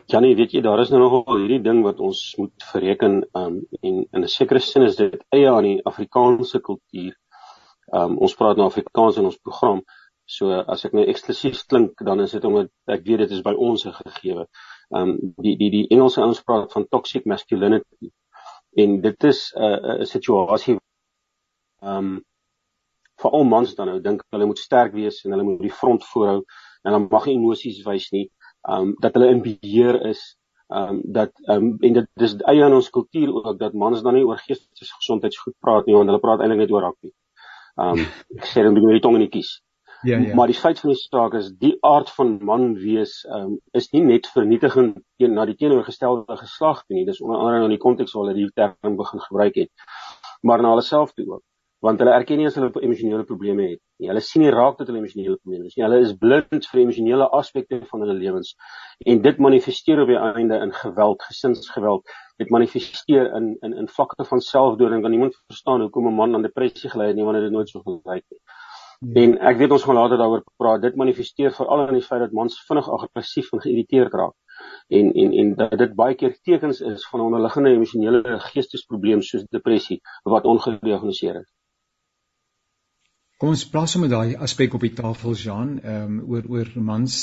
Janie, 0.07 0.37
weet 0.39 0.53
jy 0.55 0.61
daar 0.63 0.79
is 0.79 0.89
nou 0.93 1.01
nogal 1.03 1.41
hierdie 1.41 1.59
ding 1.59 1.81
wat 1.83 1.99
ons 1.99 2.21
moet 2.39 2.65
verreken 2.71 3.19
um, 3.35 3.57
en 3.83 3.95
in 4.05 4.23
'n 4.23 4.31
sekere 4.31 4.59
sin 4.63 4.85
is 4.87 4.95
dit 4.95 5.17
eie 5.35 5.49
aan 5.51 5.67
die 5.67 5.81
Afrikaanse 5.83 6.61
kultuur 6.63 7.11
um, 7.93 8.17
ons 8.17 8.35
praat 8.35 8.57
nou 8.57 8.67
Afrikaans 8.67 9.17
in 9.17 9.25
ons 9.29 9.39
program. 9.39 9.81
So 10.27 10.51
as 10.51 10.83
ek 10.85 10.95
nou 10.97 11.05
eksklusief 11.07 11.61
klink, 11.71 12.01
dan 12.03 12.19
is 12.19 12.33
dit 12.35 12.45
omdat 12.45 12.71
ek 12.91 13.05
weet 13.07 13.23
dit 13.23 13.35
is 13.37 13.43
by 13.45 13.53
ons 13.55 13.85
gegeewe. 13.87 14.47
Ehm 14.95 15.13
um, 15.13 15.33
die 15.43 15.55
die 15.59 15.69
die 15.71 15.85
Engelse 15.89 16.21
ouens 16.21 16.43
praat 16.43 16.73
van 16.75 16.87
toxic 16.91 17.25
masculinity. 17.25 18.11
En 18.75 18.99
dit 19.01 19.23
is 19.23 19.53
'n 19.55 19.63
uh, 19.63 19.99
'n 20.01 20.05
situasie 20.05 20.77
um, 21.81 22.17
vir 23.21 23.31
al 23.31 23.43
mans 23.43 23.75
dan 23.75 23.87
nou 23.87 23.99
dink 24.01 24.23
hulle 24.31 24.45
moet 24.45 24.59
sterk 24.59 24.93
wees 24.93 25.23
en 25.25 25.31
hulle 25.31 25.43
moet 25.43 25.61
die 25.61 25.77
front 25.81 26.03
voorhou 26.11 26.41
en 26.41 26.91
hulle 26.91 27.07
mag 27.09 27.25
nie 27.25 27.37
emosies 27.37 27.85
wys 27.85 28.11
nie. 28.11 28.27
Um, 28.67 28.95
dat 29.01 29.15
hulle 29.15 29.31
in 29.31 29.41
beheer 29.41 30.01
is 30.09 30.35
ehm 30.67 30.97
um, 30.97 31.01
dat 31.19 31.31
ehm 31.47 31.63
um, 31.63 31.77
en 31.81 31.93
dit 31.93 32.09
dis 32.19 32.35
eie 32.51 32.63
aan 32.63 32.75
ons 32.75 32.89
kultuur 32.89 33.31
ook 33.33 33.59
dat 33.59 33.73
mans 33.73 34.01
dan 34.03 34.13
nie 34.13 34.25
oor 34.27 34.41
geestesgesondheidsgoed 34.43 35.55
praat 35.63 35.85
nie 35.87 35.95
want 35.95 36.11
hulle 36.11 36.19
praat 36.19 36.43
eintlik 36.43 36.65
net 36.65 36.71
oor 36.75 36.83
rugby. 36.89 37.13
Um 37.77 38.03
ek 38.37 38.45
sê 38.49 38.65
dan 38.65 38.75
moet 38.75 38.87
jy 38.87 38.97
die 38.97 39.05
tong 39.05 39.17
in 39.19 39.25
die 39.25 39.33
kies. 39.33 39.57
Ja 40.05 40.19
ja. 40.21 40.35
Maar 40.37 40.51
die 40.51 40.57
feit 40.57 40.79
van 40.79 40.93
die 40.93 40.99
saak 40.99 41.33
is 41.39 41.51
die 41.61 41.73
aard 41.85 42.09
van 42.13 42.37
man 42.45 42.73
wees 42.81 43.19
um 43.33 43.57
is 43.73 43.89
nie 43.93 44.03
net 44.05 44.29
vernietigend 44.33 45.01
teen 45.17 45.33
na 45.33 45.45
die 45.49 45.57
teenoorgestelde 45.57 46.37
geslag 46.41 46.83
nie. 46.89 47.05
Dis 47.05 47.21
onder 47.21 47.41
andere 47.41 47.69
in 47.69 47.75
die 47.75 47.83
konteks 47.85 48.13
waar 48.13 48.27
hulle 48.27 48.37
die 48.37 48.49
term 48.55 48.97
begin 48.97 49.23
gebruik 49.29 49.61
het. 49.63 49.71
Maar 50.41 50.61
na 50.61 50.75
hulle 50.75 50.85
self 50.85 51.13
toe 51.13 51.25
ook 51.37 51.43
want 51.85 51.99
hulle 52.01 52.13
erken 52.17 52.39
nie 52.41 52.47
as 52.49 52.55
hulle 52.57 52.71
emosionele 52.81 53.25
probleme 53.29 53.67
het 53.71 53.81
nie. 53.99 54.09
Hulle 54.09 54.21
sien 54.25 54.43
nie 54.43 54.53
raak 54.53 54.77
tot 54.77 54.89
hulle 54.89 55.01
emosionele 55.01 55.37
probleme 55.37 55.67
nie. 55.67 55.73
Hulle 55.75 55.99
is 56.05 56.13
blind 56.23 56.69
vir 56.71 56.81
emosionele 56.81 57.27
aspekte 57.39 57.81
van 57.91 58.05
hulle 58.05 58.17
lewens 58.17 58.55
en 59.05 59.21
dit 59.21 59.43
manifesteer 59.47 60.01
op 60.01 60.13
die 60.13 60.19
einde 60.21 60.61
in 60.65 60.73
geweld, 60.73 61.21
gesinsgeweld. 61.29 62.15
Dit 62.41 62.53
manifesteer 62.53 63.29
in 63.39 63.55
in 63.61 63.77
in 63.83 63.91
vlakte 63.97 64.25
van 64.31 64.41
selfdoding. 64.41 65.01
Want 65.05 65.13
niemand 65.13 65.37
verstaan 65.47 65.81
hoekom 65.81 66.07
'n 66.07 66.19
man 66.21 66.35
aan 66.35 66.49
depressie 66.49 66.89
gely 66.89 67.07
het 67.07 67.15
nie 67.15 67.25
wanneer 67.25 67.49
dit 67.49 67.57
nooit 67.57 67.69
so 67.69 67.81
gelyk 67.85 68.25
het. 68.25 68.41
Ja. 68.41 69.21
En 69.21 69.35
ek 69.45 69.57
weet 69.57 69.73
ons 69.75 69.83
gaan 69.85 69.95
later 69.95 70.17
daaroor 70.17 70.43
praat. 70.57 70.81
Dit 70.81 70.95
manifesteer 70.97 71.51
veral 71.53 71.83
in 71.87 71.99
die 71.99 72.05
feit 72.05 72.23
dat 72.23 72.31
mans 72.33 72.55
vinnig 72.65 72.87
aggressief 72.89 73.51
en 73.53 73.61
geïrriteerd 73.61 74.13
raak. 74.13 74.33
En 74.89 75.11
en 75.13 75.33
en 75.41 75.51
dat 75.59 75.77
dit 75.77 75.93
baie 75.95 76.15
keer 76.17 76.33
tekens 76.41 76.81
is 76.81 77.05
van 77.09 77.19
'n 77.19 77.27
onderliggende 77.29 77.75
emosionele 77.75 78.39
geestesprobleem 78.49 79.21
soos 79.21 79.45
depressie 79.53 80.01
wat 80.23 80.49
ongediagnoseer 80.49 81.35
is. 81.41 81.56
Kom 83.41 83.51
ons 83.53 83.67
plaas 83.69 83.91
sommer 83.93 84.09
daai 84.09 84.31
aspek 84.41 84.73
op 84.73 84.81
die 84.81 84.95
tafel 84.97 85.35
Jean, 85.37 85.73
ehm 85.77 86.05
um, 86.05 86.13
oor 86.33 86.45
oor 86.53 86.69
mans, 86.85 87.17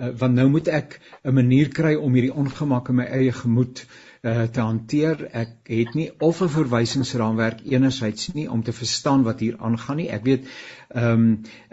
uh, 0.00 0.06
want 0.20 0.38
nou 0.38 0.46
moet 0.48 0.68
ek 0.72 0.94
'n 1.28 1.34
manier 1.38 1.68
kry 1.78 1.90
om 1.94 2.14
hierdie 2.16 2.32
ongemak 2.42 2.86
in 2.88 2.96
my 3.00 3.04
eie 3.18 3.34
gemoed 3.40 3.82
uh, 3.82 4.46
te 4.48 4.62
hanteer. 4.64 5.26
Ek 5.40 5.68
het 5.68 5.92
nie 5.94 6.06
of 6.28 6.40
'n 6.40 6.48
verwysingsraamwerk 6.54 7.60
enerzijds 7.74 8.30
nie 8.38 8.46
om 8.50 8.62
te 8.62 8.72
verstaan 8.72 9.26
wat 9.26 9.44
hier 9.44 9.58
aangaan 9.58 10.00
nie. 10.00 10.08
Ek 10.08 10.24
weet 10.24 10.48
ehm 10.88 11.12
um, 11.12 11.28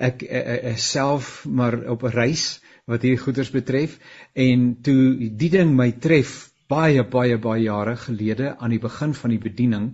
ek 0.10 0.28
uh, 0.28 0.44
uh, 0.74 0.76
self 0.76 1.46
maar 1.46 1.80
op 1.96 2.04
'n 2.04 2.16
reis 2.18 2.46
wat 2.92 3.02
hierdie 3.02 3.24
goeders 3.24 3.54
betref 3.56 3.96
en 4.34 4.68
toe 4.82 5.32
die 5.46 5.50
ding 5.56 5.72
my 5.72 5.92
tref 5.92 6.52
baie 6.68 7.08
baie 7.16 7.40
baie 7.40 7.64
jare 7.64 7.96
gelede 7.96 8.58
aan 8.58 8.76
die 8.76 8.84
begin 8.90 9.14
van 9.14 9.30
die 9.30 9.44
bediening, 9.50 9.90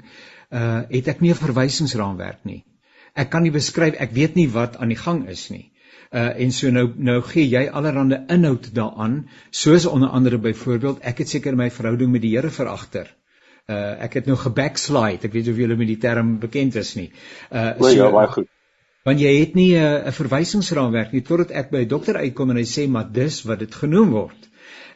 uh 0.50 0.82
het 0.90 1.08
ek 1.08 1.22
nie 1.22 1.30
'n 1.38 1.44
verwysingsraamwerk 1.46 2.46
nie 2.46 2.64
ek 3.14 3.30
kan 3.30 3.44
nie 3.44 3.52
beskryf 3.52 4.00
ek 4.00 4.14
weet 4.16 4.36
nie 4.36 4.48
wat 4.52 4.78
aan 4.78 4.94
die 4.94 5.00
gang 5.00 5.28
is 5.30 5.50
nie. 5.50 5.72
Uh 6.12 6.30
en 6.44 6.52
so 6.52 6.72
nou 6.72 6.90
nou 6.98 7.22
gee 7.24 7.48
jy 7.48 7.68
allerlei 7.70 8.20
inhoud 8.36 8.74
daaraan 8.76 9.18
soos 9.50 9.86
onder 9.86 10.10
andere 10.10 10.38
byvoorbeeld 10.38 11.00
ek 11.02 11.24
het 11.24 11.30
seker 11.30 11.56
my 11.56 11.70
verhouding 11.72 12.12
met 12.12 12.22
die 12.22 12.36
Here 12.36 12.50
veragter. 12.50 13.08
Uh 13.68 13.96
ek 14.08 14.20
het 14.20 14.28
nou 14.28 14.38
gebackslide 14.38 15.28
ek 15.28 15.34
weet 15.34 15.52
of 15.52 15.62
julle 15.64 15.76
met 15.76 15.88
die 15.88 15.98
term 15.98 16.40
bekend 16.40 16.76
is 16.76 16.96
nie. 16.96 17.12
Uh 17.52 17.72
so, 17.80 17.96
ja 17.96 18.12
baie 18.12 18.28
goed. 18.28 18.50
Want 19.08 19.20
jy 19.20 19.32
het 19.40 19.56
nie 19.56 19.74
'n 19.76 20.08
uh, 20.08 20.12
verwysingsraamwerk 20.14 21.12
nie 21.12 21.24
totdat 21.26 21.52
ek 21.52 21.72
by 21.72 21.86
'n 21.86 21.88
dokter 21.88 22.18
uitkom 22.18 22.50
en 22.50 22.58
hy 22.58 22.68
sê 22.70 22.88
maar 22.88 23.08
dis 23.12 23.42
wat 23.44 23.60
dit 23.60 23.76
genoem 23.76 24.10
word. 24.10 24.50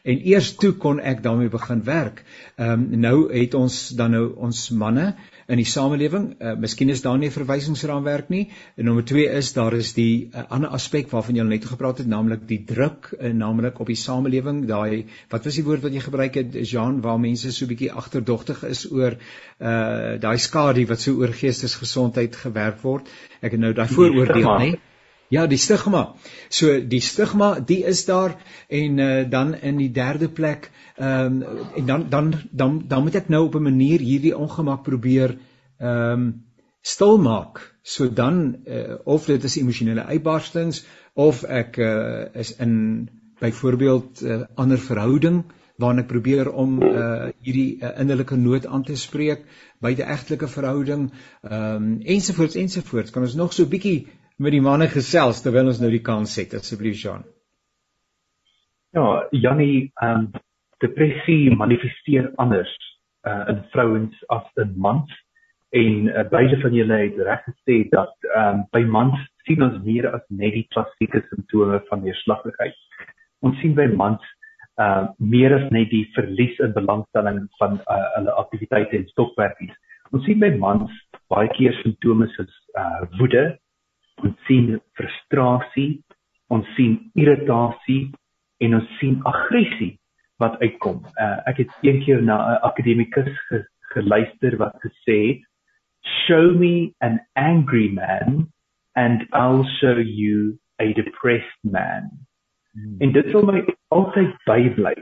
En 0.03 0.19
eers 0.21 0.51
toe 0.61 0.73
kon 0.73 0.99
ek 0.99 1.23
daarmee 1.23 1.49
begin 1.49 1.83
werk. 1.83 2.23
Ehm 2.57 2.71
um, 2.71 2.99
nou 2.99 3.17
het 3.33 3.53
ons 3.53 3.89
dan 3.89 4.11
nou 4.11 4.33
ons 4.35 4.69
manne 4.69 5.15
in 5.47 5.59
die 5.61 5.67
samelewing, 5.69 6.31
uh, 6.39 6.53
miskien 6.57 6.89
is 6.89 7.03
daar 7.03 7.17
nie 7.21 7.27
'n 7.29 7.35
verwysingsraamwerk 7.35 8.29
nie. 8.29 8.49
En 8.77 8.85
nommer 8.85 9.05
2 9.05 9.27
is 9.37 9.53
daar 9.53 9.73
is 9.73 9.93
die 9.93 10.29
uh, 10.33 10.43
ander 10.49 10.69
aspek 10.69 11.11
waarvan 11.11 11.35
jy 11.35 11.43
net 11.43 11.65
gepraat 11.65 11.97
het, 11.97 12.07
naamlik 12.07 12.47
die 12.47 12.63
druk, 12.65 13.11
uh, 13.19 13.31
naamlik 13.33 13.79
op 13.79 13.87
die 13.87 13.95
samelewing, 13.95 14.65
daai 14.65 15.05
wat 15.29 15.45
was 15.45 15.55
die 15.55 15.63
woord 15.63 15.81
wat 15.81 15.93
jy 15.93 16.01
gebruik 16.01 16.35
het, 16.35 16.57
Jean, 16.69 17.01
waar 17.01 17.19
mense 17.19 17.51
so 17.51 17.65
bietjie 17.65 17.91
agterdogtig 17.91 18.63
is 18.63 18.91
oor 18.91 19.17
uh 19.59 20.17
daai 20.19 20.37
skadu 20.37 20.85
wat 20.87 20.99
so 20.99 21.13
oor 21.21 21.31
geestesgesondheid 21.31 22.35
gewerk 22.35 22.81
word. 22.81 23.07
Ek 23.41 23.51
het 23.51 23.59
nou 23.59 23.73
daai 23.73 23.87
vooroordeel, 23.87 24.51
nê? 24.57 24.71
Nee? 24.71 24.94
Ja, 25.29 25.47
die 25.47 25.57
stigma. 25.57 26.15
So 26.49 26.79
die 26.79 27.01
stigma, 27.01 27.59
die 27.59 27.83
is 27.83 28.05
daar 28.05 28.35
en 28.69 28.99
uh, 28.99 29.29
dan 29.29 29.55
in 29.55 29.77
die 29.81 29.91
derde 29.91 30.29
plek 30.29 30.71
ehm 30.95 31.41
um, 31.41 31.65
en 31.75 31.85
dan 31.85 32.09
dan 32.09 32.33
dan 32.51 32.83
dan 32.87 33.03
moet 33.03 33.15
ek 33.15 33.29
nou 33.29 33.45
op 33.45 33.55
'n 33.55 33.63
manier 33.63 33.99
hierdie 33.99 34.37
ongemak 34.37 34.83
probeer 34.83 35.37
ehm 35.77 36.11
um, 36.11 36.45
stil 36.81 37.17
maak. 37.17 37.75
So 37.81 38.13
dan 38.13 38.55
uh, 38.67 38.95
of 39.03 39.25
dit 39.25 39.43
is 39.43 39.57
emosionele 39.57 40.03
uitbarstings 40.03 40.85
of 41.13 41.43
ek 41.43 41.77
uh, 41.77 42.25
is 42.33 42.55
in 42.55 43.09
byvoorbeeld 43.39 44.21
'n 44.21 44.27
uh, 44.27 44.41
ander 44.55 44.77
verhouding 44.77 45.43
waarin 45.77 45.99
ek 45.99 46.07
probeer 46.07 46.51
om 46.51 46.81
uh, 46.83 47.27
hierdie 47.41 47.77
uh, 47.81 47.99
innerlike 47.99 48.35
nood 48.35 48.65
aan 48.65 48.83
te 48.83 48.95
spreek 48.95 49.43
die 49.85 50.03
egtelike 50.03 50.47
verhouding 50.47 51.11
ehm 51.41 51.75
um, 51.75 52.01
ensovoorts 52.01 52.55
ensovoorts 52.55 53.11
kan 53.11 53.23
ons 53.23 53.35
nog 53.35 53.53
so 53.53 53.65
bietjie 53.65 54.07
met 54.37 54.51
die 54.55 54.63
manne 54.63 54.87
gesels 54.91 55.41
terwyl 55.43 55.71
ons 55.71 55.79
nou 55.83 55.91
die 55.91 56.03
kans 56.03 56.35
het 56.39 56.53
asseblief 56.57 56.99
Jean. 57.03 57.23
Ja, 58.95 59.27
Jannie, 59.31 59.91
ehm 60.01 60.27
um, 60.27 60.33
depressie 60.83 61.55
manifesteer 61.55 62.27
anders 62.43 62.71
uh, 63.23 63.45
in 63.49 63.61
vrouens 63.71 64.15
as 64.27 64.47
in 64.59 64.73
mans 64.75 65.11
en 65.75 66.09
uh, 66.11 66.25
beide 66.29 66.59
van 66.61 66.75
julle 66.75 66.97
het 66.99 67.19
reg 67.27 67.45
gesê 67.47 67.77
dat 67.93 68.27
um, 68.35 68.65
by 68.75 68.83
mans 68.97 69.15
sien 69.47 69.63
ons 69.63 69.77
meer 69.87 70.07
as 70.11 70.23
net 70.29 70.53
die 70.57 70.65
klassieke 70.75 71.23
simptome 71.29 71.79
van 71.89 72.03
neerslagtigheid. 72.03 72.75
Ons 73.45 73.59
sien 73.63 73.75
by 73.77 73.87
mans 74.03 74.23
uh 74.83 75.07
meer 75.23 75.53
as 75.55 75.69
net 75.71 75.87
die 75.87 76.03
verlies 76.15 76.57
in 76.59 76.73
belangstelling 76.75 77.45
van 77.61 77.77
uh, 77.79 77.99
hulle 78.17 78.33
aktiwiteite 78.41 78.97
en 78.97 79.05
stokwerkies. 79.13 79.75
Ons 80.11 80.25
sien 80.27 80.41
by 80.41 80.49
mans 80.59 80.91
baie 81.31 81.47
keer 81.55 81.77
simptome 81.79 82.27
soos 82.33 82.51
uh 82.81 83.05
woede, 83.19 83.45
ons 84.23 84.35
sien 84.47 84.79
frustrasie, 84.97 86.01
ons 86.49 86.67
sien 86.75 86.97
irritasie 87.15 88.11
en 88.63 88.77
ons 88.79 88.97
sien 88.99 89.19
aggressie 89.25 89.95
wat 90.43 90.59
uitkom. 90.61 91.01
Uh 91.19 91.37
ek 91.51 91.63
het 91.63 91.71
een 91.81 92.03
keer 92.05 92.21
na 92.21 92.37
'n 92.37 92.61
akademikus 92.69 93.31
ge, 93.47 93.65
geluister 93.93 94.57
wat 94.57 94.75
gesê 94.83 95.19
het 95.27 95.41
show 96.27 96.53
me 96.53 96.93
an 97.01 97.19
angry 97.35 97.89
man 97.89 98.51
and 98.95 99.27
I'll 99.33 99.65
show 99.79 99.97
you 99.97 100.57
a 100.79 100.93
depressed 100.93 101.61
man. 101.63 102.09
Hmm. 102.73 102.97
En 102.99 103.11
dit 103.11 103.31
sal 103.31 103.45
my 103.47 103.63
altyd 103.95 104.33
bybly 104.45 104.95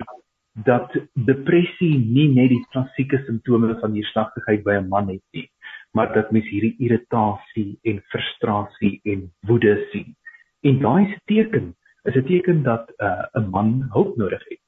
dat 0.66 0.94
depressie 1.26 1.96
nie 1.98 2.28
net 2.30 2.52
die 2.54 2.62
klassieke 2.74 3.18
simptome 3.26 3.74
van 3.82 3.96
neerslagtigheid 3.96 4.64
by 4.64 4.78
'n 4.78 4.90
man 4.90 5.10
het 5.10 5.24
nie, 5.34 5.50
maar 5.94 6.14
dat 6.14 6.32
mens 6.32 6.50
hierdie 6.50 6.76
irritasie 6.82 7.80
en 7.82 8.02
frustrasie 8.10 9.00
en 9.04 9.28
woede 9.48 9.74
sien. 9.92 10.16
En 10.62 10.80
daai 10.80 11.04
'n 11.06 11.22
teken, 11.26 11.76
is 12.04 12.16
'n 12.16 12.26
teken 12.26 12.64
dat 12.64 12.94
uh, 12.98 13.26
'n 13.34 13.44
uh, 13.44 13.50
man 13.50 13.88
hulp 13.90 14.18
nodig 14.18 14.44
het. 14.50 14.62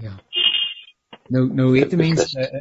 Ja. 0.00 0.14
Nou 1.28 1.54
nou 1.54 1.70
weet 1.72 1.96
mense 1.96 2.40
uh, 2.40 2.60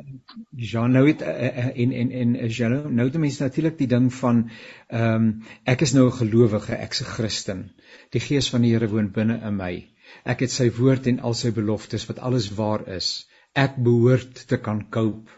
ja 0.56 0.88
nou 0.88 1.08
het 1.08 1.22
uh, 1.22 1.80
en 1.84 1.92
en 1.92 2.12
en 2.12 2.36
jy 2.48 2.68
nou 2.68 3.08
het 3.08 3.18
mense 3.18 3.44
natuurlik 3.44 3.78
die 3.78 3.88
ding 3.88 4.14
van 4.14 4.50
ehm 4.88 5.16
um, 5.16 5.44
ek 5.64 5.82
is 5.82 5.94
nou 5.94 6.06
'n 6.08 6.20
gelowige, 6.20 6.76
ek's 6.76 7.02
'n 7.02 7.12
Christen. 7.16 7.72
Die 8.10 8.22
gees 8.22 8.50
van 8.50 8.62
die 8.62 8.72
Here 8.74 8.88
woon 8.88 9.12
binne 9.12 9.40
in 9.48 9.56
my. 9.56 9.88
Ek 10.24 10.40
het 10.40 10.52
sy 10.52 10.72
woord 10.72 11.08
en 11.08 11.20
al 11.20 11.34
sy 11.34 11.52
beloftes 11.52 12.06
wat 12.08 12.20
alles 12.20 12.50
waar 12.56 12.88
is. 12.88 13.30
Ek 13.54 13.76
behoort 13.76 14.48
te 14.48 14.58
kan 14.58 14.90
koop 14.90 15.30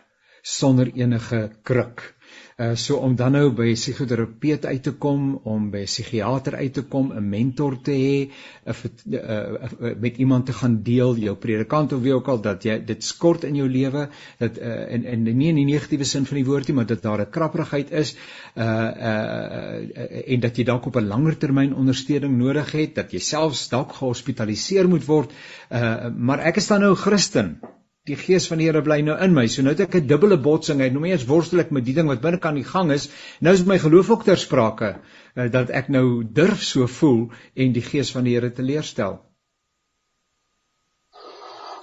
sonder 0.46 0.92
enige 0.94 1.50
kruk. 1.64 2.12
Uh 2.56 2.76
so 2.80 3.02
om 3.04 3.16
dan 3.20 3.34
nou 3.36 3.50
by 3.52 3.66
'n 3.72 3.76
psigoterapeut 3.76 4.66
uit 4.66 4.84
te 4.84 4.92
kom, 4.92 5.40
om 5.44 5.72
by 5.72 5.82
'n 5.84 5.90
psigiater 5.90 6.56
uit 6.56 6.74
te 6.74 6.84
kom, 6.84 7.12
'n 7.12 7.30
mentor 7.30 7.82
te 7.82 7.92
hê, 7.92 8.32
of 8.66 8.84
uh, 8.86 9.20
uh, 9.20 9.96
met 10.00 10.18
iemand 10.18 10.46
te 10.46 10.54
gaan 10.54 10.78
deel, 10.84 11.18
jou 11.18 11.36
predikant 11.36 11.94
of 11.94 12.02
wie 12.02 12.14
ook 12.14 12.28
al 12.28 12.42
dat 12.42 12.64
jy 12.64 12.78
dit 12.86 13.04
skort 13.04 13.44
in 13.44 13.56
jou 13.56 13.68
lewe, 13.70 14.08
dat 14.40 14.58
uh 14.58 14.94
en 14.94 15.06
en 15.06 15.24
nie 15.24 15.50
in 15.50 15.56
die 15.56 15.66
negatiewe 15.66 16.04
sin 16.04 16.26
van 16.26 16.38
die 16.38 16.46
woord 16.46 16.68
nie, 16.68 16.76
maar 16.76 16.86
dat 16.86 17.02
daar 17.02 17.22
'n 17.22 17.30
krapperigheid 17.30 17.92
is, 17.92 18.16
uh 18.56 18.64
uh 18.64 20.34
en 20.34 20.40
dat 20.40 20.58
jy 20.58 20.64
dalk 20.64 20.86
op 20.86 20.96
'n 20.96 21.08
langer 21.08 21.38
termyn 21.38 21.76
ondersteuning 21.76 22.38
nodig 22.38 22.72
het, 22.72 22.96
dat 22.96 23.12
jy 23.12 23.20
selfs 23.20 23.70
dalk 23.70 23.94
gehospitaliseer 23.94 24.88
moet 24.88 25.06
word. 25.06 25.32
Uh 25.72 26.08
maar 26.16 26.40
ek 26.40 26.56
is 26.56 26.68
dan 26.68 26.80
nou 26.80 26.92
'n 26.92 27.04
Christen 27.08 27.60
die 28.06 28.18
gees 28.20 28.46
van 28.50 28.62
die 28.62 28.68
Here 28.70 28.82
bly 28.86 29.00
nou 29.06 29.16
in 29.22 29.34
my. 29.34 29.48
So 29.50 29.64
nou 29.66 29.74
het 29.74 29.82
ek 29.88 29.96
'n 29.96 30.08
dubbele 30.08 30.38
botsing. 30.38 30.82
Hy 30.82 30.90
noem 30.94 31.06
eers 31.10 31.26
worstel 31.26 31.60
ek 31.60 31.72
met 31.72 31.86
die 31.86 31.94
ding 31.94 32.08
wat 32.08 32.22
binne 32.22 32.40
kan 32.40 32.56
die 32.56 32.64
gang 32.64 32.92
is. 32.92 33.10
Nou 33.42 33.54
is 33.54 33.66
my 33.66 33.78
geloof 33.80 34.10
ook 34.10 34.24
ter 34.24 34.38
sprake 34.38 35.00
uh, 35.36 35.50
dat 35.52 35.70
ek 35.70 35.90
nou 35.90 36.24
durf 36.24 36.62
so 36.64 36.88
voel 36.88 37.32
en 37.56 37.74
die 37.74 37.82
gees 37.82 38.12
van 38.12 38.24
die 38.24 38.36
Here 38.36 38.52
teleurstel. 38.52 39.22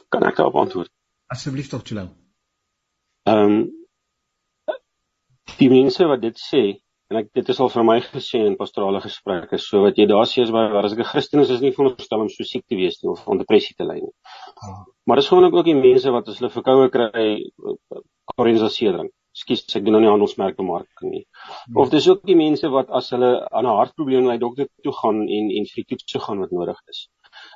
Kan 0.09 0.23
ek 0.23 0.37
daarop 0.37 0.55
antwoord? 0.55 0.91
Asseblief 1.27 1.69
tog, 1.69 1.83
Julo. 1.89 2.09
Ehm 3.27 3.51
um, 3.51 3.71
die 5.59 5.69
mense 5.71 6.07
wat 6.07 6.23
dit 6.23 6.39
sê 6.39 6.63
en 7.13 7.21
ek 7.21 7.29
dit 7.37 7.49
is 7.53 7.61
al 7.61 7.71
vir 7.73 7.85
my 7.85 7.99
gesê 8.05 8.41
in 8.49 8.57
pastorale 8.61 9.01
gesprekke 9.05 9.59
so 9.61 9.83
wat 9.85 9.99
jy 10.01 10.07
daar 10.11 10.29
sê 10.31 10.43
is 10.47 10.53
baie 10.55 10.71
waar 10.73 10.89
as 10.89 10.95
ek 10.97 11.03
'n 11.05 11.11
Christen 11.13 11.45
is 11.45 11.51
is 11.57 11.61
nie 11.65 11.75
veronderstel 11.77 12.25
om 12.25 12.31
so 12.33 12.45
siek 12.49 12.65
te 12.67 12.79
wees 12.79 13.03
nie 13.03 13.11
of 13.13 13.25
van 13.25 13.43
depressie 13.43 13.77
te 13.77 13.85
ly 13.85 13.99
nie. 14.01 14.15
Oh. 14.69 14.85
Maar 15.07 15.21
dis 15.21 15.29
gewoonlik 15.29 15.59
ook 15.59 15.69
die 15.69 15.81
mense 15.81 16.15
wat 16.15 16.29
as 16.29 16.39
hulle 16.41 16.57
verkoue 16.57 16.89
kry 16.97 17.27
korenzasee 18.37 18.93
drink. 18.95 19.13
Skus 19.33 19.65
ek 19.77 19.85
doen 19.85 19.97
nou 19.97 20.03
nie 20.05 20.11
handelsmerkbemarking 20.13 21.11
nie. 21.11 21.25
Hmm. 21.25 21.77
Of 21.83 21.91
dis 21.93 22.09
ook 22.09 22.23
die 22.29 22.37
mense 22.37 22.69
wat 22.73 22.91
as 22.99 23.11
hulle 23.15 23.33
aan 23.49 23.67
'n 23.67 23.79
hartprobleem 23.81 24.29
by 24.29 24.39
dokter 24.39 24.69
toe 24.85 24.93
gaan 25.01 25.23
en 25.39 25.51
en 25.59 25.69
vir 25.73 25.83
die 25.83 25.89
toets 25.93 26.25
gaan 26.27 26.41
wat 26.45 26.53
nodig 26.53 26.81
is. 26.95 27.09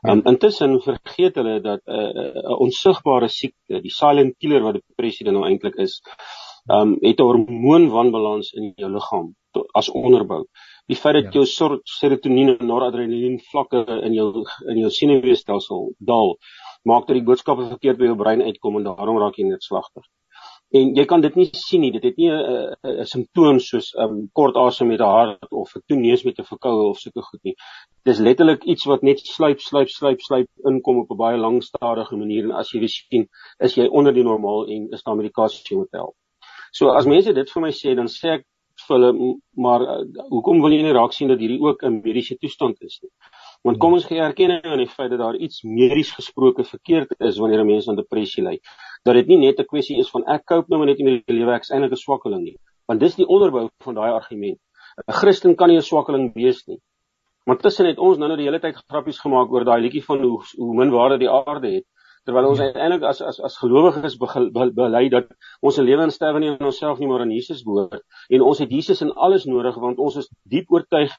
Um, 0.08 0.22
intussen 0.24 0.80
vergeet 0.80 1.36
hulle 1.40 1.60
dat 1.60 1.82
'n 1.84 1.92
uh, 1.92 2.42
uh, 2.42 2.60
onsigbare 2.66 3.28
siekte, 3.28 3.80
die 3.86 3.92
silent 3.92 4.36
killer 4.38 4.62
wat 4.62 4.80
depressie 4.80 5.24
dan 5.24 5.34
nou 5.34 5.44
eintlik 5.48 5.76
is, 5.86 6.00
um, 6.76 6.96
het 7.02 7.20
'n 7.20 7.28
hormoonwanbalans 7.30 8.52
in 8.52 8.72
jou 8.76 8.90
liggaam 8.90 9.34
as 9.74 9.90
onderbou. 9.90 10.44
Die 10.86 10.96
feit 10.96 11.14
dat 11.18 11.34
ja. 11.34 11.40
jou 11.40 11.80
serotonien 11.82 12.52
en 12.56 12.66
noradrenalien 12.66 13.40
vlakke 13.50 13.84
in 14.06 14.12
jou 14.14 14.28
in 14.70 14.82
jou 14.82 14.90
senuweestelsel 14.90 15.88
daal, 15.98 16.36
maak 16.84 17.08
dat 17.08 17.18
die 17.18 17.26
boodskappe 17.26 17.66
verkeerd 17.72 17.98
by 17.98 18.10
jou 18.12 18.18
brein 18.20 18.42
uitkom 18.42 18.78
en 18.78 18.86
daarom 18.90 19.18
raak 19.22 19.40
jy 19.40 19.48
neerslagtig. 19.48 20.04
En 20.74 20.88
jy 20.98 21.04
kan 21.06 21.22
dit 21.22 21.36
nie 21.38 21.46
sien 21.54 21.82
nie. 21.84 21.92
Dit 21.94 22.04
het 22.08 22.16
nie 22.18 22.30
'n 22.30 23.06
simptoom 23.06 23.58
soos 23.60 23.92
'n 23.94 24.02
um, 24.02 24.16
kort 24.32 24.56
asem 24.56 24.88
met 24.88 25.00
'n 25.00 25.14
hart 25.16 25.50
of 25.50 25.74
'n 25.76 25.82
toeneus 25.88 26.24
met 26.24 26.38
'n 26.38 26.50
verkoue 26.52 26.88
of 26.90 26.98
sulke 26.98 27.22
goed 27.22 27.42
nie. 27.44 27.54
Dis 28.04 28.18
letterlik 28.18 28.64
iets 28.64 28.84
wat 28.84 29.02
net 29.02 29.20
sluip, 29.20 29.60
sluip, 29.60 29.88
sluip, 29.88 30.20
sluip 30.20 30.48
inkom 30.70 30.98
op 30.98 31.10
'n 31.10 31.16
baie 31.16 31.38
lang 31.38 31.62
stadige 31.62 32.16
manier 32.16 32.44
en 32.44 32.52
as 32.52 32.70
jy 32.72 32.80
weer 32.80 32.88
sien, 32.88 33.28
is 33.58 33.74
jy 33.76 33.86
onder 33.86 34.12
die 34.12 34.24
normaal 34.24 34.66
en 34.66 34.88
is 34.90 35.02
daar 35.02 35.16
medikasie 35.16 35.76
moet 35.76 35.92
help. 35.92 36.14
So 36.72 36.88
as 36.90 37.06
mense 37.06 37.32
dit 37.32 37.50
vir 37.50 37.62
my 37.62 37.70
sê, 37.70 37.94
dan 37.94 38.08
sê 38.08 38.28
ek 38.38 38.44
vir 38.88 38.96
hulle 38.96 39.10
maar 39.66 39.82
uh, 39.82 40.24
hoekom 40.30 40.60
wil 40.64 40.74
jy 40.74 40.82
nie 40.84 40.94
raak 40.96 41.12
sien 41.16 41.28
dat 41.32 41.40
hierdie 41.42 41.60
ook 41.62 41.82
'n 41.84 42.00
mediese 42.04 42.36
toestand 42.38 42.82
is 42.88 42.98
nie? 43.02 43.10
Want 43.64 43.78
kom 43.82 43.92
ons 43.98 44.06
gee 44.08 44.20
erkenning 44.20 44.64
aan 44.64 44.82
die 44.82 44.88
feit 44.88 45.10
dat 45.10 45.18
daar 45.18 45.36
iets 45.36 45.62
medies 45.62 46.12
gesproke 46.18 46.64
verkeerd 46.64 47.14
is 47.20 47.38
wanneer 47.38 47.60
'n 47.60 47.66
mens 47.66 47.88
aan 47.88 47.96
depressie 47.96 48.44
ly. 48.44 48.58
Dat 49.04 49.14
dit 49.14 49.26
nie 49.26 49.38
net 49.38 49.60
'n 49.60 49.70
kwessie 49.72 49.98
is 49.98 50.10
van 50.10 50.24
ek 50.26 50.44
cope 50.44 50.68
nou 50.68 50.84
net 50.84 50.98
met 50.98 51.26
die 51.26 51.34
lewe 51.34 51.54
ek 51.54 51.62
is 51.62 51.70
eintlik 51.70 51.92
'n 51.92 52.04
swakkeling 52.06 52.42
nie. 52.42 52.56
Want 52.86 53.00
dis 53.00 53.16
die 53.16 53.26
onderbou 53.26 53.68
van 53.84 53.94
daai 53.94 54.12
argument. 54.12 54.58
'n 55.08 55.12
Christen 55.12 55.56
kan 55.56 55.68
nie 55.68 55.76
'n 55.76 55.82
swakkeling 55.82 56.34
wees 56.34 56.66
nie. 56.66 56.80
Maar 57.46 57.58
tussen 57.58 57.86
het 57.86 57.98
ons 57.98 58.18
nou 58.18 58.28
nou 58.28 58.36
die 58.36 58.46
hele 58.46 58.60
tyd 58.60 58.76
grappies 58.88 59.20
gemaak 59.20 59.50
oor 59.50 59.64
daai 59.64 59.80
liedjie 59.80 60.04
van 60.04 60.22
hoe 60.22 60.42
hoe 60.56 60.74
min 60.74 60.90
waarde 60.90 61.18
die 61.18 61.30
aarde 61.30 61.68
het 61.74 61.84
terwyl 62.26 62.50
ons 62.50 62.62
eintlik 62.64 63.06
as 63.08 63.22
as 63.22 63.38
as 63.48 63.58
gelowiges 63.62 64.18
bely 64.18 65.04
dat 65.14 65.30
ons 65.62 65.78
lewe 65.78 66.02
en 66.06 66.14
sterwe 66.14 66.42
nie 66.42 66.50
aan 66.52 66.70
onsself 66.72 66.98
nie 66.98 67.08
maar 67.10 67.22
aan 67.24 67.34
Jesus 67.34 67.62
behoort 67.66 68.02
en 68.30 68.42
ons 68.50 68.62
het 68.64 68.72
Jesus 68.78 69.02
in 69.06 69.12
alles 69.28 69.46
nodig 69.46 69.78
want 69.86 70.02
ons 70.02 70.18
is 70.22 70.30
diep 70.54 70.72
oortuig 70.74 71.14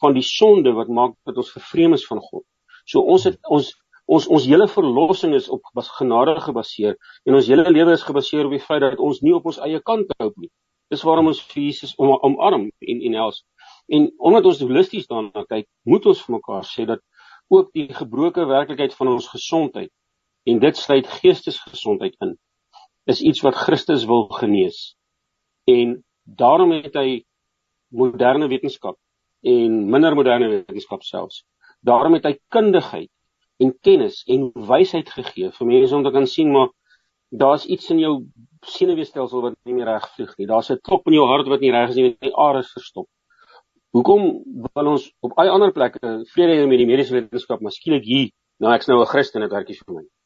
van 0.00 0.16
die 0.16 0.24
sonde 0.24 0.72
wat 0.72 0.88
maak 0.88 1.14
dat 1.28 1.36
ons 1.36 1.52
vervreem 1.52 1.94
is 1.96 2.06
van 2.08 2.20
God. 2.24 2.44
So 2.88 3.04
ons 3.14 3.28
het 3.28 3.38
ons 3.56 3.70
ons 4.10 4.26
ons 4.26 4.46
hele 4.50 4.66
verlossing 4.66 5.36
is 5.38 5.48
op 5.54 5.62
genade 5.98 6.34
gebaseer 6.46 6.96
en 7.28 7.36
ons 7.38 7.50
hele 7.52 7.70
lewe 7.70 7.92
is 7.98 8.06
gebaseer 8.06 8.48
op 8.48 8.56
die 8.56 8.64
feit 8.64 8.82
dat 8.82 8.98
ons 8.98 9.20
nie 9.22 9.34
op 9.36 9.46
ons 9.46 9.60
eie 9.66 9.80
kant 9.80 10.10
hou 10.18 10.32
nie. 10.36 10.50
Dis 10.90 11.04
waarom 11.06 11.30
ons 11.30 11.42
vir 11.52 11.62
Jesus 11.62 11.94
om, 11.98 12.10
omarm 12.26 12.66
en 12.66 13.04
en 13.06 13.18
els. 13.26 13.44
En 13.86 14.08
omdat 14.18 14.48
ons 14.50 14.62
holisties 14.64 15.06
daarna 15.06 15.44
kyk, 15.46 15.68
moet 15.86 16.06
ons 16.10 16.24
vir 16.24 16.34
mekaar 16.38 16.66
sê 16.66 16.86
dat 16.88 17.04
ook 17.50 17.70
die 17.74 17.86
gebroke 17.94 18.46
werklikheid 18.46 18.96
van 18.98 19.12
ons 19.14 19.28
gesondheid 19.30 19.92
en 20.48 20.58
dit 20.58 20.76
sluit 20.76 21.06
geestesgesondheid 21.06 22.16
in. 22.24 22.36
Is 23.04 23.20
iets 23.20 23.40
wat 23.40 23.54
Christus 23.54 24.04
wil 24.04 24.28
genees. 24.28 24.94
En 25.64 26.02
daarom 26.24 26.72
het 26.72 26.94
hy 26.94 27.24
moderne 27.90 28.48
wetenskap 28.48 28.96
en 29.40 29.86
minder 29.90 30.14
moderne 30.14 30.48
wetenskap 30.48 31.02
selfs. 31.02 31.44
Daarom 31.80 32.14
het 32.18 32.28
hy 32.28 32.36
kundigheid 32.52 33.10
en 33.60 33.72
kennis 33.84 34.22
en 34.28 34.50
wysheid 34.54 35.08
gegee 35.10 35.50
vir 35.56 35.68
mense 35.68 35.96
om 35.96 36.04
te 36.04 36.12
kan 36.14 36.28
sien 36.28 36.52
maar 36.52 36.70
daar's 37.30 37.66
iets 37.66 37.90
in 37.90 38.00
jou 38.02 38.14
senuweestelsel 38.66 39.42
wat 39.44 39.56
nie 39.64 39.74
meer 39.74 39.88
reg 39.88 40.06
vlieg 40.14 40.36
nie. 40.38 40.46
Daar's 40.46 40.70
'n 40.70 40.80
klop 40.82 41.06
in 41.06 41.14
jou 41.14 41.26
hart 41.26 41.48
wat 41.48 41.60
nie 41.60 41.72
reg 41.72 41.90
is 41.90 41.96
nie 41.96 42.16
die 42.20 42.34
are 42.34 42.58
is 42.58 42.72
verstop. 42.72 43.08
Hoekom 43.92 44.44
wil 44.74 44.86
ons 44.86 45.10
op 45.20 45.32
al 45.36 45.44
die 45.44 45.52
ander 45.52 45.72
plekke 45.72 46.24
vrede 46.34 46.62
hê 46.62 46.66
met 46.68 46.78
die 46.78 46.86
mediese 46.86 47.14
wetenskap 47.14 47.60
maar 47.60 47.72
skielik 47.72 48.04
hier 48.04 48.30
nou 48.60 48.72
ek's 48.74 48.88
nou 48.88 49.00
'n 49.00 49.06
Christen 49.06 49.40
dit 49.40 49.50
werk 49.50 49.68
nie 49.68 49.76
vir 49.76 49.94
my 49.94 50.02
Ja. 50.02 50.19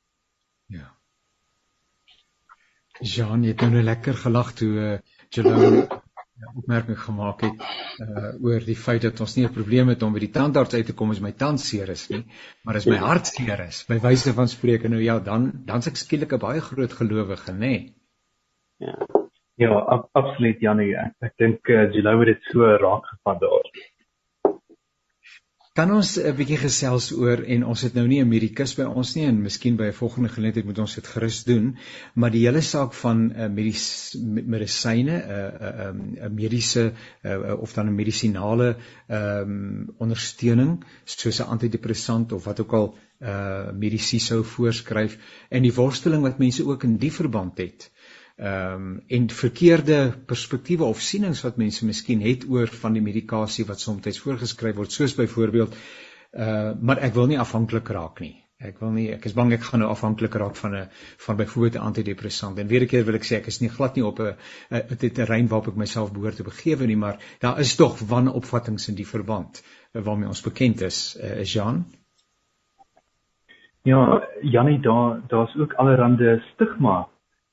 Jean 3.01 3.43
het 3.43 3.61
nou 3.61 3.83
lekker 3.83 4.15
gelag 4.15 4.53
toe 4.53 4.73
uh, 4.73 4.99
Jerome 5.29 5.87
'n 6.35 6.59
opmerking 6.59 6.99
gemaak 6.99 7.41
het 7.47 7.63
uh 8.05 8.45
oor 8.45 8.65
die 8.67 8.77
feit 8.77 9.03
dat 9.03 9.21
ons 9.21 9.37
nie 9.37 9.45
'n 9.47 9.53
probleem 9.53 9.89
het 9.89 10.03
om 10.03 10.13
by 10.13 10.19
die 10.19 10.31
tandarts 10.31 10.75
uit 10.75 10.87
te 10.87 10.95
kom 10.95 11.11
as 11.11 11.21
my 11.21 11.33
tand 11.33 11.61
seer 11.61 11.89
is 11.89 12.09
nie, 12.09 12.25
maar 12.63 12.77
as 12.77 12.87
my 12.87 12.97
hart 12.97 13.27
seer 13.27 13.61
is, 13.67 13.85
by 13.89 13.99
wyse 13.99 14.33
van 14.33 14.49
spreuke 14.49 14.89
nou 14.89 15.03
ja, 15.03 15.19
dan 15.19 15.53
dan's 15.67 15.87
ek 15.87 15.97
skielik 15.97 16.33
'n 16.33 16.39
baie 16.39 16.61
groot 16.61 16.93
gelowige, 16.93 17.53
nê? 17.53 17.59
Nee. 17.59 17.95
Ja. 18.77 18.95
Ja, 19.57 19.71
ab, 19.71 20.09
absoluut 20.13 20.61
Janie. 20.61 20.97
Ek, 20.99 21.13
ek 21.21 21.35
dink 21.39 21.69
uh, 21.69 21.93
Jerome 21.95 22.27
het 22.27 22.35
dit 22.35 22.49
so 22.51 22.67
raak 22.67 23.07
gevat 23.07 23.41
daar. 23.41 23.69
Kan 25.75 25.91
ons 25.91 26.11
'n 26.23 26.37
bietjie 26.39 26.57
gesels 26.63 27.07
oor 27.19 27.41
en 27.51 27.65
ons 27.67 27.81
het 27.83 27.97
nou 27.99 28.05
nie 28.07 28.21
'n 28.23 28.29
medikus 28.31 28.75
by 28.79 28.85
ons 29.01 29.15
nie 29.17 29.25
en 29.27 29.41
miskien 29.43 29.77
by 29.77 29.89
'n 29.89 29.97
volgende 30.01 30.29
geleentheid 30.35 30.67
moet 30.67 30.79
ons 30.79 30.95
dit 30.95 31.07
gerus 31.15 31.39
doen, 31.49 31.77
maar 32.15 32.31
die 32.31 32.45
hele 32.47 32.61
saak 32.61 32.95
van 32.95 33.25
'n 33.25 33.33
uh, 33.35 33.49
medies 33.49 34.15
medisyne, 34.55 35.17
'n 35.19 35.31
uh, 35.37 35.91
'n 35.91 36.15
uh, 36.15 36.29
'n 36.29 36.35
mediese 36.35 36.93
uh, 37.25 37.59
of 37.59 37.75
dan 37.75 37.89
'n 37.89 37.95
medisinale 37.95 38.77
ehm 39.09 39.51
um, 39.51 39.95
ondersteuning 39.99 40.85
soos 41.05 41.41
'n 41.41 41.51
antidepressant 41.57 42.33
of 42.33 42.45
wat 42.45 42.61
ook 42.61 42.73
al 42.73 42.95
uh 43.21 43.73
medisyne 43.73 44.21
sou 44.21 44.45
voorskryf 44.45 45.19
en 45.51 45.63
die 45.63 45.75
worsteling 45.75 46.23
wat 46.23 46.39
mense 46.39 46.67
ook 46.67 46.85
in 46.85 46.97
die 46.99 47.13
verband 47.13 47.59
het 47.59 47.91
ehm 48.37 48.75
um, 48.75 49.03
en 49.07 49.29
verkeerde 49.31 50.15
perspektiewe 50.27 50.85
of 50.85 51.01
sienings 51.01 51.43
wat 51.47 51.57
mense 51.57 51.87
miskien 51.87 52.21
het 52.21 52.49
oor 52.51 52.67
van 52.67 52.93
die 52.93 53.03
medikasie 53.03 53.65
wat 53.65 53.81
soms 53.81 54.19
voorgeskryf 54.19 54.75
word 54.75 54.93
soos 54.93 55.15
byvoorbeeld 55.15 55.77
uh 56.33 56.73
maar 56.81 56.99
ek 56.99 57.15
wil 57.15 57.27
nie 57.31 57.39
afhanklik 57.39 57.89
raak 57.89 58.21
nie. 58.21 58.45
Ek 58.59 58.81
wil 58.81 58.91
nie 58.91 59.07
ek 59.13 59.25
is 59.29 59.35
bang 59.39 59.53
ek 59.53 59.63
gaan 59.69 59.85
nou 59.85 59.91
afhanklik 59.93 60.35
raak 60.35 60.57
van 60.57 60.75
'n 60.75 60.89
van 61.27 61.37
byvoorbeeld 61.37 61.75
'n 61.77 61.87
antidepressant. 61.87 62.59
En 62.59 62.67
weer 62.67 62.83
'n 62.83 62.87
keer 62.87 63.05
wil 63.05 63.15
ek 63.15 63.25
sê 63.25 63.37
ek 63.37 63.47
is 63.47 63.61
nie 63.61 63.69
glad 63.69 63.95
nie 63.95 64.05
op 64.05 64.19
'n 64.19 64.37
'n 64.71 65.11
terrein 65.11 65.49
waarop 65.49 65.69
ek 65.69 65.77
myself 65.77 66.13
behoort 66.13 66.37
te 66.37 66.43
begewe 66.43 66.87
nie, 66.87 66.97
maar 66.97 67.19
daar 67.39 67.59
is 67.61 67.77
tog 67.77 67.99
wanopvattinge 67.99 68.89
in 68.89 68.95
die 68.95 69.07
verband 69.07 69.63
uh, 69.93 70.03
waarmee 70.03 70.29
ons 70.29 70.43
bekend 70.43 70.81
is. 70.81 71.17
Uh, 71.23 71.45
Jan? 71.45 71.85
Ja, 73.83 74.29
Janie, 74.43 74.81
daar 74.81 75.21
daar's 75.29 75.57
ook 75.57 75.73
allerlei 75.73 76.43
stigma 76.55 77.09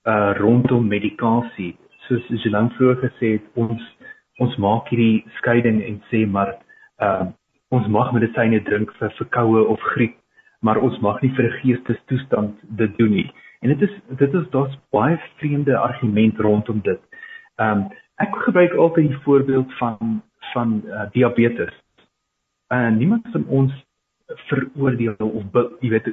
uh 0.06 0.34
rondom 0.38 0.88
medikasie. 0.88 1.76
Soos 2.08 2.26
Jelan 2.44 2.72
vroeër 2.78 2.98
gesê 3.06 3.36
het, 3.38 3.46
ons 3.56 3.82
ons 4.42 4.56
maak 4.58 4.90
hierdie 4.90 5.22
skeiding 5.38 5.82
en 5.86 6.02
sê 6.10 6.26
maar 6.26 6.56
uh 7.02 7.30
ons 7.72 7.88
mag 7.88 8.10
medisyne 8.12 8.60
drink 8.68 8.90
vir 9.00 9.14
verkoue 9.16 9.62
of 9.72 9.80
griep, 9.94 10.18
maar 10.60 10.82
ons 10.84 10.98
mag 11.00 11.22
nie 11.22 11.32
vir 11.38 11.46
'n 11.46 11.60
geestestoestand 11.62 12.58
dit 12.80 12.98
doen 12.98 13.12
nie. 13.12 13.30
En 13.62 13.70
dit 13.70 13.82
is 13.90 13.94
dit 14.18 14.34
is 14.34 14.50
daar's 14.50 14.76
baie 14.92 15.20
vreemde 15.38 15.78
argument 15.78 16.40
rondom 16.40 16.82
dit. 16.84 17.02
Um 17.58 17.90
ek 18.18 18.36
gebruik 18.46 18.74
altyd 18.74 19.08
die 19.08 19.24
voorbeeld 19.24 19.74
van 19.78 20.22
van 20.54 20.82
uh, 20.86 21.06
diabetes. 21.12 21.74
En 22.68 22.94
uh, 22.94 22.98
niemand 22.98 23.28
van 23.32 23.46
ons 23.48 23.74
veroordeel 24.48 25.16
of 25.20 25.44
jy 25.80 25.90
weet 25.90 26.08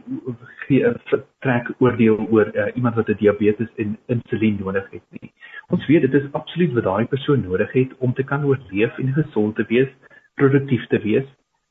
gee 0.67 0.85
'n 0.87 1.01
vertrek 1.11 1.71
oordeel 1.79 2.19
oor 2.31 2.51
uh, 2.55 2.67
iemand 2.75 2.95
wat 2.95 3.09
'n 3.09 3.19
diabetes 3.19 3.69
en 3.77 3.99
insulien 4.07 4.57
nodig 4.61 4.91
het 4.91 5.07
nie. 5.21 5.33
Ons 5.69 5.87
weet 5.87 6.01
dit 6.01 6.15
is 6.15 6.33
absoluut 6.33 6.73
wat 6.73 6.85
daai 6.85 7.07
persoon 7.07 7.41
nodig 7.41 7.73
het 7.73 7.91
om 7.99 8.13
te 8.15 8.25
kan 8.25 8.45
oorleef 8.45 8.99
en 8.99 9.13
gesond 9.13 9.57
te 9.57 9.65
wees, 9.69 9.89
produktief 10.35 10.87
te 10.87 10.99
wees 10.99 11.27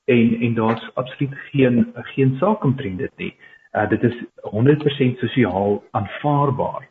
en 0.06 0.42
en 0.42 0.54
daar's 0.54 0.92
absoluut 0.94 1.36
geen 1.52 1.94
geen 1.94 2.36
saak 2.38 2.64
omtrent 2.64 2.98
dit 2.98 3.18
nie. 3.18 3.34
Uh, 3.74 3.90
dit 3.90 4.04
is 4.04 4.16
100% 4.42 5.18
sosiaal 5.18 5.84
aanvaarbaar. 5.92 6.88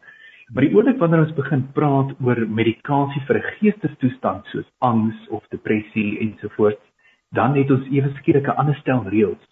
Maar 0.52 0.62
die 0.62 0.74
oomblik 0.76 0.98
wanneer 0.98 1.24
ons 1.24 1.34
begin 1.34 1.64
praat 1.72 2.12
oor 2.22 2.38
medikasie 2.48 3.22
vir 3.26 3.36
'n 3.36 3.48
geestesstoestand 3.58 4.46
soos 4.46 4.68
angs 4.78 5.28
of 5.28 5.46
depressie 5.48 6.18
ensovoorts 6.18 6.85
dan 7.30 7.56
het 7.56 7.70
ons 7.70 7.88
ewe 7.90 8.10
skielik 8.18 8.46
'n 8.46 8.58
ander 8.60 8.76
stel 8.76 9.04
reëls 9.08 9.42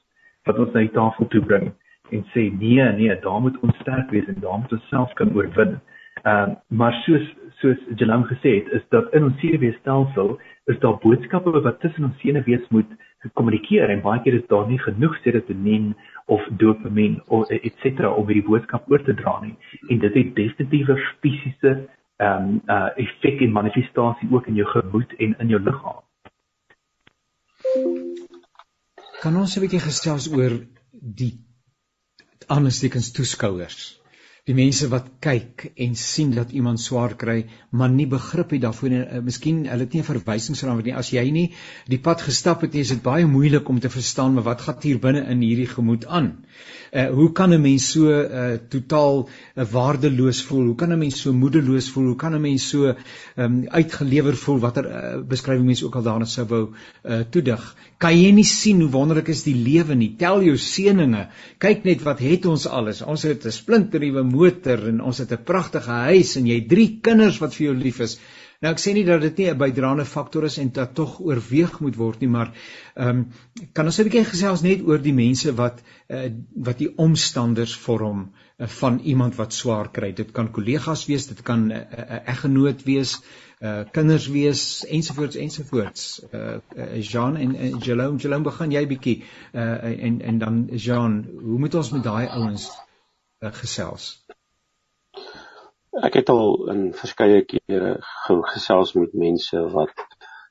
wat 0.44 0.58
ons 0.58 0.72
na 0.72 0.80
die 0.80 0.96
tafel 0.98 1.26
toe 1.28 1.40
bring 1.40 1.72
en 2.10 2.24
sê 2.34 2.50
nee 2.58 2.92
nee 2.92 3.20
daar 3.20 3.40
moet 3.40 3.60
ons 3.60 3.76
sterk 3.80 4.10
wees 4.10 4.26
en 4.26 4.40
daar 4.40 4.58
moet 4.58 4.72
ons 4.72 4.88
self 4.88 5.12
kan 5.12 5.34
oorwin. 5.34 5.80
Ehm 6.22 6.50
uh, 6.50 6.54
maar 6.68 6.94
soos 7.04 7.26
soos 7.60 7.80
Jelan 7.96 8.24
gesê 8.24 8.50
het 8.60 8.68
is 8.78 8.84
dat 8.88 9.12
in 9.12 9.24
ons 9.24 9.40
senuweestelsel 9.40 10.38
is 10.72 10.78
daar 10.78 10.98
boodskappe 11.02 11.60
wat 11.66 11.80
tussen 11.80 12.04
ons 12.04 12.20
senuwees 12.20 12.68
moet 12.68 12.90
gekommunikeer 13.26 13.90
en 13.90 14.04
baie 14.04 14.22
keer 14.22 14.34
is 14.34 14.46
daar 14.52 14.68
nie 14.68 14.78
genoeg 14.78 15.16
serotonien 15.22 15.94
of 16.26 16.46
dopamien 16.62 17.20
of 17.26 17.50
et 17.50 17.74
cetera 17.82 18.12
om 18.12 18.26
hierdie 18.26 18.48
boodskap 18.48 18.90
oor 18.90 19.02
te 19.04 19.14
dra 19.20 19.40
nie 19.42 19.56
en 19.88 19.98
dit 20.06 20.14
het 20.20 20.34
definitiewe 20.40 20.98
fisiese 21.20 21.76
ehm 22.16 22.48
um, 22.48 22.60
uh, 22.66 22.88
effek 23.04 23.40
en 23.40 23.52
manifestasie 23.60 24.28
ook 24.30 24.46
in 24.46 24.54
jou 24.62 24.68
gemoed 24.68 25.14
en 25.18 25.34
in 25.38 25.48
jou 25.48 25.62
liggaam. 25.62 26.03
Kan 29.22 29.36
ons 29.40 29.56
'n 29.56 29.62
bietjie 29.64 29.82
gesels 29.82 30.26
oor 30.38 30.54
die 31.20 31.32
aanstekens 32.56 33.12
toeskouers? 33.16 33.84
Die 34.44 34.56
mense 34.56 34.90
wat 34.92 35.06
kyk 35.24 35.62
en 35.80 35.94
sien 35.96 36.34
dat 36.36 36.50
iemand 36.52 36.80
swaar 36.80 37.14
kry, 37.22 37.36
maar 37.70 37.88
nie 37.92 38.06
begrip 38.14 38.50
het 38.52 38.60
daarvoor 38.66 38.90
nie. 38.92 39.00
Uh, 39.00 39.22
miskien 39.24 39.62
hulle 39.64 39.86
het 39.86 39.94
nie 39.96 40.02
'n 40.02 40.08
verwysingsraam 40.10 40.82
nie. 40.84 40.92
As 41.02 41.12
jy 41.16 41.24
nie 41.32 41.46
die 41.88 42.00
pad 42.08 42.20
gestap 42.26 42.60
het 42.66 42.74
nie, 42.74 42.82
is 42.84 42.92
dit 42.92 43.02
baie 43.02 43.24
moeilik 43.26 43.68
om 43.68 43.80
te 43.80 43.88
verstaan 43.88 44.34
maar 44.34 44.48
wat 44.50 44.66
gaan 44.66 44.82
hier 44.82 45.00
binne 45.00 45.24
in 45.32 45.40
hierdie 45.40 45.70
gemoed 45.72 46.04
aan. 46.06 46.44
Uh 46.94 47.08
hoe 47.10 47.32
kan 47.32 47.50
'n 47.50 47.60
mens 47.60 47.90
so 47.90 48.10
uh 48.10 48.58
totaal 48.70 49.28
uh, 49.28 49.64
waardeloos 49.70 50.42
voel? 50.46 50.64
Hoe 50.64 50.74
kan 50.74 50.92
'n 50.92 50.98
mens 50.98 51.20
so 51.20 51.32
moedeloos 51.32 51.88
voel? 51.90 52.04
Hoe 52.04 52.16
kan 52.16 52.34
'n 52.34 52.40
mens 52.40 52.68
so 52.68 52.94
um 53.36 53.64
uitgelewer 53.68 54.36
voel 54.36 54.58
watter 54.58 54.86
uh, 54.86 55.22
beskrywing 55.26 55.66
mense 55.66 55.84
ook 55.84 55.96
al 55.96 56.02
daarna 56.02 56.24
sou 56.24 56.46
wou 56.46 56.62
uh 57.02 57.20
toedig? 57.30 57.76
Kan 57.98 58.14
jy 58.20 58.30
nie 58.30 58.44
sien 58.44 58.80
hoe 58.80 58.90
wonderlik 58.90 59.28
is 59.28 59.42
die 59.42 59.56
lewe 59.56 59.94
nie? 59.94 60.14
Tel 60.18 60.42
jou 60.42 60.56
seëninge. 60.56 61.26
Kyk 61.58 61.84
net 61.84 62.02
wat 62.02 62.18
het 62.18 62.46
ons 62.46 62.66
alles. 62.66 63.02
Ons 63.02 63.22
het 63.22 63.44
'n 63.44 63.50
splinternuwe 63.50 64.22
motor 64.22 64.88
en 64.88 65.00
ons 65.00 65.18
het 65.18 65.32
'n 65.32 65.44
pragtige 65.44 65.90
huis 65.90 66.36
en 66.36 66.46
jy 66.46 66.60
het 66.60 66.68
drie 66.68 66.98
kinders 67.02 67.38
wat 67.38 67.54
vir 67.54 67.66
jou 67.66 67.76
lief 67.76 68.00
is. 68.00 68.18
Nou 68.64 68.70
ek 68.72 68.80
sê 68.80 68.94
nie 68.96 69.04
dat 69.04 69.20
dit 69.20 69.40
nie 69.40 69.46
'n 69.52 69.58
bydraende 69.60 70.04
faktor 70.08 70.44
is 70.48 70.54
en 70.58 70.70
dat 70.72 70.94
tog 70.96 71.18
oorweeg 71.20 71.72
moet 71.84 71.96
word 72.00 72.20
nie, 72.20 72.28
maar 72.36 72.52
ehm 72.94 73.08
um, 73.08 73.24
kan 73.76 73.90
ons 73.90 73.98
'n 74.00 74.06
bietjie 74.06 74.24
gesels 74.28 74.62
net 74.64 74.84
oor 74.88 75.02
die 75.06 75.12
mense 75.12 75.52
wat 75.58 75.82
uh, 76.08 76.30
wat 76.68 76.78
die 76.78 76.88
omstanders 77.06 77.74
vorm 77.86 78.22
uh, 78.24 78.68
van 78.80 79.00
iemand 79.12 79.36
wat 79.36 79.52
swaar 79.52 79.90
kry. 79.98 80.12
Dit 80.12 80.30
kan 80.32 80.48
kollegas 80.50 81.04
wees, 81.10 81.26
dit 81.26 81.42
kan 81.42 81.66
'n 81.66 81.72
uh, 81.72 81.82
uh, 82.04 82.20
eggenoot 82.34 82.84
wees, 82.88 83.12
uh 83.60 83.82
kinders 83.92 84.28
wees 84.28 84.62
ensovoorts 84.98 85.36
ensovoorts. 85.36 86.22
Uh, 86.32 86.56
Jean 87.10 87.36
en 87.36 87.54
uh, 87.54 87.74
Jerome, 87.80 88.18
Jerome 88.18 88.48
begin 88.48 88.72
jy 88.72 88.86
bietjie 88.86 89.18
uh 89.52 89.92
en 90.08 90.20
en 90.32 90.38
dan 90.38 90.68
Jean, 90.72 91.20
hoe 91.42 91.58
moet 91.58 91.74
ons 91.74 91.90
met 91.90 92.02
daai 92.02 92.26
ouens 92.28 92.70
uh, 92.70 93.52
gesels? 93.52 94.24
Ek 96.02 96.16
het 96.18 96.30
al 96.32 96.56
in 96.72 96.86
verskeie 96.98 97.44
kere 97.46 97.90
gesels 98.50 98.94
met 98.98 99.12
mense 99.14 99.60
wat 99.70 99.92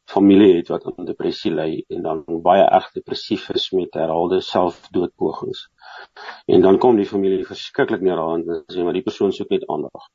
familie 0.07 0.53
het 0.55 0.69
wat 0.71 0.85
aan 0.87 1.07
depressie 1.07 1.51
ly 1.51 1.83
en 1.91 2.05
dan 2.05 2.21
baie 2.45 2.63
erg 2.63 2.87
depressief 2.95 3.49
is 3.51 3.65
met 3.75 3.97
herhaalde 3.99 4.39
selfdoodpogings. 4.41 5.65
En 6.47 6.63
dan 6.63 6.79
kom 6.79 6.95
die 6.95 7.09
familie 7.09 7.43
verskriklik 7.47 8.05
neer 8.07 8.21
aan 8.23 8.45
en 8.47 8.63
sê 8.71 8.85
maar 8.85 8.95
die 8.95 9.03
persoon 9.03 9.35
soek 9.35 9.51
net 9.51 9.67
aandag. 9.67 10.07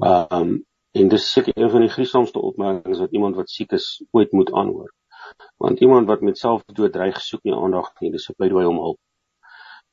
Ehm 0.00 0.40
um, 0.40 0.56
en 0.98 1.10
dis 1.12 1.26
seker 1.32 1.52
een 1.54 1.70
van 1.70 1.84
die 1.84 1.92
gruisamste 1.92 2.40
opmerkings 2.40 3.02
wat 3.04 3.12
iemand 3.12 3.36
wat 3.36 3.50
siek 3.52 3.72
is 3.76 3.88
ooit 4.16 4.32
moet 4.32 4.52
aanhoor. 4.52 4.88
Want 5.60 5.80
iemand 5.84 6.08
wat 6.08 6.24
met 6.24 6.38
selfdood 6.38 6.92
dreig 6.92 7.20
soek 7.20 7.44
nie 7.44 7.54
aandag 7.54 7.92
nie, 8.00 8.10
dis 8.10 8.30
'n 8.30 8.38
pleidooi 8.40 8.64
om 8.66 8.80
hulp. 8.80 8.98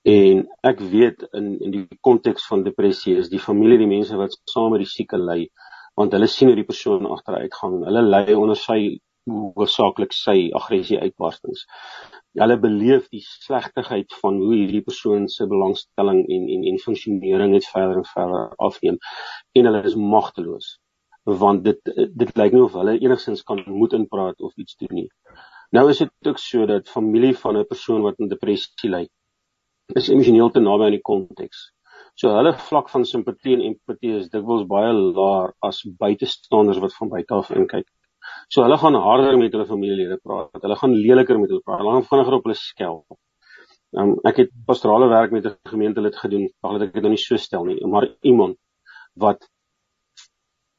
En 0.06 0.43
ek 0.70 0.82
weet 0.93 1.24
in 1.34 1.45
in 1.66 1.72
die 1.74 1.97
konteks 2.06 2.43
van 2.45 2.64
depressie 2.66 3.16
is 3.18 3.32
die 3.32 3.41
familie 3.41 3.80
die 3.82 3.89
mense 3.89 4.18
wat 4.20 4.36
saam 4.51 4.76
met 4.76 4.84
die 4.84 4.91
sieke 4.91 5.18
ly 5.18 5.47
want 5.97 6.14
hulle 6.14 6.28
sien 6.30 6.51
hoe 6.51 6.58
die 6.60 6.68
persoon 6.68 7.08
agteruit 7.16 7.56
gaan. 7.58 7.80
Hulle 7.88 8.03
ly 8.06 8.36
onder 8.36 8.60
sy 8.60 8.78
hoofsaaklik 9.32 10.14
sy 10.14 10.36
aggressie 10.60 10.99
uitbarstings. 11.01 11.64
Hulle 12.38 12.60
beleef 12.62 13.08
die 13.16 13.24
slegtigheid 13.26 14.14
van 14.22 14.38
hoe 14.43 14.53
hierdie 14.53 14.84
persoon 14.86 15.26
se 15.38 15.49
belangstelling 15.49 16.22
en 16.38 16.47
en 16.58 16.70
en 16.74 16.80
funksionering 16.86 17.56
net 17.56 17.66
verder 17.74 18.03
en 18.03 18.10
verder 18.12 18.53
afneem 18.70 19.01
en 19.58 19.72
hulle 19.72 19.84
is 19.89 19.97
magteloos 20.14 20.72
want 21.45 21.66
dit 21.66 21.93
dit 22.22 22.38
lyk 22.38 22.53
nie 22.53 22.66
of 22.68 22.78
hulle 22.78 22.99
enigsins 22.99 23.41
kan 23.49 23.66
moed 23.66 23.97
inpraat 23.97 24.45
of 24.45 24.53
iets 24.62 24.78
doen 24.78 24.99
nie. 25.01 25.10
Nou 25.74 25.89
is 25.89 26.06
dit 26.06 26.30
ook 26.30 26.38
so 26.39 26.70
dat 26.70 26.91
familie 26.99 27.34
van 27.43 27.58
'n 27.58 27.70
persoon 27.74 28.06
wat 28.06 28.20
in 28.22 28.30
depressie 28.30 28.91
ly 28.97 29.08
is 29.93 30.09
emosioneel 30.09 30.51
te 30.51 30.63
naby 30.63 30.88
aan 30.88 30.97
die 30.97 31.03
konteks. 31.05 31.69
So 32.15 32.31
hulle 32.31 32.53
vlak 32.69 32.89
van 32.89 33.05
simpatie 33.05 33.53
en 33.57 33.65
empatie 33.69 34.15
is 34.21 34.29
dikwels 34.31 34.65
baie 34.69 34.93
laer 34.95 35.51
as 35.67 35.83
buitestanders 35.99 36.79
wat 36.83 36.95
van 36.95 37.11
buite 37.11 37.36
af 37.36 37.51
inkyk. 37.51 37.88
So 38.49 38.63
hulle 38.63 38.77
gaan 38.81 38.97
harder 39.05 39.38
met 39.38 39.53
hulle 39.53 39.67
familielede 39.69 40.17
praat. 40.23 40.61
Hulle 40.63 40.79
gaan 40.79 40.95
leliker 40.95 41.39
met 41.39 41.51
hulle 41.51 41.63
praat. 41.65 41.83
Hulle 41.83 41.95
gaan 41.97 42.07
vinniger 42.09 42.38
op 42.39 42.47
hulle 42.47 42.57
skel. 42.59 43.01
Um, 43.95 44.15
ek 44.27 44.41
het 44.43 44.53
pastorale 44.67 45.07
werk 45.11 45.31
met 45.31 45.45
'n 45.45 45.71
gemeente 45.71 46.01
lid 46.01 46.15
gedoen, 46.15 46.49
al 46.63 46.73
het 46.73 46.88
ek 46.88 46.93
dit 46.93 47.03
nou 47.03 47.11
nie 47.11 47.21
so 47.21 47.38
stel 47.38 47.65
nie, 47.65 47.77
maar 47.88 48.07
iemand 48.21 48.57
wat 49.13 49.47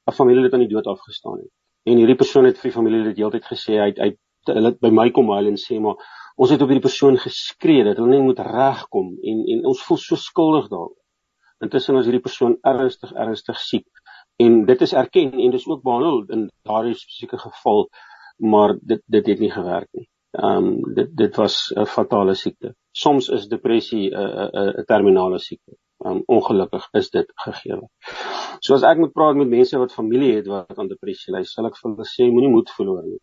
'n 0.09 0.13
familielid 0.13 0.53
aan 0.53 0.67
die 0.67 0.75
dood 0.75 0.87
afgestaan 0.87 1.39
het. 1.39 1.53
En 1.85 1.97
hierdie 1.97 2.17
persoon 2.17 2.45
het 2.45 2.59
vir 2.59 2.71
die 2.71 2.77
familielid 2.79 3.17
heeltyd 3.17 3.45
gesê 3.45 3.79
hy 3.81 3.93
hy 3.97 4.11
hulle 4.47 4.77
by 4.81 4.91
my 4.91 5.11
kom 5.11 5.31
huil 5.31 5.47
en 5.47 5.57
sê 5.57 5.81
maar 5.81 5.97
ons 6.37 6.53
het 6.53 6.63
op 6.63 6.71
hierdie 6.71 6.85
persoon 6.85 7.17
geskree 7.21 7.85
dat 7.85 8.01
hulle 8.01 8.13
nie 8.13 8.27
moet 8.29 8.43
regkom 8.45 9.15
en 9.33 9.45
en 9.55 9.65
ons 9.73 9.85
voel 9.89 10.01
so 10.03 10.21
skuldig 10.21 10.69
daaroor. 10.73 10.97
Intussen 11.65 11.97
is 12.01 12.09
hierdie 12.09 12.25
persoon 12.25 12.59
ernstig 12.73 13.15
ernstig 13.25 13.61
siek 13.61 14.05
en 14.45 14.65
dit 14.69 14.85
is 14.87 14.93
erken 14.93 15.33
en 15.33 15.55
dis 15.55 15.69
ook 15.69 15.83
behandel 15.87 16.21
in 16.37 16.45
daardie 16.69 16.95
spesifieke 16.95 17.41
geval 17.47 17.89
maar 18.53 18.77
dit 18.83 19.03
dit 19.07 19.33
het 19.33 19.41
nie 19.41 19.51
gewerk 19.51 19.89
nie. 19.93 20.09
Ehm 20.37 20.67
um, 20.67 20.95
dit 20.95 21.17
dit 21.17 21.37
was 21.37 21.73
'n 21.77 21.87
fatale 21.87 22.35
siekte. 22.35 22.75
Soms 22.93 23.29
is 23.29 23.49
depressie 23.49 24.11
'n 24.11 24.51
'n 24.81 24.85
terminale 24.85 25.39
siekte. 25.39 25.77
Um, 26.05 26.23
ongelukkig 26.27 26.89
is 26.93 27.11
dit 27.11 27.33
gegee. 27.35 27.81
So 28.61 28.75
as 28.75 28.83
ek 28.83 28.99
moet 28.99 29.13
praat 29.13 29.37
met 29.37 29.49
mense 29.49 29.79
wat 29.79 29.93
familie 29.93 30.35
het 30.35 30.47
wat 30.47 30.79
aan 30.79 30.89
depressie 30.89 31.33
ly, 31.33 31.43
sal 31.43 31.67
ek 31.67 31.79
vir 31.81 31.91
hulle 31.91 32.05
sê 32.05 32.27
moenie 32.29 32.51
moed 32.53 32.71
verloor 32.71 33.03
nie. 33.03 33.21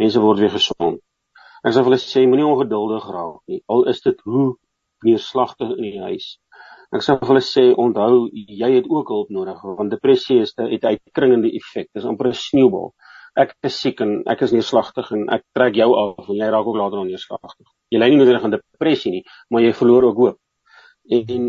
Mense 0.00 0.20
word 0.20 0.38
weer 0.38 0.54
gesond. 0.54 1.02
Ek 1.64 1.72
sal 1.72 1.84
vir 1.84 1.94
hulle 1.94 2.02
sê 2.02 2.22
moenie 2.28 2.44
ongeduldig 2.44 3.04
raak 3.08 3.40
nie. 3.48 3.62
Al 3.72 3.86
is 3.88 4.02
dit 4.04 4.18
hoe 4.28 4.50
neerslagtig 5.06 5.70
in 5.78 5.86
die 5.86 6.00
huis. 6.02 6.26
Ek 6.94 7.02
sal 7.04 7.16
vir 7.22 7.30
hulle 7.32 7.44
sê 7.44 7.64
onthou 7.84 8.26
jy 8.34 8.70
het 8.74 8.90
ook 8.90 9.12
hulp 9.14 9.30
nodig 9.32 9.62
want 9.78 9.94
depressie 9.94 10.42
is 10.42 10.52
'n 10.58 10.68
uitkringende 10.68 11.50
effek. 11.60 11.88
Dit 11.88 12.02
is 12.02 12.08
amper 12.10 12.28
'n 12.28 12.40
sneeubal. 12.40 12.92
Ek 13.36 13.54
is 13.66 13.80
siek 13.80 14.00
en 14.00 14.22
ek 14.30 14.42
is 14.42 14.52
neerslagtig 14.52 15.10
en 15.12 15.24
ek 15.36 15.42
trek 15.56 15.74
jou 15.74 15.90
af 16.02 16.28
en 16.28 16.36
jy 16.36 16.50
raak 16.50 16.66
ook 16.66 16.76
later 16.76 17.04
neerslagtig. 17.04 17.66
Jy 17.90 17.98
ly 17.98 18.08
nie 18.10 18.18
noodwendig 18.18 18.44
aan 18.44 18.58
depressie 18.58 19.10
nie, 19.10 19.24
maar 19.50 19.62
jy 19.62 19.72
verloor 19.72 20.04
ook 20.04 20.16
hoop. 20.16 20.38
En, 21.10 21.24
en 21.28 21.44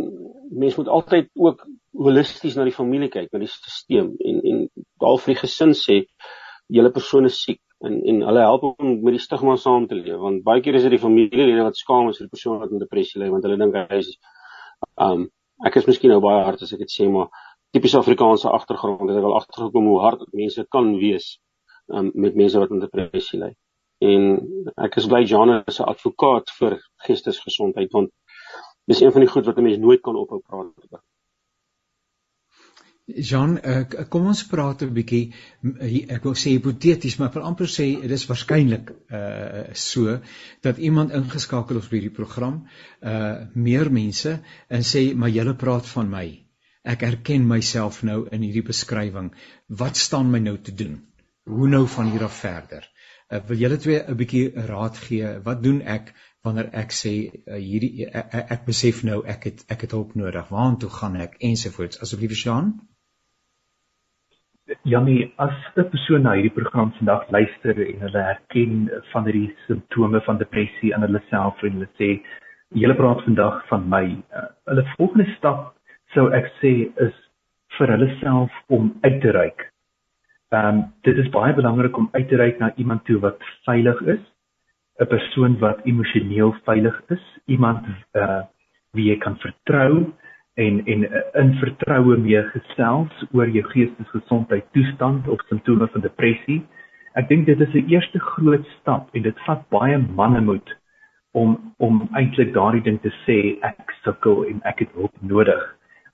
mens 0.51 0.77
moet 0.77 0.87
altyd 0.87 1.29
ook 1.35 1.67
holisties 1.93 2.55
na 2.55 2.63
die 2.63 2.75
familie 2.75 3.09
kyk, 3.09 3.29
na 3.31 3.39
die 3.39 3.51
stelsel 3.51 4.15
en 4.19 4.41
en 4.51 4.67
daal 4.99 5.17
vir 5.17 5.33
die 5.33 5.41
gesin 5.43 5.73
sê 5.73 6.05
julle 6.67 6.91
persoon 6.91 7.25
is 7.25 7.43
siek 7.43 7.61
en 7.87 7.95
en 8.11 8.21
hulle 8.27 8.43
help 8.49 8.67
hom 8.67 8.93
met 9.07 9.17
die 9.17 9.23
stigma 9.23 9.55
saam 9.61 9.87
te 9.87 9.97
leef 9.99 10.19
want 10.21 10.43
baie 10.49 10.61
keer 10.65 10.77
is 10.79 10.85
dit 10.87 10.95
die 10.95 11.01
familielede 11.05 11.65
wat 11.67 11.79
skaam 11.81 12.09
is 12.11 12.19
vir 12.19 12.27
die 12.27 12.35
persoon 12.35 12.61
wat 12.63 12.73
in 12.75 12.83
depressie 12.83 13.21
ly 13.21 13.31
want 13.33 13.47
hulle 13.47 13.59
dink 13.61 13.77
hy 13.79 13.99
is 14.03 14.11
um 15.07 15.27
ek 15.69 15.77
is 15.81 15.87
miskien 15.89 16.13
nou 16.13 16.21
baie 16.25 16.43
hard 16.47 16.63
as 16.65 16.73
ek 16.75 16.83
dit 16.85 16.95
sê 16.97 17.09
maar 17.11 17.29
tipies 17.75 17.97
Afrikaanse 17.99 18.51
agtergrond 18.57 19.09
het 19.09 19.19
ek 19.21 19.29
al 19.29 19.37
agtergekom 19.41 19.89
hoe 19.91 20.01
hard 20.05 20.25
mense 20.41 20.67
kan 20.77 20.91
wees 21.03 21.29
um 21.99 22.11
met 22.25 22.37
mense 22.43 22.59
wat 22.61 22.75
in 22.75 22.83
depressie 22.83 23.41
ly 23.43 23.51
en 24.13 24.29
ek 24.87 24.99
is 25.01 25.09
bly 25.11 25.23
Jan 25.23 25.57
is 25.57 25.79
'n 25.79 25.89
advokaat 25.95 26.55
vir 26.59 26.79
geestesgesondheid 27.07 27.91
want 27.99 28.11
dis 28.91 29.01
een 29.01 29.11
van 29.11 29.25
die 29.25 29.33
goed 29.33 29.45
wat 29.45 29.57
'n 29.57 29.67
mens 29.69 29.83
nooit 29.87 30.01
kan 30.01 30.23
ophou 30.23 30.39
praat 30.39 30.65
oor 30.65 31.03
Jean, 33.05 33.51
ek, 33.61 33.91
kom 34.09 34.31
ons 34.31 34.39
praat 34.49 34.81
'n 34.81 34.93
bietjie 34.93 35.33
ek 36.15 36.23
wil 36.25 36.33
sê 36.33 36.55
hipoteties, 36.55 37.17
maar 37.19 37.27
ek 37.29 37.35
wil 37.37 37.43
amper 37.49 37.67
sê 37.69 37.85
dit 38.01 38.13
is 38.15 38.25
waarskynlik 38.25 38.89
uh 39.13 39.73
so 39.73 40.15
dat 40.65 40.81
iemand 40.81 41.13
ingeskakel 41.13 41.77
is 41.77 41.89
by 41.91 41.99
hierdie 41.99 42.15
program, 42.15 42.55
uh 43.01 43.45
meer 43.53 43.91
mense 43.91 44.33
en 44.69 44.81
sê 44.93 45.03
maar 45.13 45.29
julle 45.29 45.53
praat 45.53 45.85
van 45.85 46.09
my. 46.09 46.25
Ek 46.83 47.03
erken 47.03 47.45
myself 47.47 48.01
nou 48.03 48.25
in 48.31 48.41
hierdie 48.41 48.65
beskrywing. 48.65 49.29
Wat 49.69 49.97
staan 49.97 50.31
my 50.31 50.39
nou 50.39 50.57
te 50.57 50.73
doen? 50.73 50.97
Hoe 51.45 51.69
nou 51.69 51.85
van 51.97 52.09
hier 52.09 52.25
af 52.25 52.41
verder? 52.41 52.89
Uh, 53.29 53.39
wil 53.47 53.57
julle 53.57 53.77
twee 53.77 54.01
'n 54.01 54.17
bietjie 54.17 54.51
raad 54.71 54.97
gee? 54.97 55.29
Wat 55.43 55.61
doen 55.61 55.81
ek 55.81 56.13
wanneer 56.41 56.73
ek 56.73 56.91
sê 56.91 57.13
uh, 57.29 57.53
hierdie 57.53 58.09
ek, 58.09 58.33
ek 58.33 58.65
besef 58.65 59.03
nou 59.03 59.21
ek 59.25 59.43
het 59.51 59.63
ek 59.69 59.81
het 59.81 59.91
hulp 59.91 60.15
nodig. 60.15 60.49
Waartoe 60.49 60.89
gaan 60.89 61.21
ek 61.21 61.37
ensovoorts? 61.53 62.01
Asseblief 62.01 62.33
Jean. 62.43 62.73
Jamie, 64.83 65.31
as 65.37 65.53
'n 65.77 65.89
persoon 65.89 66.23
na 66.23 66.31
hierdie 66.33 66.53
program 66.53 66.91
vandag 66.97 67.29
luister 67.29 67.77
en 67.81 67.99
hulle 68.05 68.21
herken 68.29 68.89
van 69.11 69.27
hierdie 69.27 69.53
simptome 69.67 70.21
van 70.25 70.39
depressie 70.41 70.93
in 70.95 71.05
hulle 71.05 71.21
self 71.29 71.61
en 71.63 71.75
hulle 71.77 71.89
sê 71.99 72.09
julle 72.81 72.95
praat 72.97 73.21
vandag 73.27 73.59
van 73.69 73.85
my, 73.93 74.07
uh, 74.33 74.47
hulle 74.71 74.85
volgende 74.95 75.27
stap 75.35 75.75
sou 76.15 76.25
ek 76.39 76.49
sê 76.63 76.73
is 77.07 77.13
vir 77.77 77.93
hulle 77.93 78.09
self 78.23 78.57
om 78.79 78.89
uit 79.05 79.21
te 79.21 79.35
reik. 79.37 79.69
Ehm 80.49 80.67
um, 80.73 80.83
dit 81.05 81.17
is 81.21 81.29
baie 81.37 81.53
belangrik 81.53 81.97
om 81.97 82.09
uit 82.17 82.27
te 82.29 82.41
reik 82.41 82.59
na 82.59 82.73
iemand 82.75 83.05
toe 83.05 83.19
wat 83.21 83.49
veilig 83.69 84.01
is, 84.17 84.23
'n 84.99 85.11
persoon 85.13 85.59
wat 85.61 85.85
emosioneel 85.85 86.57
veilig 86.65 87.01
is, 87.09 87.25
iemand 87.45 87.85
uh 88.17 88.41
wie 88.95 89.11
jy 89.11 89.17
kan 89.19 89.37
vertrou 89.37 90.05
en 90.55 90.85
en 90.85 91.03
in 91.33 91.53
vertroue 91.59 92.17
mee 92.17 92.41
gesels 92.53 93.23
oor 93.31 93.49
jou 93.51 93.63
geestesgesondheid 93.73 94.65
toestand 94.71 95.27
of 95.27 95.43
simptome 95.49 95.87
van 95.91 96.03
depressie. 96.05 96.61
Ek 97.19 97.27
dink 97.27 97.45
dit 97.45 97.59
is 97.59 97.73
'n 97.73 97.89
eerste 97.91 98.19
groot 98.19 98.65
stap 98.79 99.09
en 99.15 99.21
dit 99.21 99.39
vat 99.47 99.69
baie 99.69 99.97
mannemoed 99.97 100.75
om 101.33 101.73
om 101.77 102.07
eintlik 102.13 102.53
daardie 102.53 102.83
ding 102.83 103.01
te 103.01 103.11
sê 103.25 103.59
ek 103.61 103.91
sukkel 104.03 104.45
en 104.45 104.61
ek 104.63 104.79
het 104.79 104.91
hulp 104.95 105.15
nodig. 105.21 105.63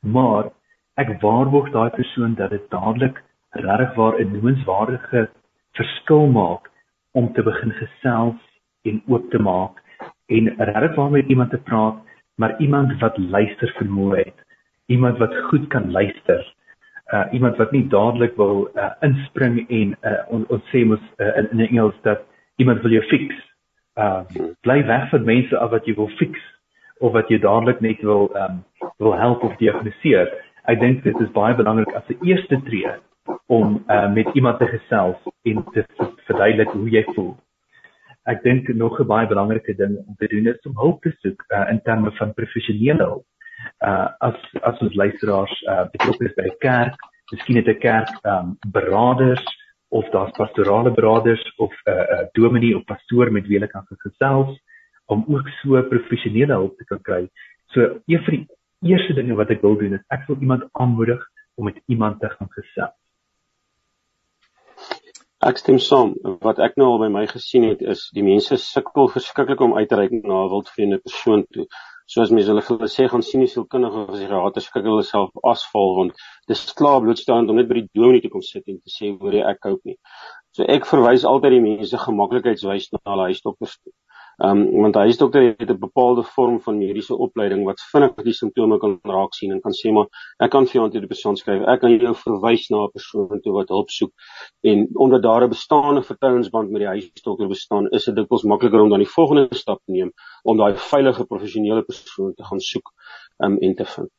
Maar 0.01 0.49
ek 0.97 1.21
waarborg 1.21 1.71
daai 1.71 1.89
persoon 1.89 2.33
dat 2.35 2.49
dit 2.49 2.69
dadelik 2.69 3.23
regtig 3.51 3.95
waar 3.95 4.19
'n 4.19 4.31
noemenswaardige 4.31 5.29
verskil 5.73 6.27
maak 6.27 6.69
om 7.11 7.33
te 7.33 7.43
begin 7.43 7.71
gesels 7.71 8.41
en 8.83 9.01
oop 9.07 9.29
te 9.29 9.39
maak 9.39 9.81
en 10.25 10.55
regtig 10.57 10.95
waar 10.95 11.11
met 11.11 11.27
iemand 11.27 11.49
te 11.49 11.57
praat 11.57 12.10
maar 12.35 12.55
iemand 12.59 12.99
wat 12.99 13.17
luister 13.17 13.73
vermoë 13.79 14.17
het 14.23 14.39
iemand 14.85 15.17
wat 15.17 15.35
goed 15.49 15.67
kan 15.67 15.91
luister 15.91 16.43
uh 17.13 17.25
iemand 17.31 17.57
wat 17.57 17.71
nie 17.71 17.87
dadelik 17.87 18.35
wil 18.35 18.69
uh 18.75 18.91
inspring 18.99 19.69
en 19.69 19.95
uh 20.01 20.19
ons 20.27 20.47
on, 20.47 20.61
sê 20.71 20.85
mos 20.87 21.01
uh, 21.17 21.37
in, 21.37 21.49
in 21.51 21.65
Engels 21.67 21.97
dat 22.07 22.23
iemand 22.55 22.81
wil 22.81 22.91
jou 22.91 23.03
fix. 23.11 23.35
Uh 23.99 24.23
bly 24.61 24.79
weg 24.87 25.09
van 25.09 25.27
mense 25.27 25.57
af 25.57 25.73
wat 25.75 25.85
jy 25.85 25.95
wil 25.95 26.11
fix 26.19 26.39
of 26.99 27.11
wat 27.11 27.29
jy 27.29 27.39
dadelik 27.43 27.81
net 27.83 28.01
wil 28.07 28.29
um 28.43 28.63
wil 28.97 29.15
help 29.17 29.43
of 29.43 29.57
diagnoseer. 29.59 30.31
Ek 30.71 30.79
dink 30.79 31.03
dit 31.03 31.19
is 31.19 31.33
baie 31.35 31.55
belangrik 31.55 31.91
as 31.99 32.07
'n 32.07 32.23
eerste 32.23 32.61
tree 32.67 32.95
om 33.47 33.83
uh 33.89 34.07
met 34.13 34.31
iemand 34.33 34.59
te 34.59 34.67
gesels 34.71 35.19
en 35.43 35.63
te 35.73 35.85
verduidelik 36.27 36.69
hoe 36.69 36.89
jy 36.89 37.03
voel 37.13 37.35
ek 38.25 38.43
dink 38.43 38.67
nog 38.67 38.99
'n 38.99 39.07
baie 39.07 39.27
belangrike 39.27 39.75
ding 39.75 39.97
om 40.07 40.15
te 40.15 40.27
doen 40.27 40.47
is 40.47 40.65
om 40.65 40.77
hulp 40.77 41.01
te 41.01 41.11
soek 41.21 41.45
uh, 41.49 41.69
in 41.69 41.81
terme 41.81 42.11
van 42.11 42.33
professionele 42.33 43.03
hulp. 43.03 43.25
Uh 43.79 44.09
as 44.19 44.37
as 44.61 44.79
ons 44.81 44.95
luisteraars 44.95 45.61
uh 45.69 45.85
betrokke 45.91 46.25
is 46.25 46.35
by 46.35 46.45
'n 46.49 46.57
kerk, 46.59 46.95
miskien 47.31 47.55
het 47.55 47.67
'n 47.67 47.79
kerk 47.79 48.09
um 48.25 48.57
beraders 48.71 49.45
of 49.89 50.09
daar's 50.09 50.31
pastorale 50.37 50.91
beraders 50.91 51.43
of 51.57 51.73
'n 51.85 51.89
uh, 51.89 51.95
uh, 51.95 52.25
dominee 52.31 52.75
of 52.75 52.83
pastoor 52.83 53.31
met 53.31 53.47
wie 53.47 53.57
hulle 53.57 53.71
kan 53.71 53.85
gesels 53.87 54.61
om 55.05 55.25
ook 55.27 55.47
so 55.47 55.81
professionele 55.83 56.53
hulp 56.53 56.77
te 56.77 56.85
kan 56.85 57.01
kry. 57.01 57.29
So 57.65 58.01
een 58.05 58.23
van 58.23 58.33
die 58.33 58.47
eerste 58.93 59.13
dinge 59.13 59.35
wat 59.35 59.49
ek 59.49 59.61
wil 59.61 59.77
doen 59.77 59.93
is 59.93 60.03
ek 60.07 60.27
wil 60.27 60.37
iemand 60.39 60.63
aanmoedig 60.71 61.21
om 61.55 61.65
met 61.65 61.81
iemand 61.85 62.19
te 62.19 62.29
gaan 62.29 62.49
gesels. 62.49 62.95
Ek 65.41 65.57
stem 65.57 65.79
saam. 65.81 66.11
Wat 66.45 66.59
ek 66.61 66.75
nou 66.77 66.87
al 66.91 66.99
by 67.01 67.07
my 67.09 67.21
gesien 67.29 67.63
het 67.65 67.79
is 67.93 68.03
die 68.13 68.21
mense 68.21 68.59
sukkel 68.61 69.07
verskriklik 69.09 69.63
om 69.65 69.71
uit 69.73 69.87
te 69.89 69.97
reik 69.97 70.11
na 70.13 70.43
'n 70.43 70.51
wildvreemde 70.51 70.99
persoon 71.01 71.41
toe. 71.55 71.65
Soos 72.13 72.33
mense 72.35 72.51
hulle 72.51 72.61
vir 72.67 72.91
sê 72.95 73.07
gaan 73.09 73.25
sien 73.25 73.41
die 73.41 73.49
sielkundige 73.53 74.03
of 74.03 74.11
psigiater 74.11 74.65
skik 74.65 74.85
hulle 74.89 75.05
self 75.07 75.31
asval 75.53 75.95
want 75.99 76.21
dis 76.51 76.61
klaar 76.81 77.01
blootstaand 77.01 77.49
om 77.49 77.57
net 77.57 77.69
by 77.71 77.79
die 77.79 77.89
dominee 78.01 78.21
te 78.21 78.29
kom 78.29 78.45
sit 78.49 78.69
en 78.69 78.77
te 78.77 78.93
sê 78.97 79.09
hoor 79.17 79.33
jy 79.39 79.41
ek 79.53 79.61
koop 79.65 79.81
nie. 79.89 79.97
So 80.53 80.69
ek 80.75 80.85
verwys 80.91 81.25
altyd 81.31 81.57
die 81.57 81.65
mense 81.65 82.03
gemaklikheidswys 82.05 82.91
na 82.93 83.01
hulle 83.15 83.29
huisdokters 83.31 83.75
toe. 83.81 83.93
Ehm 84.39 84.61
um, 84.61 84.81
want 84.81 84.95
hy 84.95 85.09
is 85.11 85.17
dokter 85.19 85.43
het 85.43 85.69
'n 85.69 85.79
bepaalde 85.79 86.23
vorm 86.23 86.59
van 86.65 86.77
mediese 86.77 87.15
opleiding 87.25 87.65
wat 87.65 87.81
vinnig 87.91 88.23
die 88.27 88.33
simptome 88.33 88.77
kan 88.79 88.93
raak 89.03 89.33
sien 89.33 89.51
en 89.51 89.61
kan 89.61 89.75
sê 89.79 89.91
maar 89.91 90.07
ek 90.39 90.51
kan 90.51 90.65
vir 90.65 90.73
jou 90.77 90.85
antidepressant 90.85 91.39
skryf. 91.39 91.61
Ek 91.73 91.81
kan 91.81 91.91
jou 91.91 92.13
verwys 92.23 92.69
na 92.69 92.79
'n 92.85 92.91
persoon 92.95 93.41
toe 93.43 93.53
wat 93.53 93.69
hulp 93.69 93.89
soek. 93.89 94.11
En 94.63 94.87
omdat 94.95 95.21
daar 95.21 95.43
'n 95.43 95.49
bestaande 95.49 96.01
vertrouensband 96.01 96.71
met 96.71 96.81
die 96.81 96.87
huisdokter 96.87 97.47
bestaan, 97.47 97.89
is 97.91 98.05
dit 98.05 98.15
dikwels 98.15 98.43
makliker 98.43 98.81
om 98.81 98.89
dan 98.89 98.99
die 98.99 99.13
volgende 99.17 99.55
stap 99.55 99.79
te 99.85 99.91
neem 99.91 100.11
om 100.43 100.57
daai 100.57 100.73
veilige 100.75 101.25
professionele 101.25 101.83
persoon 101.83 102.33
te 102.33 102.43
gaan 102.43 102.59
soek 102.59 102.87
um, 103.43 103.57
en 103.57 103.75
te 103.75 103.85
vind. 103.85 104.09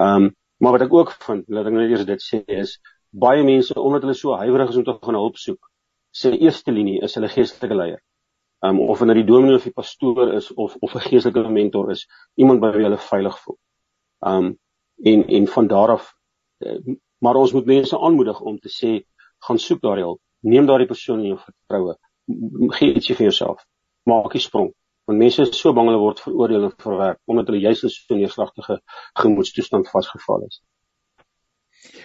Ehm 0.00 0.24
um, 0.24 0.34
maar 0.58 0.72
wat 0.72 0.82
ek 0.82 0.92
ook 0.92 1.10
vind, 1.26 1.44
laat 1.48 1.66
ek 1.66 1.72
net 1.72 1.90
eers 1.90 2.04
dit 2.06 2.22
sê 2.22 2.44
is 2.46 2.80
baie 3.10 3.42
mense 3.42 3.74
omdat 3.74 4.02
hulle 4.02 4.14
so 4.14 4.36
huiwerig 4.36 4.68
is 4.68 4.76
om 4.76 4.84
te 4.84 4.98
gaan 5.02 5.14
hulp 5.14 5.36
soek, 5.36 5.70
sê 6.12 6.30
eerste 6.38 6.72
linie 6.72 7.00
is 7.02 7.14
hulle 7.14 7.28
geestelike 7.28 7.74
leier 7.74 8.02
um, 8.64 8.80
of 8.80 8.98
wanneer 8.98 9.20
die 9.22 9.28
dominee 9.28 9.56
of 9.60 9.66
die 9.68 9.72
pastoor 9.72 10.32
is 10.34 10.52
of 10.54 10.76
of 10.80 10.94
'n 10.94 11.06
geestelike 11.08 11.48
mentor 11.48 11.90
is, 11.90 12.06
iemand 12.34 12.60
by 12.60 12.70
wie 12.76 12.84
hulle 12.86 12.98
veilig 12.98 13.38
voel. 13.44 13.58
Um 14.20 14.58
en 15.02 15.26
en 15.26 15.46
van 15.46 15.66
daar 15.66 15.90
af 15.96 16.14
uh, 16.58 16.96
maar 17.18 17.36
ons 17.40 17.52
moet 17.52 17.66
mense 17.66 17.98
aanmoedig 17.98 18.40
om 18.40 18.58
te 18.58 18.68
sê 18.68 18.90
gaan 19.46 19.58
soek 19.58 19.80
daardie 19.80 20.04
hulp. 20.04 20.20
Neem 20.40 20.66
daardie 20.66 20.86
persoon 20.86 21.20
in 21.20 21.32
jou 21.32 21.38
vertroue. 21.38 21.96
Gee 22.78 22.94
ietsie 22.94 23.16
vir 23.16 23.30
jouself. 23.30 23.64
Maak 24.04 24.34
'n 24.34 24.40
sprong. 24.40 24.72
Want 25.06 25.18
mense 25.18 25.42
is 25.42 25.58
so 25.60 25.72
bang 25.72 25.88
hulle 25.88 26.00
word 26.00 26.20
veroordeel 26.20 26.64
en 26.68 26.74
verwerp 26.86 27.20
omdat 27.24 27.46
hulle 27.46 27.60
juis 27.60 27.82
in 27.82 27.90
so 27.90 28.14
'n 28.14 28.20
neerslagtige 28.20 28.80
gemoedstoestand 29.22 29.90
vasgevall 29.90 30.46
is. 30.46 30.60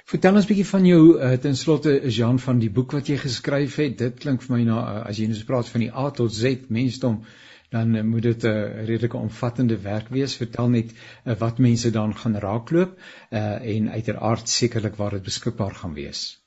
Vertel 0.10 0.40
ons 0.40 0.46
'n 0.46 0.50
bietjie 0.52 0.72
van 0.72 0.86
jou 0.86 1.04
uh, 1.16 1.34
ten 1.44 1.56
slotte 1.56 1.92
Jean 2.10 2.40
van 2.40 2.60
die 2.60 2.72
boek 2.78 2.92
wat 2.98 3.08
jy 3.08 3.18
geskryf 3.18 3.76
het. 3.76 3.98
Dit 3.98 4.20
klink 4.24 4.42
vir 4.42 4.56
my 4.58 4.64
na 4.64 4.80
uh, 4.80 5.04
as 5.10 5.20
jy 5.20 5.28
nou 5.30 5.44
praat 5.48 5.70
van 5.70 5.86
die 5.86 5.92
A 5.94 6.10
tot 6.12 6.34
Z 6.34 6.70
mensdom, 6.70 7.22
dan 7.70 7.96
uh, 7.96 8.04
moet 8.04 8.24
dit 8.24 8.44
'n 8.44 8.48
uh, 8.48 8.86
redelike 8.90 9.18
omvattende 9.18 9.78
werk 9.84 10.10
wees. 10.10 10.38
Vertel 10.38 10.70
net 10.70 10.92
uh, 10.96 11.36
wat 11.40 11.60
mense 11.60 11.92
dan 11.92 12.14
gaan 12.16 12.36
raakloop 12.36 12.98
uh, 12.98 13.78
en 13.78 13.90
uiteraard 13.90 14.50
sekerlik 14.50 14.96
waar 14.96 15.12
dit 15.12 15.24
beskikbaar 15.24 15.76
gaan 15.76 15.94
wees. 15.94 16.40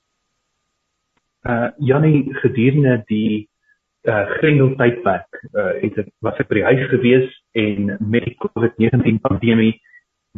Uh 1.43 1.71
Jannie 1.79 2.35
gedurende 2.35 3.03
die 3.07 3.49
uh 4.03 4.27
Grendel 4.39 4.77
tydperk 4.77 5.41
uh 5.55 5.73
het 5.83 5.99
ek 5.99 6.13
was 6.21 6.39
ek 6.39 6.49
by 6.49 6.55
die 6.55 6.69
huis 6.71 6.85
gewees 6.91 7.33
en 7.55 7.97
met 8.01 8.25
die 8.27 8.37
COVID-19 8.39 9.19
pandemie 9.23 9.81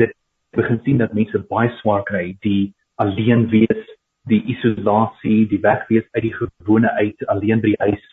dit 0.00 0.12
begin 0.56 0.80
sien 0.84 0.98
dat 0.98 1.14
mense 1.16 1.38
baie 1.48 1.70
swaar 1.80 2.04
kry 2.08 2.36
die 2.40 2.74
alleen 3.02 3.48
wees 3.52 3.82
die 4.28 4.42
isolasie 4.54 5.46
die 5.48 5.60
wegwees 5.60 6.06
uit 6.12 6.22
die 6.22 6.34
gewone 6.34 6.90
uit 7.00 7.26
alleen 7.26 7.60
by 7.60 7.74
die 7.74 7.82
huis 7.86 8.04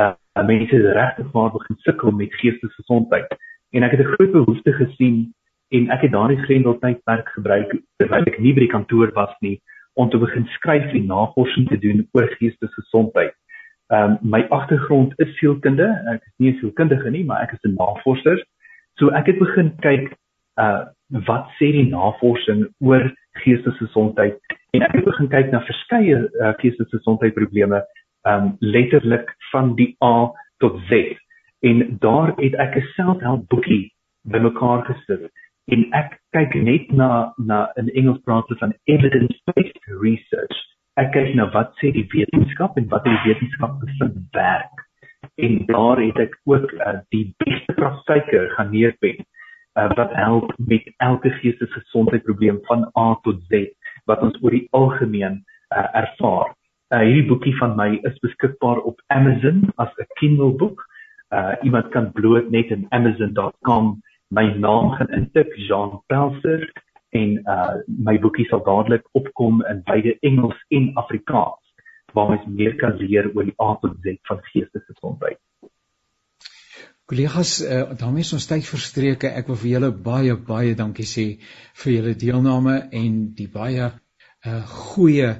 uh 0.00 0.14
mense 0.46 0.76
is 0.76 0.92
regtig 0.94 1.32
maar 1.34 1.50
begin 1.50 1.76
sukkel 1.86 2.14
met 2.14 2.34
geestesgesondheid 2.40 3.32
en 3.74 3.82
ek 3.82 3.96
het 3.96 4.00
'n 4.06 4.12
groot 4.14 4.32
behoefte 4.32 4.72
gesien 4.72 5.34
en 5.70 5.90
ek 5.90 6.06
het 6.06 6.12
daardie 6.12 6.42
Grendel 6.44 6.78
tydperk 6.78 7.28
gebruik 7.28 7.74
terwyl 7.98 8.30
ek 8.30 8.38
nie 8.38 8.54
by 8.54 8.60
die 8.66 8.74
kantoor 8.76 9.10
was 9.14 9.34
nie 9.40 9.58
om 9.94 10.10
te 10.10 10.18
begin 10.18 10.46
skryf 10.54 10.94
en 10.94 11.06
navorsing 11.06 11.68
te 11.68 11.78
doen 11.78 12.06
oor 12.12 12.28
geestesgesondheid 12.38 13.34
um, 13.88 14.18
my 14.22 14.46
agtergrond 14.50 15.12
is 15.16 15.32
sielkunde. 15.38 15.88
Ek 16.12 16.22
is 16.26 16.34
nie 16.36 16.52
'n 16.52 16.58
sielkundige 16.60 17.10
nie, 17.10 17.24
maar 17.24 17.42
ek 17.42 17.52
is 17.52 17.64
'n 17.64 17.74
navorser. 17.74 18.44
So 18.98 19.08
ek 19.08 19.26
het 19.26 19.38
begin 19.38 19.76
kyk 19.80 20.16
uh 20.58 20.86
wat 21.26 21.46
sê 21.56 21.70
die 21.72 21.88
navorsing 21.88 22.66
oor 22.84 23.06
geestesgesondheid 23.40 24.36
en 24.76 24.84
ek 24.84 24.98
het 24.98 25.06
begin 25.06 25.30
kyk 25.32 25.52
na 25.52 25.62
verskeie 25.64 26.18
uh, 26.18 26.52
geestesgesondheidprobleme 26.60 27.80
ehm 28.26 28.44
um, 28.44 28.56
letterlik 28.60 29.30
van 29.52 29.74
die 29.78 29.94
A 30.04 30.28
tot 30.60 30.76
Z. 30.90 31.16
En 31.64 31.96
daar 32.02 32.34
het 32.36 32.54
ek 32.54 32.76
'n 32.76 32.88
selfhelp 32.96 33.48
boekie 33.48 33.92
bymekaar 34.22 34.84
gesit 34.90 35.30
en 35.72 35.86
ek 35.92 36.18
kyk 36.36 36.54
net 36.54 36.92
na 36.92 37.32
na 37.36 37.70
in 37.76 37.88
Engels 37.88 38.20
praat 38.24 38.48
hulle 38.48 38.58
van 38.60 38.74
evidence 38.84 39.38
based 39.54 39.80
research 40.02 40.58
ek 40.98 41.12
kyk 41.14 41.34
na 41.38 41.46
wat 41.54 41.74
sê 41.80 41.92
die 41.94 42.06
wetenskap 42.12 42.76
en 42.80 42.88
wat 42.92 43.04
die 43.06 43.18
wetenskap 43.24 43.78
bevind 43.80 44.16
werk. 44.34 44.84
En 45.38 45.58
daar 45.70 46.00
het 46.02 46.18
ek 46.18 46.34
ook 46.50 46.72
uh, 46.72 46.98
die 47.14 47.34
beste 47.42 47.74
praktyke 47.78 48.48
gaan 48.56 48.72
neerpen 48.74 49.22
uh, 49.78 49.88
wat 49.94 50.12
help 50.12 50.52
met 50.56 50.92
elke 50.96 51.30
geestesgesondheidprobleem 51.30 52.58
van 52.70 52.90
A 52.98 53.18
tot 53.22 53.42
Z 53.48 53.70
wat 54.10 54.22
ons 54.26 54.38
oor 54.42 54.56
die 54.56 54.66
algemeen 54.70 55.44
uh, 55.70 55.86
ervaar. 55.92 56.54
Uh, 56.88 57.04
hierdie 57.04 57.28
boekie 57.28 57.54
van 57.60 57.76
my 57.76 57.90
is 58.08 58.18
beskikbaar 58.24 58.80
op 58.88 59.02
Amazon 59.06 59.68
as 59.76 59.92
'n 59.96 60.08
Kindle 60.20 60.52
boek. 60.56 60.84
Uh, 61.30 61.54
iemand 61.62 61.88
kan 61.88 62.12
bloot 62.12 62.50
net 62.50 62.70
in 62.70 62.86
amazon.com 62.88 63.98
my 64.28 64.44
naam 64.56 64.90
gaan 64.90 65.08
intik 65.08 65.54
Jean 65.56 66.02
Pelser 66.06 66.72
en 67.16 67.38
uh 67.44 67.80
my 67.86 68.18
boekie 68.20 68.44
sal 68.48 68.60
dadelik 68.64 69.06
opkom 69.12 69.62
in 69.64 69.80
beide 69.84 70.16
Engels 70.20 70.64
en 70.68 70.90
Afrikaans 70.94 71.64
waar 72.12 72.28
mens 72.28 72.44
meer 72.46 72.74
kan 72.76 72.96
leer 72.96 73.30
oor 73.34 73.44
die 73.44 73.56
aard 73.56 73.84
en 73.84 73.96
Z 74.02 74.16
van 74.28 74.40
geestesgesondheid. 74.42 75.38
Kollegas, 77.08 77.62
uh, 77.64 77.84
daarmee 77.96 78.20
is 78.26 78.34
ons 78.36 78.46
tyd 78.50 78.66
verstreke. 78.68 79.30
Ek 79.40 79.46
wil 79.48 79.56
vir 79.56 79.70
julle 79.70 79.88
baie 80.08 80.34
baie 80.50 80.74
dankie 80.76 81.06
sê 81.08 81.22
vir 81.82 81.92
julle 81.94 82.12
deelname 82.20 82.74
en 83.00 83.14
die 83.38 83.48
baie 83.48 83.86
uh 83.88 84.58
goeie 84.72 85.30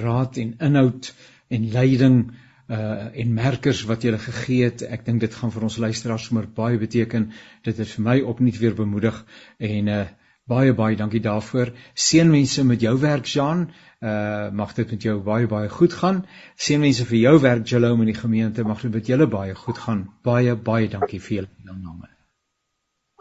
raad 0.00 0.40
en 0.42 0.56
inhoud 0.68 1.12
en 1.54 1.68
leiding 1.76 2.16
uh 2.26 3.06
en 3.22 3.36
merkers 3.36 3.84
wat 3.90 4.02
julle 4.02 4.18
gegee 4.24 4.66
het. 4.66 4.82
Ek 4.82 5.06
dink 5.06 5.22
dit 5.22 5.38
gaan 5.38 5.54
vir 5.54 5.68
ons 5.68 5.78
luisteraars 5.86 6.26
sommer 6.26 6.50
baie 6.58 6.82
beteken. 6.82 7.30
Dit 7.62 7.78
het 7.78 7.94
vir 7.94 8.06
my 8.08 8.18
opnuut 8.34 8.58
weer 8.58 8.74
bemoedig 8.82 9.22
en 9.70 9.94
uh 10.00 10.02
Baie 10.50 10.72
baie 10.74 10.96
dankie 10.98 11.20
daarvoor. 11.22 11.70
Seënwense 11.94 12.64
met 12.66 12.82
jou 12.82 12.96
werk, 12.98 13.28
Jean. 13.30 13.68
Uh 14.02 14.50
mag 14.50 14.74
dit 14.74 14.90
met 14.90 15.02
jou 15.02 15.20
baie 15.22 15.46
baie 15.46 15.68
goed 15.70 15.92
gaan. 15.94 16.24
Seënwense 16.58 17.06
vir 17.06 17.18
jou 17.18 17.36
werk, 17.40 17.66
Jalome 17.70 18.02
in 18.02 18.10
die 18.10 18.18
gemeente. 18.18 18.64
Mag 18.66 18.82
dit 18.82 18.94
met 18.94 19.06
julle 19.06 19.28
baie 19.30 19.54
goed 19.54 19.78
gaan. 19.78 20.08
Baie 20.22 20.56
baie 20.56 20.88
dankie 20.88 21.20
vir 21.20 21.36
julle 21.36 21.50
deelname. 21.62 22.10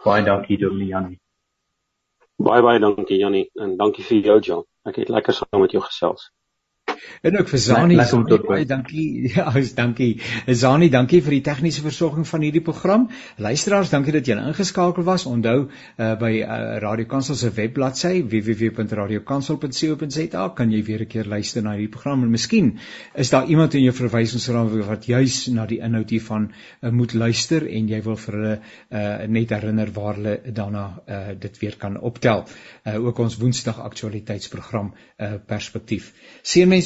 Baie 0.03 0.23
dankie, 0.25 0.57
Dominee 0.57 0.88
Janie. 0.88 1.19
Baie 2.41 2.61
baie 2.65 2.79
dankie, 2.82 3.19
Janie, 3.21 3.49
en 3.61 3.75
dankie 3.77 4.03
vir 4.03 4.23
jou, 4.25 4.39
John. 4.39 4.63
Ek 4.89 4.95
het 4.97 5.09
lekker 5.13 5.36
saam 5.38 5.61
met 5.61 5.75
jou 5.75 5.84
gesels. 5.86 6.32
En 7.21 7.37
ook 7.37 7.49
vir 7.49 7.59
Zani, 7.59 7.95
baie 8.47 8.65
dankie. 8.65 9.21
Ja, 9.35 9.53
dankie. 9.75 10.21
Zani, 10.47 10.89
dankie 10.89 11.21
vir 11.21 11.31
die 11.35 11.41
tegniese 11.45 11.81
versorging 11.85 12.25
van 12.27 12.41
hierdie 12.41 12.61
program. 12.65 13.09
Luisteraars, 13.37 13.89
dankie 13.93 14.11
dat 14.15 14.25
julle 14.25 14.41
ingeskakel 14.49 15.03
was. 15.05 15.25
Onthou 15.29 15.67
uh, 15.67 16.15
by 16.17 16.31
uh, 16.41 16.79
Radio 16.81 17.05
Kansel 17.05 17.35
se 17.35 17.51
webbladsy 17.53 18.23
www.radiokansel.co.za 18.31 20.49
kan 20.57 20.71
jy 20.73 20.81
weer 20.87 21.01
'n 21.05 21.07
keer 21.07 21.25
luister 21.29 21.61
na 21.61 21.71
hierdie 21.77 21.93
program 21.93 22.23
en 22.23 22.31
miskien 22.31 22.79
is 23.15 23.29
daar 23.29 23.45
iemand 23.45 23.73
in 23.73 23.83
jou 23.83 23.93
verwysingsraam 23.93 24.81
wat 24.87 25.05
juis 25.05 25.47
na 25.47 25.65
die 25.65 25.79
inhoud 25.79 26.09
hiervan 26.09 26.51
uh, 26.81 26.89
moet 26.89 27.13
luister 27.13 27.67
en 27.67 27.87
jy 27.87 28.01
wil 28.01 28.17
vir 28.17 28.33
hulle 28.33 28.57
uh, 28.57 29.27
net 29.27 29.49
herinner 29.49 29.91
waar 29.93 30.15
hulle 30.15 30.41
daarna 30.49 31.01
uh, 31.05 31.27
dit 31.39 31.59
weer 31.61 31.75
kan 31.77 31.99
optel. 31.99 32.45
Uh, 32.83 33.05
ook 33.05 33.19
ons 33.19 33.37
Woensdag 33.37 33.79
aktualiteitsprogram 33.79 34.93
uh, 34.93 35.33
perspektief. 35.45 36.13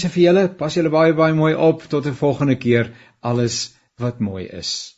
Seënmense 0.06 0.14
vir 0.14 0.26
julle. 0.28 0.50
Pas 0.58 0.76
julle 0.76 0.92
baie 0.94 1.14
baie 1.18 1.34
mooi 1.34 1.54
op 1.56 1.84
tot 1.90 2.06
'n 2.06 2.14
volgende 2.14 2.56
keer. 2.56 2.92
Alles 3.22 3.76
wat 3.98 4.20
mooi 4.20 4.46
is. 4.46 4.95